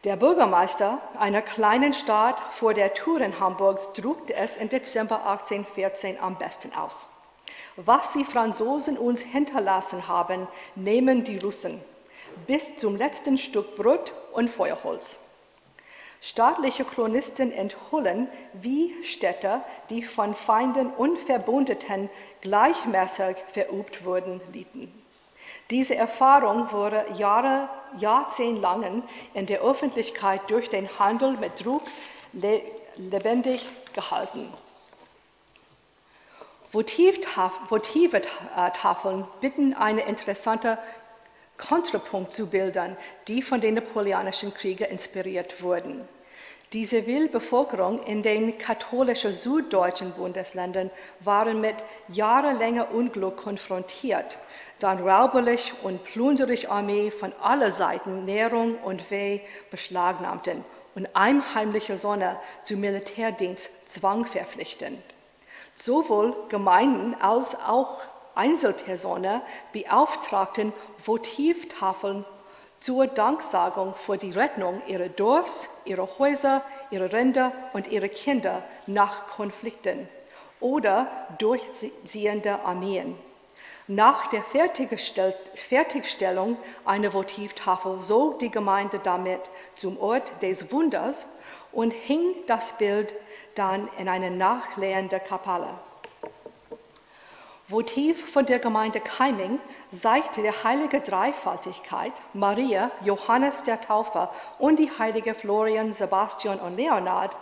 Der 0.04 0.16
Bürgermeister 0.16 0.98
einer 1.18 1.42
kleinen 1.42 1.92
Stadt 1.92 2.40
vor 2.52 2.74
der 2.74 2.94
Touren 2.94 3.38
Hamburgs 3.38 3.92
drückte 3.92 4.34
es 4.34 4.56
im 4.56 4.68
Dezember 4.68 5.26
1814 5.26 6.18
am 6.20 6.36
besten 6.36 6.74
aus. 6.74 7.08
Was 7.86 8.12
die 8.12 8.24
Franzosen 8.24 8.98
uns 8.98 9.22
hinterlassen 9.22 10.06
haben, 10.06 10.46
nehmen 10.74 11.24
die 11.24 11.38
Russen 11.38 11.80
bis 12.46 12.76
zum 12.76 12.96
letzten 12.96 13.38
Stück 13.38 13.74
Brot 13.76 14.14
und 14.32 14.50
Feuerholz. 14.50 15.20
Staatliche 16.20 16.84
Chronisten 16.84 17.50
enthüllen, 17.50 18.28
wie 18.52 18.92
Städte, 19.02 19.62
die 19.88 20.02
von 20.02 20.34
Feinden 20.34 20.88
und 20.88 21.18
Verbündeten 21.18 22.10
gleichmäßig 22.42 23.36
verübt 23.50 24.04
wurden, 24.04 24.42
lieten. 24.52 24.92
Diese 25.70 25.94
Erfahrung 25.94 26.70
wurde 26.72 27.06
Jahre, 27.16 27.70
jahrzehntelang 27.98 29.02
in 29.32 29.46
der 29.46 29.62
Öffentlichkeit 29.62 30.42
durch 30.48 30.68
den 30.68 30.98
Handel 30.98 31.38
mit 31.38 31.64
Druck 31.64 31.84
lebendig 32.96 33.66
gehalten. 33.94 34.52
Votivetafeln 36.72 39.24
bitten 39.40 39.74
eine 39.74 40.02
interessante 40.02 40.78
Kontrapunkt 41.56 42.32
zu 42.32 42.46
Bildern, 42.46 42.96
die 43.28 43.42
von 43.42 43.60
den 43.60 43.74
napoleonischen 43.74 44.54
Kriegen 44.54 44.84
inspiriert 44.84 45.62
wurden. 45.62 46.08
Die 46.72 46.86
Zivilbevölkerung 46.86 48.00
in 48.04 48.22
den 48.22 48.56
katholischen 48.56 49.32
süddeutschen 49.32 50.12
Bundesländern 50.12 50.92
waren 51.18 51.60
mit 51.60 51.74
jahrelanger 52.06 52.94
Unglück 52.94 53.38
konfrontiert, 53.38 54.38
da 54.78 54.92
rauberlich 54.92 55.74
und 55.82 56.04
plünderig 56.04 56.70
Armee 56.70 57.10
von 57.10 57.32
aller 57.42 57.72
Seiten 57.72 58.24
Nährung 58.24 58.78
und 58.78 59.10
Weh 59.10 59.40
beschlagnahmten 59.72 60.64
und 60.94 61.08
heimliche 61.16 61.96
Sonne 61.96 62.38
zum 62.64 62.80
Militärdienst 62.80 63.90
zwang 63.90 64.24
verpflichten. 64.24 65.02
Sowohl 65.82 66.34
Gemeinden 66.50 67.16
als 67.20 67.58
auch 67.58 68.00
Einzelpersonen 68.34 69.40
beauftragten 69.72 70.74
Votivtafeln 71.02 72.26
zur 72.80 73.06
Danksagung 73.06 73.94
für 73.94 74.18
die 74.18 74.32
Rettung 74.32 74.82
ihrer 74.86 75.08
Dorfs, 75.08 75.70
ihrer 75.86 76.06
Häuser, 76.18 76.62
ihrer 76.90 77.10
Rinder 77.12 77.52
und 77.72 77.86
ihrer 77.86 78.08
Kinder 78.08 78.62
nach 78.86 79.26
Konflikten 79.26 80.06
oder 80.60 81.06
durchziehender 81.38 82.66
Armeen. 82.66 83.16
Nach 83.86 84.26
der 84.26 84.42
Fertigstellung 84.42 86.58
einer 86.84 87.14
Votivtafel 87.14 87.98
zog 87.98 88.38
die 88.38 88.50
Gemeinde 88.50 89.00
damit 89.02 89.48
zum 89.76 89.98
Ort 89.98 90.42
des 90.42 90.70
Wunders 90.70 91.26
und 91.72 91.92
hing 91.92 92.34
das 92.46 92.76
Bild 92.76 93.14
dann 93.54 93.88
in 93.98 94.08
eine 94.08 94.30
nachlehrende 94.30 95.20
Kapelle. 95.20 95.68
Votiv 97.70 98.28
von 98.28 98.46
der 98.46 98.58
Gemeinde 98.58 98.98
Keiming 98.98 99.60
zeigte 99.92 100.42
die 100.42 100.50
heilige 100.50 101.00
Dreifaltigkeit, 101.00 102.12
Maria, 102.34 102.90
Johannes 103.04 103.62
der 103.62 103.80
Täufer 103.80 104.32
und 104.58 104.80
die 104.80 104.90
heilige 104.98 105.36
Florian, 105.36 105.92
Sebastian 105.92 106.58
und 106.58 106.76
Leonard, 106.76 107.36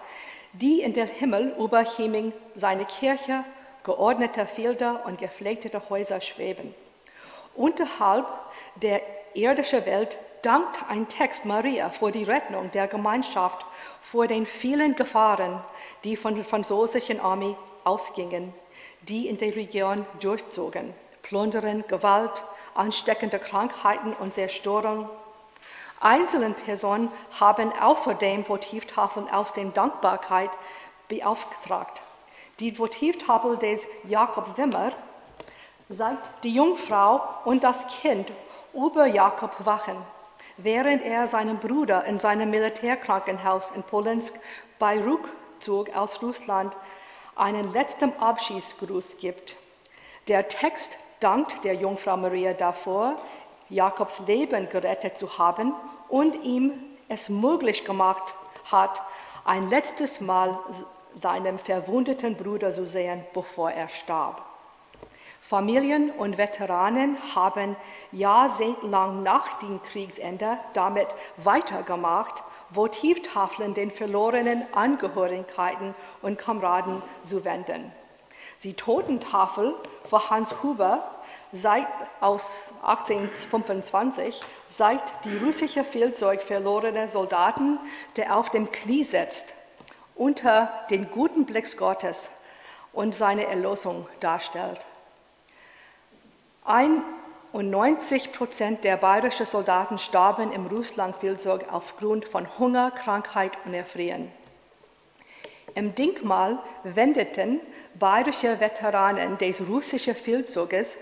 die 0.53 0.83
in 0.83 0.93
den 0.93 1.09
Himmel 1.09 1.55
über 1.59 1.83
Cheming, 1.83 2.35
seine 2.55 2.85
Kirche, 2.85 3.43
geordnete 3.85 4.45
Felder 4.45 5.07
und 5.07 5.19
gepflegte 5.19 5.71
Häuser 5.89 6.21
schweben. 6.21 6.75
Unterhalb 7.55 8.27
der 8.77 9.01
irdischen 9.33 9.87
Welt 9.87 10.19
dankt 10.43 10.79
ein 10.89 11.09
Text 11.09 11.45
Maria 11.45 11.91
für 11.91 12.11
die 12.11 12.25
Rettung 12.25 12.71
der 12.71 12.89
Gemeinschaft 12.89 13.65
vor 14.03 14.27
den 14.27 14.47
vielen 14.47 14.95
Gefahren, 14.95 15.63
die 16.05 16.17
von 16.17 16.35
der 16.35 16.45
französischen 16.45 17.21
Armee 17.21 17.57
ausgingen 17.85 18.53
die 19.03 19.29
in 19.29 19.39
der 19.39 19.55
Region 19.55 20.07
durchzogen. 20.21 20.93
Plundern, 21.23 21.85
Gewalt, 21.87 22.45
ansteckende 22.75 23.39
Krankheiten 23.39 24.13
und 24.15 24.33
Zerstörung. 24.33 25.09
Einzelne 26.01 26.51
Personen 26.51 27.11
haben 27.39 27.73
außerdem 27.73 28.49
Votivtafeln 28.49 29.29
aus 29.31 29.53
der 29.53 29.65
Dankbarkeit 29.67 30.51
beauftragt. 31.09 32.03
Die 32.61 32.79
Votivtafel 32.79 33.57
des 33.57 33.87
Jakob 34.05 34.57
Wimmer 34.57 34.93
sagt, 35.89 36.45
die 36.45 36.55
Jungfrau 36.55 37.21
und 37.45 37.65
das 37.65 37.89
Kind 37.89 38.31
über 38.73 39.07
Jakob 39.07 39.55
wachen, 39.65 39.97
während 40.59 41.03
er 41.03 41.27
seinen 41.27 41.59
Bruder 41.59 42.05
in 42.05 42.19
seinem 42.19 42.51
Militärkrankenhaus 42.51 43.71
in 43.71 43.83
Polensk 43.83 44.39
bei 44.79 45.01
Rückzug 45.01 45.95
aus 45.97 46.23
Russland 46.23 46.77
einen 47.37 47.73
letzten 47.73 48.13
Abschiedsgruß 48.19 49.19
gibt. 49.19 49.57
Der 50.27 50.49
Text 50.49 50.99
dankt 51.21 51.65
der 51.65 51.75
Jungfrau 51.75 52.17
Maria 52.17 52.53
davor, 52.53 53.17
Jakobs 53.71 54.21
Leben 54.27 54.69
gerettet 54.69 55.17
zu 55.17 55.39
haben 55.39 55.73
und 56.09 56.43
ihm 56.45 56.73
es 57.09 57.29
möglich 57.29 57.85
gemacht 57.85 58.35
hat, 58.71 59.01
ein 59.45 59.71
letztes 59.71 60.21
Mal 60.21 60.59
seinem 61.13 61.59
verwundeten 61.59 62.37
Bruder 62.37 62.71
zu 62.71 62.87
sehen, 62.87 63.25
bevor 63.33 63.71
er 63.71 63.89
starb. 63.89 64.48
Familien 65.49 66.11
und 66.11 66.37
Veteranen 66.37 67.17
haben 67.35 67.75
jahrzehntelang 68.13 69.23
nach 69.23 69.55
dem 69.55 69.83
Kriegsende 69.83 70.59
damit 70.75 71.07
weitergemacht, 71.39 72.43
Votivtafeln 72.69 73.73
den 73.73 73.91
verlorenen 73.91 74.63
Angehörigkeiten 74.73 75.95
und 76.21 76.37
Kameraden 76.37 77.01
zu 77.23 77.47
wenden. 77.47 77.91
Die 78.63 78.75
Totentafel 78.75 79.75
für 80.05 80.29
Hans 80.29 80.63
Huber 80.63 81.03
seit 81.51 81.87
aus 82.21 82.75
1825 82.83 84.43
zeigt 84.67 85.15
die 85.25 85.39
russische 85.39 85.83
Fehlzeug 85.83 86.43
verlorene 86.43 87.09
Soldaten, 87.09 87.81
der 88.17 88.37
auf 88.37 88.51
dem 88.51 88.71
Knie 88.71 89.03
sitzt, 89.03 89.55
unter 90.15 90.71
den 90.91 91.11
guten 91.11 91.47
Blick 91.47 91.75
Gottes 91.79 92.29
und 92.93 93.15
seine 93.15 93.47
Erlösung 93.47 94.07
darstellt. 94.21 94.85
Ein 96.69 97.03
und 97.53 97.71
90 97.71 98.35
Prozent 98.35 98.85
der 98.85 98.99
bayerischen 98.99 99.47
Soldaten 99.47 99.97
starben 99.97 100.53
im 100.53 100.67
Russlandfeldzug 100.67 101.65
aufgrund 101.73 102.27
von 102.27 102.47
Hunger, 102.59 102.91
Krankheit 102.91 103.53
und 103.65 103.73
Erfrieren. 103.73 104.31
Im 105.75 105.95
Denkmal 105.95 106.59
wendeten 106.85 107.61
bayerische 107.99 108.61
Veteranen 108.61 109.39
des 109.39 109.67
russischen 109.67 110.15
Feldzuges 110.15 110.99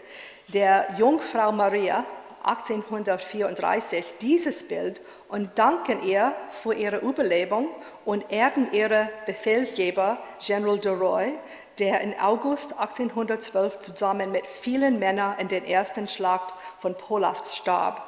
der 0.46 0.86
Jungfrau 0.98 1.50
Maria 1.50 2.04
1834 2.44 4.04
dieses 4.20 4.68
Bild 4.68 5.00
und 5.28 5.58
danken 5.58 6.00
ihr 6.04 6.32
für 6.62 6.74
ihre 6.74 6.98
Überlebung 6.98 7.70
und 8.04 8.30
ehrten 8.30 8.68
ihre 8.70 9.10
Befehlsgeber 9.26 10.18
General 10.40 10.78
de 10.78 10.92
Roy, 10.92 11.32
der 11.78 12.00
im 12.00 12.14
August 12.18 12.78
1812 12.78 13.80
zusammen 13.80 14.32
mit 14.32 14.46
vielen 14.46 14.98
Männern 14.98 15.38
in 15.38 15.48
den 15.48 15.64
ersten 15.64 16.08
Schlacht 16.08 16.54
von 16.78 16.94
Polas 16.96 17.56
starb. 17.56 18.02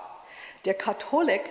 Der 0.65 0.75
Katholik, 0.75 1.43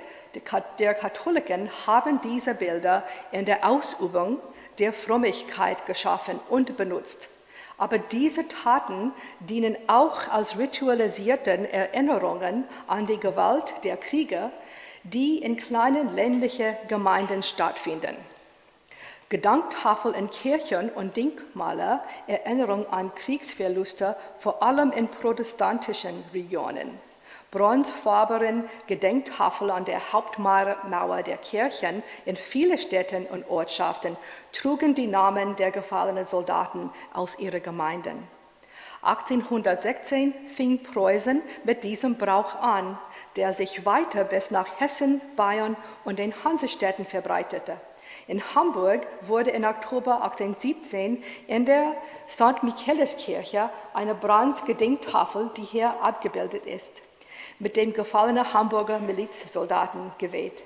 der 0.79 0.93
Katholiken 0.93 1.69
haben 1.85 2.19
diese 2.21 2.55
Bilder 2.55 3.03
in 3.31 3.45
der 3.45 3.67
Ausübung 3.67 4.39
der 4.79 4.93
Frömmigkeit 4.93 5.85
geschaffen 5.85 6.39
und 6.49 6.77
benutzt. 6.77 7.29
Aber 7.77 7.99
diese 7.99 8.47
Taten 8.47 9.13
dienen 9.39 9.77
auch 9.87 10.27
als 10.29 10.57
ritualisierten 10.57 11.65
Erinnerungen 11.65 12.65
an 12.87 13.05
die 13.05 13.19
Gewalt 13.19 13.83
der 13.83 13.97
Kriege, 13.97 14.51
die 15.03 15.37
in 15.37 15.57
kleinen 15.57 16.09
ländlichen 16.09 16.75
Gemeinden 16.87 17.43
stattfinden. 17.43 18.17
Gedanktafeln 19.29 20.15
in 20.15 20.29
Kirchen 20.29 20.89
und 20.89 21.17
Denkmale 21.17 21.99
Erinnerung 22.27 22.87
an 22.87 23.13
Kriegsverluste, 23.13 24.15
vor 24.39 24.63
allem 24.63 24.91
in 24.91 25.07
protestantischen 25.09 26.23
Regionen 26.33 26.99
bronzefarbenen 27.51 28.69
Gedenktafel 28.87 29.71
an 29.71 29.85
der 29.85 30.11
Hauptmauer 30.11 31.23
der 31.23 31.37
Kirchen 31.37 32.03
in 32.25 32.35
vielen 32.35 32.77
Städten 32.77 33.25
und 33.25 33.49
Ortschaften 33.49 34.17
trugen 34.51 34.93
die 34.93 35.07
Namen 35.07 35.55
der 35.55 35.71
gefallenen 35.71 36.23
Soldaten 36.25 36.91
aus 37.13 37.39
ihren 37.39 37.63
Gemeinden. 37.63 38.27
1816 39.01 40.33
fing 40.47 40.83
Preußen 40.83 41.41
mit 41.63 41.83
diesem 41.83 42.17
Brauch 42.17 42.55
an, 42.55 42.97
der 43.35 43.53
sich 43.53 43.85
weiter 43.85 44.23
bis 44.23 44.51
nach 44.51 44.79
Hessen, 44.79 45.21
Bayern 45.35 45.77
und 46.03 46.19
den 46.19 46.33
Hansestädten 46.43 47.05
verbreitete. 47.05 47.79
In 48.27 48.43
Hamburg 48.55 49.07
wurde 49.21 49.51
im 49.51 49.63
Oktober 49.63 50.23
1817 50.23 51.23
in 51.47 51.65
der 51.65 51.93
St. 52.27 52.61
Michaeliskirche 52.63 53.69
eine 53.93 54.13
Bronzegedenktafel, 54.15 55.49
die 55.55 55.63
hier 55.63 56.01
abgebildet 56.01 56.65
ist 56.65 57.01
mit 57.59 57.75
dem 57.75 57.93
gefallenen 57.93 58.53
Hamburger 58.53 58.99
Milizsoldaten 58.99 60.11
geweiht. 60.17 60.63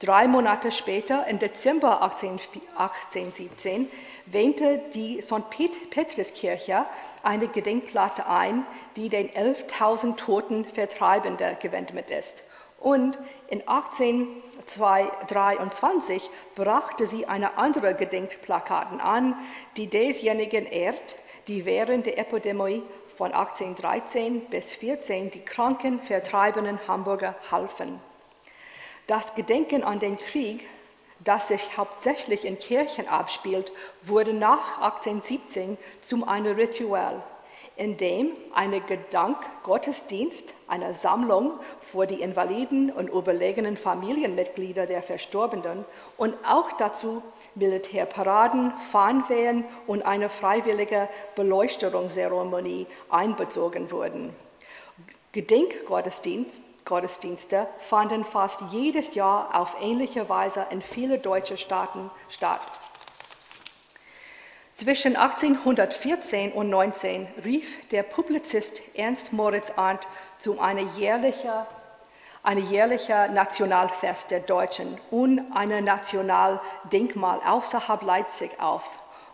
Drei 0.00 0.26
Monate 0.26 0.72
später, 0.72 1.26
im 1.28 1.38
Dezember 1.38 2.02
1817, 2.02 3.88
wähnte 4.26 4.80
die 4.92 5.22
St. 5.22 5.48
Petriskirche 5.90 6.84
eine 7.22 7.48
Gedenkplatte 7.48 8.26
ein, 8.26 8.66
die 8.96 9.08
den 9.08 9.30
11.000 9.30 10.16
toten 10.16 10.64
Vertreibenden 10.64 11.56
gewidmet 11.60 12.10
ist. 12.10 12.44
Und 12.80 13.18
in 13.48 13.66
1823 13.66 16.30
brachte 16.54 17.06
sie 17.06 17.26
eine 17.26 17.58
andere 17.58 17.94
Gedenkplakate 17.94 19.02
an, 19.02 19.34
die 19.76 19.88
desjenigen 19.88 20.66
ehrt, 20.66 21.16
die 21.46 21.64
während 21.64 22.06
der 22.06 22.18
Epidemie 22.18 22.82
von 23.16 23.32
1813 23.32 24.46
bis 24.46 24.72
14 24.72 25.30
die 25.30 25.44
kranken, 25.44 26.02
vertreibenen 26.02 26.80
Hamburger 26.88 27.34
halfen. 27.50 28.00
Das 29.06 29.34
Gedenken 29.34 29.84
an 29.84 29.98
den 29.98 30.16
Krieg, 30.16 30.66
das 31.20 31.48
sich 31.48 31.76
hauptsächlich 31.76 32.44
in 32.44 32.58
Kirchen 32.58 33.08
abspielt, 33.08 33.72
wurde 34.02 34.32
nach 34.32 34.80
1817 34.80 35.76
zum 36.00 36.26
einem 36.26 36.56
Ritual, 36.56 37.22
in 37.76 37.96
dem 37.96 38.30
eine 38.54 38.80
Gedankgottesdienst, 38.80 40.54
eine 40.68 40.94
Sammlung 40.94 41.58
für 41.80 42.06
die 42.06 42.20
Invaliden 42.20 42.90
und 42.90 43.08
überlegenen 43.08 43.76
Familienmitglieder 43.76 44.86
der 44.86 45.02
Verstorbenen 45.02 45.84
und 46.16 46.34
auch 46.46 46.70
dazu 46.72 47.22
Militärparaden, 47.56 48.72
Fahnenwehen 48.92 49.64
und 49.86 50.02
eine 50.02 50.28
freiwillige 50.28 51.08
Beleuchtungszeremonie 51.34 52.86
einbezogen 53.10 53.90
wurden. 53.90 54.34
Gedenkgottesdienste 55.32 57.66
fanden 57.78 58.24
fast 58.24 58.62
jedes 58.70 59.14
Jahr 59.14 59.60
auf 59.60 59.76
ähnliche 59.80 60.28
Weise 60.28 60.66
in 60.70 60.80
vielen 60.80 61.20
deutschen 61.20 61.56
Staaten 61.56 62.10
statt. 62.28 62.68
Zwischen 64.74 65.14
1814 65.14 66.50
und 66.50 66.68
19 66.68 67.28
rief 67.44 67.88
der 67.90 68.02
Publizist 68.02 68.82
Ernst 68.94 69.32
Moritz 69.32 69.72
Arndt 69.76 70.08
zu 70.40 70.58
einer 70.58 70.82
jährlichen 70.96 71.52
ein 72.42 72.58
jährlicher 72.58 73.28
Nationalfest 73.28 74.30
der 74.30 74.40
Deutschen 74.40 74.98
und 75.10 75.40
ein 75.54 75.82
Nationaldenkmal 75.82 77.40
außerhalb 77.46 78.02
Leipzig 78.02 78.50
auf, 78.60 78.90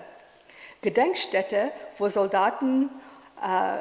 Gedenkstätte, 0.81 1.71
wo 1.97 2.09
Soldaten, 2.09 2.89
äh, 3.41 3.79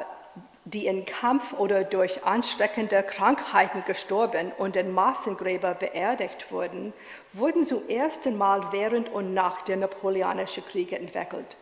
die 0.65 0.87
im 0.87 1.05
Kampf 1.05 1.53
oder 1.53 1.83
durch 1.83 2.23
ansteckende 2.23 3.03
Krankheiten 3.03 3.83
gestorben 3.85 4.51
und 4.57 4.75
in 4.75 4.91
Massengräber 4.91 5.75
beerdigt 5.75 6.51
wurden, 6.51 6.91
wurden 7.33 7.63
zum 7.63 7.87
ersten 7.87 8.35
Mal 8.35 8.71
während 8.71 9.09
und 9.09 9.35
nach 9.35 9.61
der 9.61 9.77
Napoleonischen 9.77 10.65
Kriege 10.65 10.97
entwickelt. 10.97 11.55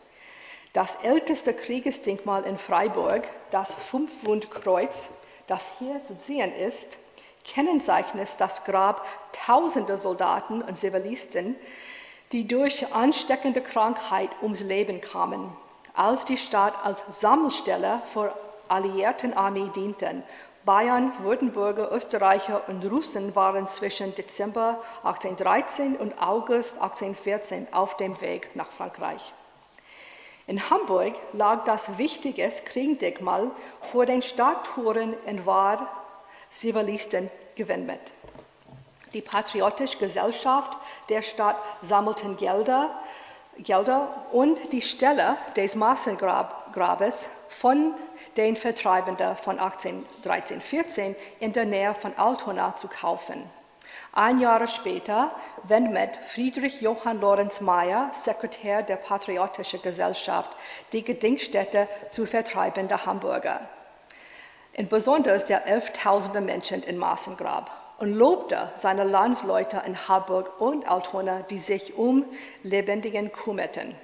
Das 0.73 0.97
älteste 1.03 1.53
Kriegesdenkmal 1.53 2.45
in 2.45 2.57
Freiburg, 2.57 3.27
das 3.51 3.75
Fünfwundkreuz, 3.75 5.11
das 5.45 5.69
hier 5.77 6.03
zu 6.03 6.15
sehen 6.15 6.51
ist, 6.51 6.97
kennzeichnet 7.43 8.39
das 8.39 8.63
Grab 8.63 9.05
tausender 9.33 9.97
Soldaten 9.97 10.63
und 10.63 10.75
Zivilisten, 10.75 11.55
die 12.31 12.47
durch 12.47 12.91
ansteckende 12.91 13.61
Krankheit 13.61 14.31
ums 14.41 14.61
Leben 14.61 14.99
kamen, 14.99 15.55
als 15.93 16.25
die 16.25 16.37
Stadt 16.37 16.73
als 16.83 17.03
Sammelstelle 17.07 18.01
für 18.11 18.33
alliierten 18.67 19.35
Armee 19.35 19.69
dienten. 19.75 20.23
Bayern, 20.65 21.11
Württemberger, 21.19 21.91
Österreicher 21.91 22.63
und 22.67 22.83
Russen 22.85 23.35
waren 23.35 23.67
zwischen 23.67 24.15
Dezember 24.15 24.81
1813 25.03 25.97
und 25.97 26.19
August 26.19 26.81
1814 26.81 27.67
auf 27.73 27.95
dem 27.97 28.19
Weg 28.21 28.55
nach 28.55 28.71
Frankreich. 28.71 29.33
In 30.45 30.69
Hamburg 30.69 31.13
lag 31.31 31.63
das 31.63 31.97
wichtige 31.97 32.49
Kriegsdenkmal 32.49 33.51
vor 33.91 34.05
den 34.05 34.21
Stadttouren 34.21 35.15
und 35.25 35.45
war 35.45 35.87
Zivilisten 36.49 37.31
gewidmet. 37.55 38.11
Die 39.13 39.21
Patriotische 39.21 39.97
Gesellschaft 39.97 40.77
der 41.09 41.21
Stadt 41.21 41.55
sammelten 41.81 42.35
Gelder, 42.35 42.89
Gelder 43.59 44.25
und 44.31 44.73
die 44.73 44.81
Stelle 44.81 45.37
des 45.55 45.75
Massengrabes 45.75 47.29
von 47.49 47.93
den 48.35 48.55
Vertreibenden 48.55 49.37
von 49.37 49.59
1813-14 49.59 51.15
in 51.39 51.53
der 51.53 51.65
Nähe 51.65 51.93
von 51.93 52.17
Altona 52.17 52.75
zu 52.75 52.87
kaufen. 52.87 53.43
Ein 54.15 54.37
Jahr 54.37 54.67
später 54.67 55.33
widmet 55.63 56.17
Friedrich 56.27 56.81
Johann 56.81 57.19
Lorenz 57.19 57.61
Mayer, 57.61 58.11
Sekretär 58.13 58.83
der 58.83 58.97
Patriotischen 58.97 59.81
Gesellschaft, 59.81 60.51
die 60.91 61.03
Gedenkstätte 61.03 61.87
zu 62.11 62.27
vertreibenden 62.27 63.07
Hamburger. 63.07 63.61
Und 64.77 64.89
besonders 64.89 65.47
der 65.47 65.67
11.000 65.67 66.41
Menschen 66.41 66.83
in 66.83 66.99
Massengrab 66.99 67.71
und 67.97 68.13
lobte 68.13 68.71
seine 68.75 69.03
Landsleute 69.03 69.81
in 69.83 70.07
Harburg 70.07 70.61
und 70.61 70.87
Altona, 70.87 71.41
die 71.41 71.57
sich 71.57 71.97
um 71.97 72.23
Lebendigen 72.61 73.31
kümmerten. 73.31 73.95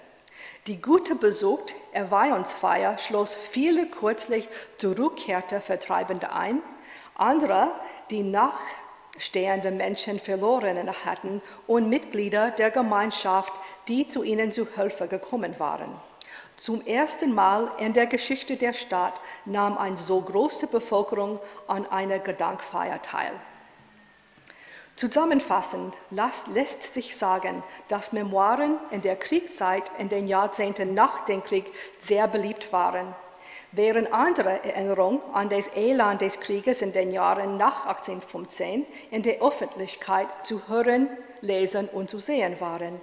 Die 0.66 0.82
gute 0.82 1.14
Besuch 1.14 1.62
Erweihungsfeier 1.92 2.98
schloss 2.98 3.36
viele 3.36 3.86
kürzlich 3.86 4.48
zurückkehrte 4.80 5.62
Vertreibende 5.62 6.32
ein, 6.32 6.64
andere, 7.14 7.72
die 8.10 8.24
nach 8.24 8.60
stehende 9.20 9.72
Menschen 9.72 10.20
verloren 10.20 10.90
hatten 11.06 11.42
und 11.68 11.90
Mitglieder 11.90 12.52
der 12.52 12.72
Gemeinschaft, 12.72 13.54
die 13.88 14.08
zu 14.08 14.24
ihnen 14.24 14.52
zu 14.52 14.68
Hilfe 14.76 15.08
gekommen 15.08 15.60
waren. 15.60 15.90
Zum 16.58 16.86
ersten 16.86 17.34
Mal 17.34 17.72
in 17.78 17.94
der 17.94 18.08
Geschichte 18.08 18.58
der 18.58 18.74
Stadt 18.74 19.14
nahm 19.46 19.78
eine 19.78 19.98
so 19.98 20.20
große 20.20 20.68
Bevölkerung 20.68 21.40
an 21.68 21.86
einer 21.90 22.20
Gedankfeier 22.20 23.02
teil. 23.02 23.32
Zusammenfassend 24.98 25.96
lässt 26.10 26.94
sich 26.94 27.16
sagen, 27.16 27.64
dass 27.88 28.12
Memoiren 28.12 28.78
in 28.92 29.02
der 29.02 29.16
Kriegszeit, 29.16 29.90
in 29.98 30.10
den 30.10 30.28
Jahrzehnten 30.28 30.94
nach 30.94 31.24
dem 31.24 31.42
Krieg 31.42 31.72
sehr 32.00 32.28
beliebt 32.28 32.74
waren 32.74 33.16
während 33.72 34.12
andere 34.14 34.64
Erinnerungen 34.64 35.22
an 35.34 35.50
das 35.50 35.70
Elend 35.76 36.22
des 36.22 36.40
Krieges 36.40 36.82
in 36.82 36.92
den 36.92 37.12
Jahren 37.12 37.58
nach 37.58 37.86
1815 37.86 38.86
in 39.12 39.22
der 39.22 39.42
Öffentlichkeit 39.42 40.28
zu 40.44 40.68
hören, 40.68 41.08
lesen 41.42 41.88
und 41.88 42.10
zu 42.10 42.20
sehen 42.20 42.60
waren. 42.60 43.00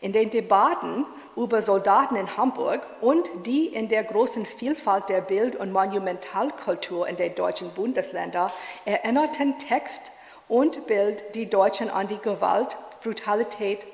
In 0.00 0.12
den 0.12 0.30
Debatten 0.30 1.06
über 1.36 1.60
Soldaten 1.60 2.14
in 2.14 2.36
Hamburg 2.36 2.82
und 3.00 3.28
die 3.46 3.66
in 3.66 3.88
der 3.88 4.04
großen 4.04 4.46
Vielfalt 4.46 5.08
der 5.08 5.20
Bild- 5.20 5.56
und 5.56 5.72
Monumentalkultur 5.72 7.08
in 7.08 7.16
den 7.16 7.34
deutschen 7.34 7.70
Bundesländern 7.70 8.50
erinnerten 8.84 9.58
Text 9.58 10.12
und 10.48 10.86
Bild 10.86 11.34
die 11.34 11.50
Deutschen 11.50 11.90
an 11.90 12.06
die 12.06 12.18
Gewalt, 12.18 12.76
Brutalität, 13.02 13.86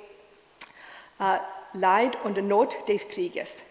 äh, 1.19 1.39
Leid 1.73 2.19
und 2.25 2.37
Not 2.47 2.89
des 2.89 3.09
Krieges. 3.09 3.65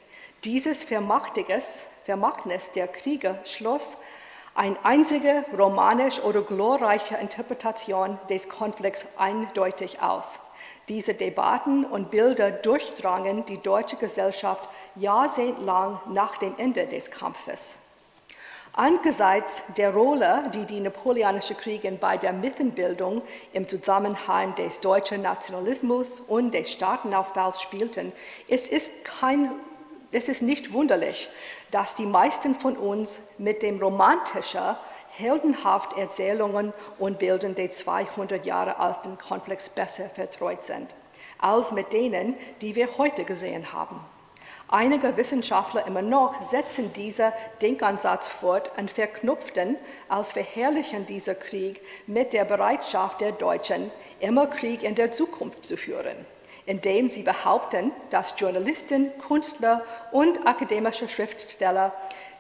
Dieses 0.44 0.84
Vermachtiges 0.84 1.88
Vermagnis 2.04 2.72
der 2.72 2.88
Kriege 2.88 3.40
schloss 3.46 3.98
eine 4.56 4.78
einzige 4.84 5.46
romanisch 5.58 6.22
oder 6.22 6.42
glorreiche 6.42 7.16
Interpretation 7.16 8.20
des 8.30 8.50
Konflikts 8.50 9.08
eindeutig 9.18 10.02
aus. 10.02 10.40
Diese 10.90 11.14
Debatten 11.14 11.86
und 11.86 12.12
Bilder 12.12 12.52
durchdrangen 12.52 13.46
die 13.46 13.58
deutsche 13.58 13.96
Gesellschaft 13.96 14.68
jahrzehntelang 14.96 16.00
nach 16.10 16.38
dem 16.38 16.54
Ende 16.58 16.86
des 16.88 17.10
Kampfes. 17.10 17.80
Angesichts 18.74 19.64
der 19.78 19.94
Rolle, 19.94 20.50
die 20.54 20.66
die 20.66 20.80
Napoleonischen 20.80 21.56
Kriege 21.56 21.92
bei 21.92 22.18
der 22.18 22.34
Mythenbildung 22.34 23.22
im 23.54 23.68
Zusammenhang 23.68 24.56
des 24.56 24.80
deutschen 24.80 25.22
Nationalismus 25.22 26.20
und 26.20 26.54
des 26.54 26.72
Staatenaufbaus 26.72 27.62
spielten, 27.62 28.12
es 28.50 28.68
ist 28.68 29.06
kein 29.06 29.52
es 30.14 30.30
ist 30.30 30.42
nicht 30.42 30.74
wunderlich, 30.74 31.30
dass 31.72 31.96
die 31.96 32.06
meisten 32.06 32.56
von 32.56 32.78
uns 32.78 33.34
mit 33.38 33.64
dem 33.64 33.80
romantischen, 33.80 34.76
heldenhaften 35.10 36.00
Erzählungen 36.00 36.74
und 37.00 37.20
Bildern 37.20 37.56
der 37.56 37.72
200 37.72 38.46
Jahre 38.46 38.78
alten 38.78 39.18
Konflikts 39.18 39.70
besser 39.70 40.10
vertraut 40.10 40.64
sind, 40.64 40.94
als 41.40 41.72
mit 41.72 41.94
denen, 41.94 42.36
die 42.62 42.76
wir 42.76 42.98
heute 42.98 43.24
gesehen 43.24 43.74
haben. 43.74 44.00
Einige 44.70 45.16
Wissenschaftler 45.18 45.86
immer 45.86 46.02
noch 46.02 46.42
setzen 46.42 46.94
diesen 46.94 47.32
Denkansatz 47.62 48.28
fort 48.28 48.72
und 48.78 48.92
verknüpften 48.92 49.78
als 50.10 50.32
verherrlichen 50.32 51.06
dieser 51.06 51.36
Krieg 51.36 51.82
mit 52.08 52.34
der 52.34 52.46
Bereitschaft 52.46 53.22
der 53.22 53.34
Deutschen, 53.34 53.92
immer 54.20 54.48
Krieg 54.48 54.82
in 54.82 54.96
der 54.96 55.12
Zukunft 55.12 55.64
zu 55.66 55.78
führen 55.78 56.26
indem 56.66 57.10
sie 57.10 57.24
behaupten, 57.24 57.92
dass 58.10 58.36
Journalisten, 58.38 59.12
Künstler 59.20 59.84
und 60.12 60.46
akademische 60.48 61.08
Schriftsteller 61.08 61.94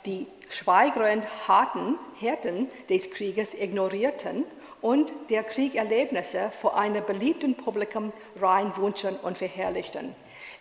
die 0.05 0.27
schweigeren 0.49 1.23
harten 1.47 1.97
Härten 2.19 2.69
des 2.89 3.11
Krieges 3.11 3.53
ignorierten 3.53 4.43
und 4.81 5.13
der 5.29 5.43
Kriegerlebnisse 5.43 6.51
vor 6.59 6.77
einem 6.77 7.05
beliebten 7.05 7.55
Publikum 7.55 8.11
rein 8.39 8.75
wünschen 8.77 9.15
und 9.17 9.37
verherrlichten. 9.37 10.13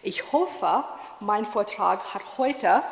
Ich 0.02 0.32
hoffe, 0.32 0.84
mein 1.20 1.44
Vortrag 1.44 2.14
hat 2.14 2.22
heute 2.38 2.82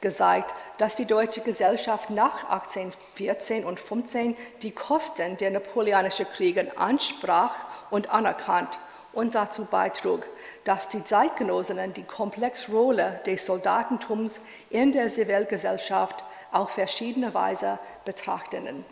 gezeigt, 0.00 0.54
dass 0.78 0.96
die 0.96 1.06
deutsche 1.06 1.40
Gesellschaft 1.40 2.10
nach 2.10 2.50
1814 2.50 3.64
und 3.64 3.80
15 3.80 4.36
die 4.62 4.70
Kosten 4.70 5.36
der 5.38 5.50
napoleonischen 5.50 6.26
Kriege 6.26 6.72
ansprach 6.76 7.54
und 7.90 8.10
anerkannt 8.10 8.78
und 9.12 9.34
dazu 9.34 9.64
beitrug, 9.64 10.26
dass 10.64 10.88
die 10.88 11.02
Zeitgenossinnen 11.02 11.92
die 11.92 12.04
komplexe 12.04 12.70
Rolle 12.72 13.20
des 13.26 13.46
Soldatentums 13.46 14.40
in 14.70 14.92
der 14.92 15.08
Zivilgesellschaft 15.08 16.24
auf 16.52 16.70
verschiedene 16.70 17.34
Weise 17.34 17.78
betrachteten. 18.04 18.84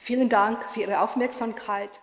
Vielen 0.00 0.28
Dank 0.28 0.62
für 0.72 0.82
Ihre 0.82 1.00
Aufmerksamkeit. 1.00 2.00